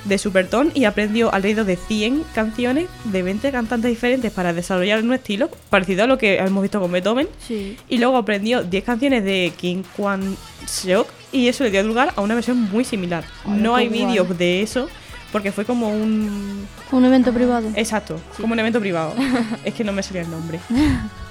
de 0.06 0.18
Supertone 0.18 0.70
y 0.74 0.84
aprendió 0.84 1.32
alrededor 1.32 1.66
de 1.66 1.76
100 1.76 2.24
canciones 2.34 2.86
de 3.04 3.22
20 3.22 3.50
cantantes 3.52 3.90
diferentes 3.90 4.32
para 4.32 4.52
desarrollar 4.52 5.02
un 5.02 5.12
estilo 5.12 5.50
parecido 5.70 6.04
a 6.04 6.06
lo 6.06 6.18
que 6.18 6.36
hemos 6.36 6.62
visto 6.62 6.80
con 6.80 6.92
Beethoven. 6.92 7.28
Sí. 7.46 7.76
Y 7.88 7.98
luego 7.98 8.16
aprendió 8.16 8.62
10 8.62 8.84
canciones 8.84 9.24
de 9.24 9.52
Kim 9.56 9.82
Kwan 9.96 10.36
Seok 10.66 11.08
y 11.32 11.48
eso 11.48 11.64
le 11.64 11.70
dio 11.70 11.82
lugar 11.82 12.12
a 12.16 12.20
una 12.20 12.34
versión 12.34 12.60
muy 12.60 12.84
similar. 12.84 13.24
No 13.46 13.74
hay 13.74 13.88
vídeos 13.88 14.36
de 14.38 14.62
eso 14.62 14.88
porque 15.32 15.52
fue 15.52 15.64
como 15.64 15.90
un... 15.90 16.66
Un 16.92 17.04
evento 17.04 17.32
privado. 17.32 17.68
Exacto, 17.74 18.20
como 18.40 18.52
un 18.52 18.60
evento 18.60 18.80
privado. 18.80 19.14
es 19.64 19.74
que 19.74 19.84
no 19.84 19.92
me 19.92 20.02
salía 20.02 20.22
el 20.22 20.30
nombre. 20.30 20.60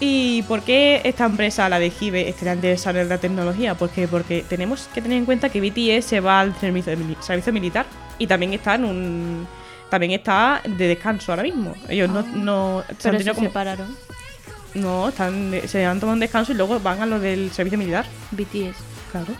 ¿Y 0.00 0.42
por 0.44 0.62
qué 0.62 1.00
esta 1.04 1.24
empresa, 1.26 1.68
la 1.68 1.78
de 1.80 1.92
Hive, 2.00 2.28
está 2.28 2.54
interesada 2.54 3.00
en 3.02 3.08
la 3.08 3.18
tecnología? 3.18 3.74
Pues 3.74 3.90
que- 3.90 4.06
porque 4.06 4.44
tenemos 4.48 4.88
que 4.94 5.02
tener 5.02 5.18
en 5.18 5.24
cuenta 5.24 5.48
que 5.48 5.60
BTS 5.60 6.02
se 6.06 6.20
va 6.20 6.40
al 6.40 6.54
servicio, 6.58 6.94
servicio 7.20 7.52
militar 7.52 7.84
y 8.18 8.26
también 8.28 8.52
está 8.54 8.76
en 8.76 8.84
un 8.84 9.46
también 9.90 10.12
está 10.12 10.60
de 10.66 10.86
descanso 10.86 11.32
ahora 11.32 11.42
mismo. 11.42 11.74
Ellos 11.88 12.10
no, 12.10 12.22
no, 12.22 12.84
se 12.98 13.08
han 13.08 13.16
Pero 13.16 13.24
se 13.24 13.34
como- 13.34 13.48
separaron. 13.48 13.96
no, 14.74 15.08
están, 15.08 15.52
se 15.66 15.84
han 15.86 15.98
tomado 15.98 16.12
un 16.14 16.20
descanso 16.20 16.52
y 16.52 16.56
luego 16.56 16.78
van 16.78 17.00
a 17.00 17.06
lo 17.06 17.18
del 17.18 17.50
servicio 17.52 17.78
militar. 17.78 18.04
BTS. 18.32 18.76
Claro. 19.10 19.32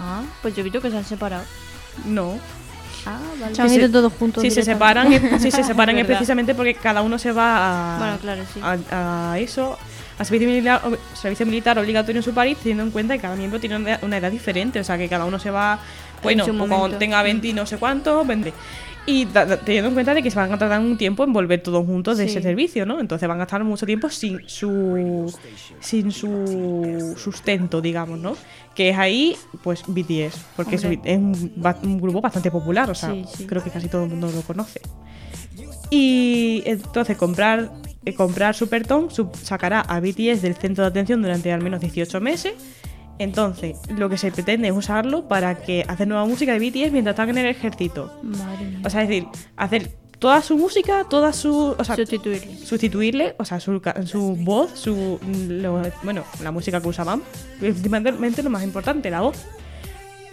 Ah, 0.00 0.22
pues 0.42 0.54
yo 0.56 0.60
he 0.60 0.64
visto 0.64 0.80
que 0.80 0.90
se 0.90 0.96
han 0.96 1.04
separado. 1.04 1.44
No. 2.04 2.38
Ah, 3.06 3.18
vale. 3.40 3.54
Se 3.54 3.62
han 3.62 3.68
Si 3.70 3.76
ido 3.76 3.86
se- 3.86 3.92
todos 3.92 4.12
juntos. 4.12 4.42
Si 4.42 4.50
se 4.50 4.60
directamente. 4.62 5.12
separan, 5.12 5.34
es- 5.34 5.42
si 5.42 5.50
se 5.50 5.62
separan 5.64 5.98
es 5.98 6.06
precisamente 6.06 6.54
porque 6.54 6.74
cada 6.74 7.02
uno 7.02 7.18
se 7.18 7.32
va 7.32 7.96
a, 7.96 7.98
Bueno, 7.98 8.18
claro, 8.18 8.42
sí. 8.52 8.60
a, 8.62 9.32
a 9.32 9.38
eso, 9.38 9.78
a 10.18 10.24
servicio 10.24 10.48
militar, 10.48 10.82
servicio 11.14 11.46
militar 11.46 11.78
obligatorio 11.78 12.18
en 12.18 12.22
su 12.24 12.34
país, 12.34 12.58
teniendo 12.58 12.82
en 12.84 12.90
cuenta 12.90 13.14
que 13.14 13.20
cada 13.20 13.36
miembro 13.36 13.58
tiene 13.58 13.76
una 14.02 14.16
edad, 14.18 14.30
diferente, 14.30 14.78
o 14.80 14.84
sea 14.84 14.98
que 14.98 15.08
cada 15.08 15.24
uno 15.24 15.38
se 15.38 15.50
va, 15.50 15.78
bueno, 16.22 16.44
pues 16.44 16.56
cuando 16.68 16.98
tenga 16.98 17.22
20 17.22 17.48
y 17.48 17.52
no 17.54 17.64
sé 17.64 17.78
cuánto, 17.78 18.22
20. 18.24 18.52
Y 19.06 19.26
teniendo 19.64 19.88
en 19.88 19.94
cuenta 19.94 20.14
de 20.14 20.22
que 20.22 20.30
se 20.30 20.36
van 20.36 20.52
a 20.52 20.58
tardar 20.58 20.78
un 20.80 20.96
tiempo 20.96 21.24
en 21.24 21.32
volver 21.32 21.62
todos 21.62 21.84
juntos 21.84 22.18
de 22.18 22.24
Sí. 22.24 22.30
ese 22.32 22.42
servicio, 22.42 22.86
¿no? 22.86 23.00
Entonces 23.00 23.26
van 23.28 23.40
a 23.40 23.44
estar 23.44 23.64
mucho 23.64 23.86
tiempo 23.86 24.08
sin 24.10 24.40
su 24.46 25.34
sin 25.80 26.12
su 26.12 27.14
sustento, 27.16 27.80
digamos, 27.80 28.18
¿no? 28.20 28.36
Que 28.74 28.90
es 28.90 28.98
ahí, 28.98 29.36
pues 29.64 29.82
BTS, 29.86 30.38
porque 30.54 30.76
es, 30.76 30.84
un, 30.84 31.52
un 31.82 32.00
grupo 32.00 32.20
bastante 32.20 32.50
popular, 32.50 32.88
o 32.90 32.94
sea, 32.94 33.10
Sí, 33.12 33.24
sí. 33.38 33.46
creo 33.46 33.64
que 33.64 33.70
casi 33.70 33.88
todo 33.88 34.04
el 34.04 34.10
mundo 34.10 34.30
lo 34.32 34.42
conoce. 34.42 34.80
Y 35.90 36.62
entonces 36.66 37.16
comprar, 37.16 37.70
eh, 38.04 38.14
comprar 38.14 38.54
Supertone 38.54 39.10
sub- 39.10 39.34
sacará 39.36 39.80
a 39.80 39.98
BTS 40.00 40.40
del 40.42 40.54
centro 40.54 40.84
de 40.84 40.88
atención 40.90 41.20
durante 41.22 41.52
al 41.52 41.62
menos 41.62 41.80
18 41.80 42.20
meses. 42.20 42.52
Entonces, 43.20 43.76
lo 43.96 44.08
que 44.08 44.16
se 44.18 44.32
pretende 44.32 44.68
es 44.68 44.74
usarlo 44.74 45.28
para 45.28 45.54
que 45.62 45.84
hacer 45.86 46.08
nueva 46.08 46.24
música 46.26 46.52
de 46.52 46.58
BTS 46.58 46.90
mientras 46.92 47.12
están 47.14 47.28
en 47.30 47.38
el 47.38 47.46
ejército. 47.46 48.12
Madre 48.22 48.64
mía. 48.66 48.80
O 48.84 48.90
sea, 48.90 49.02
es 49.02 49.08
decir, 49.08 49.26
hacer 49.56 49.92
toda 50.18 50.42
su 50.42 50.56
música, 50.56 51.04
toda 51.08 51.32
su. 51.32 51.74
O 51.78 51.84
sea, 51.84 51.96
Sustituirle. 51.96 52.56
sustituirle, 52.58 53.34
o 53.38 53.44
sea, 53.44 53.60
su, 53.60 53.80
su 54.06 54.36
voz, 54.36 54.70
su. 54.74 55.20
lo- 55.48 55.82
bueno, 56.02 56.24
la 56.42 56.50
música 56.50 56.80
que 56.80 56.88
usaban. 56.88 57.22
Principalmente 57.60 58.42
lo 58.42 58.50
más 58.50 58.62
importante, 58.64 59.10
la 59.10 59.20
voz. 59.20 59.36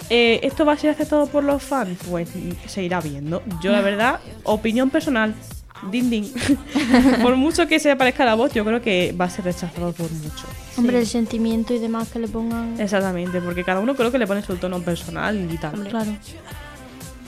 Eh, 0.09 0.39
¿Esto 0.43 0.65
va 0.65 0.73
a 0.73 0.77
ser 0.77 0.91
aceptado 0.91 1.27
por 1.27 1.43
los 1.43 1.61
fans? 1.61 1.97
Pues 2.09 2.33
mm, 2.33 2.51
se 2.67 2.83
irá 2.83 3.01
viendo. 3.01 3.43
Yo, 3.61 3.71
la 3.73 3.81
verdad, 3.81 4.19
opinión 4.43 4.89
personal. 4.89 5.35
Din 5.83 6.09
din. 6.09 6.31
por 7.21 7.35
mucho 7.35 7.67
que 7.67 7.79
se 7.79 7.95
parezca 7.95 8.25
la 8.25 8.35
voz, 8.35 8.53
yo 8.53 8.65
creo 8.65 8.81
que 8.81 9.15
va 9.19 9.25
a 9.25 9.29
ser 9.29 9.45
rechazado 9.45 9.91
por 9.93 10.11
mucho. 10.11 10.47
Hombre, 10.77 10.99
el 10.99 11.07
sentimiento 11.07 11.73
y 11.73 11.79
demás 11.79 12.09
que 12.09 12.19
le 12.19 12.27
pongan. 12.27 12.79
Exactamente, 12.79 13.41
porque 13.41 13.63
cada 13.63 13.79
uno 13.79 13.95
creo 13.95 14.11
que 14.11 14.17
le 14.17 14.27
pone 14.27 14.41
su 14.41 14.55
tono 14.57 14.79
personal 14.81 15.49
y 15.51 15.57
tal. 15.57 15.87
Claro. 15.87 16.11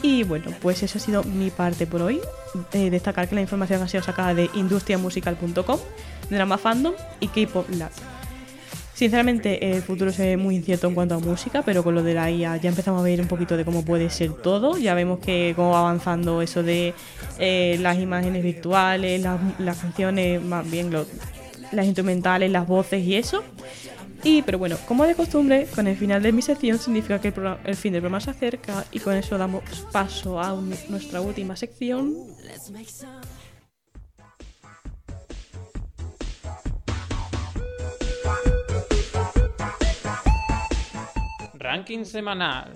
Y 0.02 0.24
bueno, 0.24 0.52
pues 0.62 0.82
eso 0.84 0.97
ha 0.97 1.02
sido 1.02 1.24
mi 1.24 1.50
parte 1.50 1.86
por 1.86 2.02
hoy. 2.02 2.22
Eh, 2.74 2.89
destacar 2.89 3.28
que 3.28 3.36
la 3.36 3.41
información 3.41 3.82
ha 3.82 3.88
sido 3.88 4.04
sacada 4.04 4.34
de 4.34 4.50
industriamusical.com, 4.54 5.80
Drama 6.30 6.58
Fandom 6.58 6.93
y 7.20 7.28
K-Pop 7.28 7.70
Lab. 7.72 7.91
Sinceramente, 9.00 9.72
el 9.72 9.82
futuro 9.82 10.12
se 10.12 10.26
ve 10.26 10.36
muy 10.36 10.58
incierto 10.58 10.88
en 10.88 10.93
cuanto 10.93 11.16
a 11.16 11.20
música, 11.20 11.62
pero 11.62 11.86
con 11.86 11.95
lo 11.95 12.04
de 12.04 12.14
la 12.14 12.30
IA 12.30 12.58
ya 12.58 12.68
empezamos 12.68 13.00
a 13.00 13.04
ver 13.06 13.22
un 13.22 13.30
poquito 13.30 13.56
de 13.56 13.64
cómo 13.64 13.86
puede 13.86 14.10
ser 14.10 14.34
todo. 14.34 14.78
Ya 14.78 14.93
vemos 14.93 15.20
que 15.20 15.54
cómo 15.56 15.70
va 15.70 15.80
avanzando 15.80 16.41
eso 16.41 16.64
de 16.64 16.93
eh, 17.38 17.78
las 17.80 17.97
imágenes 17.97 18.43
virtuales, 18.43 19.22
las, 19.22 19.78
canciones, 19.78 20.43
más 20.43 20.70
bien 20.70 20.91
las 21.72 21.86
instrumentales, 21.86 22.52
las 22.52 22.68
voces 22.68 23.02
y 23.06 23.16
eso. 23.16 23.41
Y, 24.22 24.41
pero 24.41 24.60
bueno, 24.60 24.76
como 24.86 25.06
de 25.06 25.16
costumbre, 25.16 25.66
con 25.74 25.88
el 25.88 25.95
final 25.95 26.22
de 26.22 26.34
mi 26.34 26.41
sección 26.41 26.78
significa 26.78 27.22
que 27.22 27.34
el, 27.64 27.76
fin 27.78 27.93
del 27.93 28.02
programa 28.02 28.20
se 28.20 28.32
acerca 28.32 28.84
y 28.91 29.00
con 29.00 29.16
eso 29.16 29.38
damos 29.38 29.64
paso 29.93 30.41
a 30.41 30.60
nuestra 30.89 31.22
última 31.22 31.56
sección. 31.56 32.18
Ranking 41.60 42.05
semanal. 42.05 42.72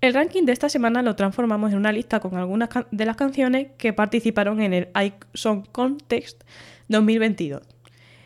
El 0.00 0.14
ranking 0.14 0.44
de 0.44 0.52
esta 0.52 0.68
semana 0.68 1.02
lo 1.02 1.16
transformamos 1.16 1.72
en 1.72 1.78
una 1.78 1.90
lista 1.90 2.20
con 2.20 2.36
algunas 2.36 2.68
de 2.92 3.04
las 3.04 3.16
canciones 3.16 3.72
que 3.78 3.92
participaron 3.92 4.60
en 4.60 4.74
el 4.74 4.88
iSong 4.94 5.66
Contest 5.72 6.44
2022, 6.86 7.62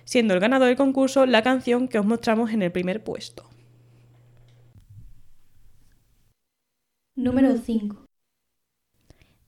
siendo 0.05 0.35
el 0.35 0.41
ganador 0.41 0.69
del 0.69 0.77
concurso 0.77 1.25
la 1.25 1.43
canción 1.43 1.89
que 1.89 1.99
os 1.99 2.05
mostramos 2.05 2.51
en 2.51 2.61
el 2.61 2.73
primer 2.73 3.03
puesto. 3.03 3.49
Número 7.17 7.57
5. 7.57 8.05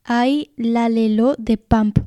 Hay 0.05 0.55
La 0.57 0.89
Lelo 0.89 1.35
de 1.37 1.59
Pump. 1.59 1.99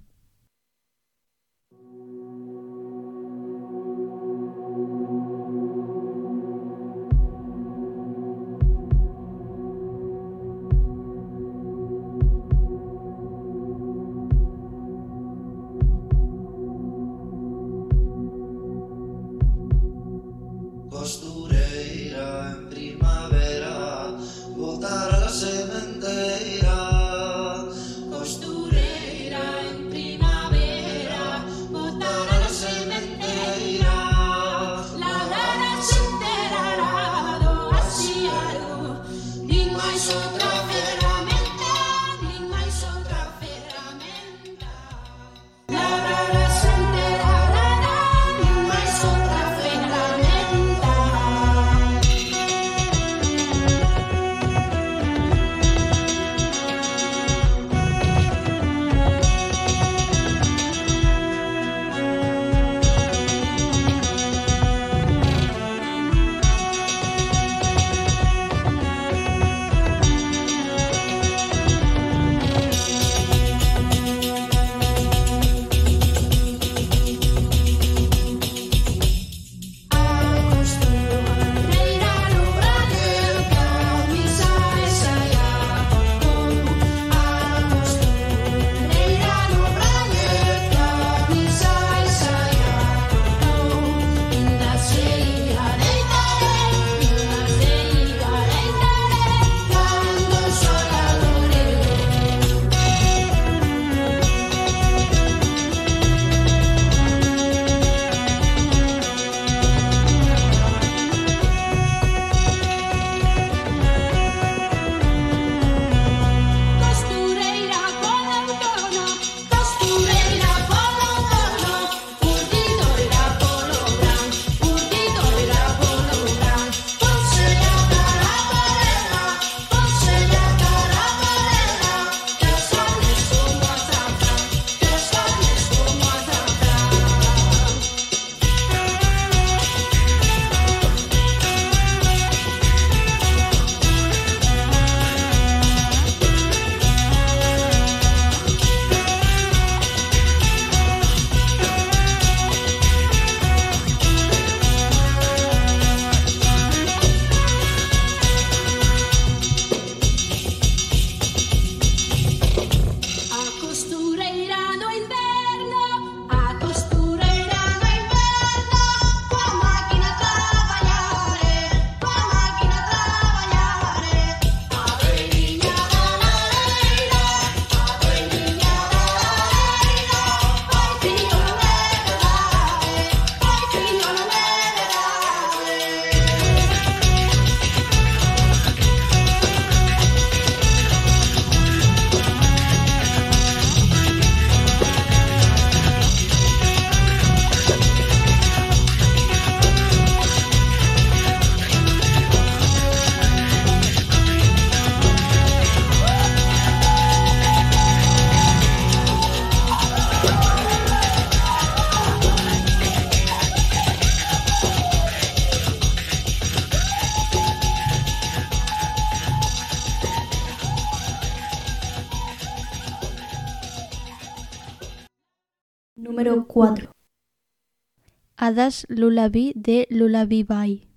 llamadas 228.53 228.85
Lullaby 228.87 229.53
de 229.55 229.87
Lullaby 229.89 230.43
Bay. 230.43 230.92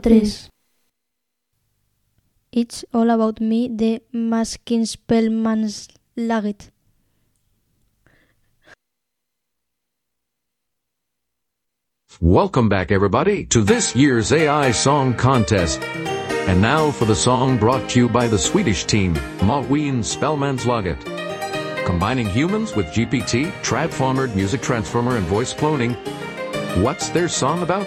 3. 0.00 0.32
It's 2.52 2.84
All 2.92 3.10
About 3.10 3.40
Me 3.40 3.68
de 3.68 4.00
Maskin 4.12 4.86
Spellman's 4.86 5.88
Laget. 6.16 6.70
Welcome 12.20 12.68
back, 12.68 12.90
everybody, 12.90 13.46
to 13.46 13.62
this 13.62 13.94
year's 13.94 14.32
AI 14.32 14.72
Song 14.72 15.14
Contest. 15.14 15.80
And 15.82 16.60
now 16.60 16.90
for 16.90 17.04
the 17.04 17.14
song 17.14 17.56
brought 17.56 17.88
to 17.90 18.00
you 18.00 18.08
by 18.08 18.26
the 18.26 18.38
Swedish 18.38 18.84
team, 18.84 19.14
Malween 19.40 20.00
Spellmanslaget. 20.00 21.86
Combining 21.86 22.28
humans 22.28 22.74
with 22.74 22.86
GPT, 22.86 23.52
Tradformered 23.62 24.34
Music 24.34 24.60
Transformer, 24.60 25.16
and 25.16 25.26
voice 25.26 25.54
cloning. 25.54 25.94
What's 26.82 27.10
their 27.10 27.28
song 27.28 27.62
about? 27.62 27.86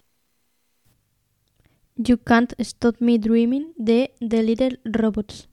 You 2.11 2.17
Can't 2.17 2.53
Stop 2.59 2.99
Me 2.99 3.17
Dreaming 3.17 3.71
de 3.77 4.11
The 4.19 4.43
Little 4.43 4.79
Robots. 4.83 5.50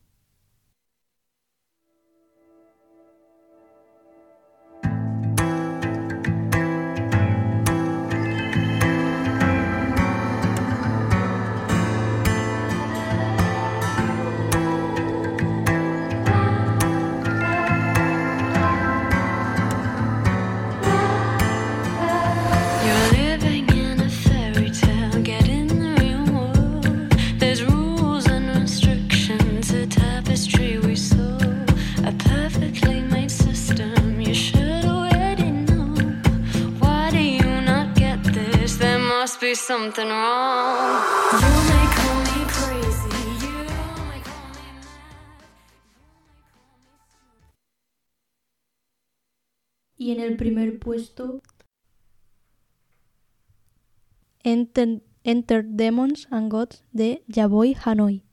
Something 39.69 40.09
wrong. 40.09 40.97
You 41.43 41.53
may 41.69 41.87
call 41.99 42.21
me 42.25 42.41
crazy, 42.57 43.21
you 43.43 43.53
may 44.09 44.21
call 44.25 44.49
me 44.57 44.69
Y 49.99 50.13
en 50.13 50.21
el 50.21 50.37
primer 50.39 50.79
puesto. 50.79 51.43
Enter, 54.43 55.03
Enter 55.25 55.63
Demons 55.63 56.27
and 56.31 56.51
Gods 56.51 56.83
de 56.95 57.23
Yaboy 57.29 57.77
Hanoi. 57.85 58.28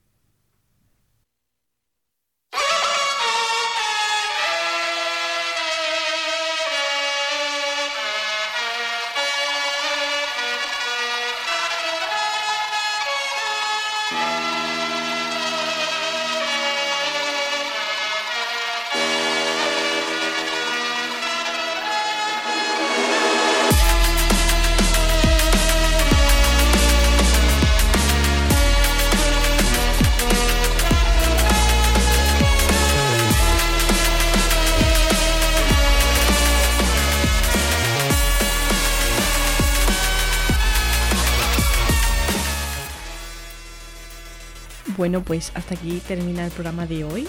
Bueno, 45.06 45.22
pues 45.24 45.52
hasta 45.54 45.76
aquí 45.76 46.02
termina 46.08 46.46
el 46.46 46.52
programa 46.52 46.88
de 46.88 47.04
hoy. 47.04 47.28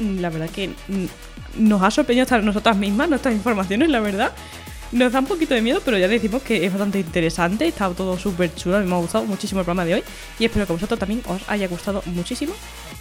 Mm, 0.00 0.18
La 0.20 0.28
verdad 0.28 0.50
que 0.50 0.70
mm, 0.88 1.06
nos 1.58 1.80
ha 1.80 1.88
sorprendido 1.92 2.24
hasta 2.24 2.38
nosotras 2.40 2.76
mismas 2.76 3.08
nuestras 3.08 3.32
informaciones, 3.32 3.90
la 3.90 4.00
verdad. 4.00 4.32
Nos 4.90 5.12
da 5.12 5.20
un 5.20 5.26
poquito 5.26 5.54
de 5.54 5.62
miedo, 5.62 5.80
pero 5.84 5.96
ya 5.98 6.08
decimos 6.08 6.42
que 6.42 6.66
es 6.66 6.72
bastante 6.72 6.98
interesante. 6.98 7.68
Está 7.68 7.88
todo 7.90 8.18
súper 8.18 8.52
chulo. 8.56 8.76
A 8.76 8.80
me 8.80 8.92
ha 8.92 8.98
gustado 8.98 9.24
muchísimo 9.24 9.60
el 9.60 9.64
programa 9.64 9.84
de 9.84 9.94
hoy. 9.94 10.04
Y 10.40 10.46
espero 10.46 10.66
que 10.66 10.72
a 10.72 10.74
vosotros 10.74 10.98
también 10.98 11.22
os 11.26 11.40
haya 11.48 11.68
gustado 11.68 12.02
muchísimo. 12.06 12.54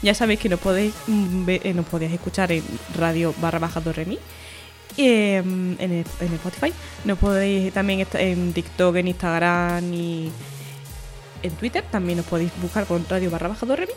Ya 0.04 0.14
sabéis 0.14 0.40
que 0.40 0.50
nos 0.50 0.60
podéis, 0.60 0.94
mm, 1.08 1.50
eh, 1.50 1.74
nos 1.74 1.88
podéis 1.88 2.14
escuchar 2.14 2.52
en 2.52 2.64
radio 2.96 3.34
barra 3.42 3.58
baja 3.58 3.82
do 3.82 3.92
remi. 3.92 4.20
eh, 4.98 5.38
en, 5.38 5.78
el, 5.80 6.06
en 6.20 6.34
Spotify. 6.36 6.72
Nos 7.06 7.18
podéis 7.18 7.74
también 7.74 8.06
en 8.14 8.54
TikTok, 8.54 8.98
en 8.98 9.08
Instagram 9.08 9.92
y 9.94 10.32
en 11.44 11.52
Twitter. 11.56 11.84
También 11.92 12.18
nos 12.18 12.28
podéis 12.28 12.52
buscar 12.62 12.86
con 12.86 13.04
radio 13.10 13.32
barra 13.32 13.48
baja 13.50 13.66
do 13.66 13.76
remi. 13.76 13.94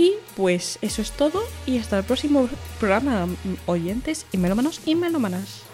Y 0.00 0.14
pues 0.34 0.78
eso 0.80 1.02
es 1.02 1.12
todo. 1.12 1.42
Y 1.66 1.76
hasta 1.76 1.98
el 1.98 2.04
próximo 2.04 2.48
programa, 2.78 3.26
mm, 3.26 3.36
oyentes 3.66 4.24
y 4.32 4.38
melómanos 4.38 4.80
y 4.86 4.94
melómanas. 4.94 5.69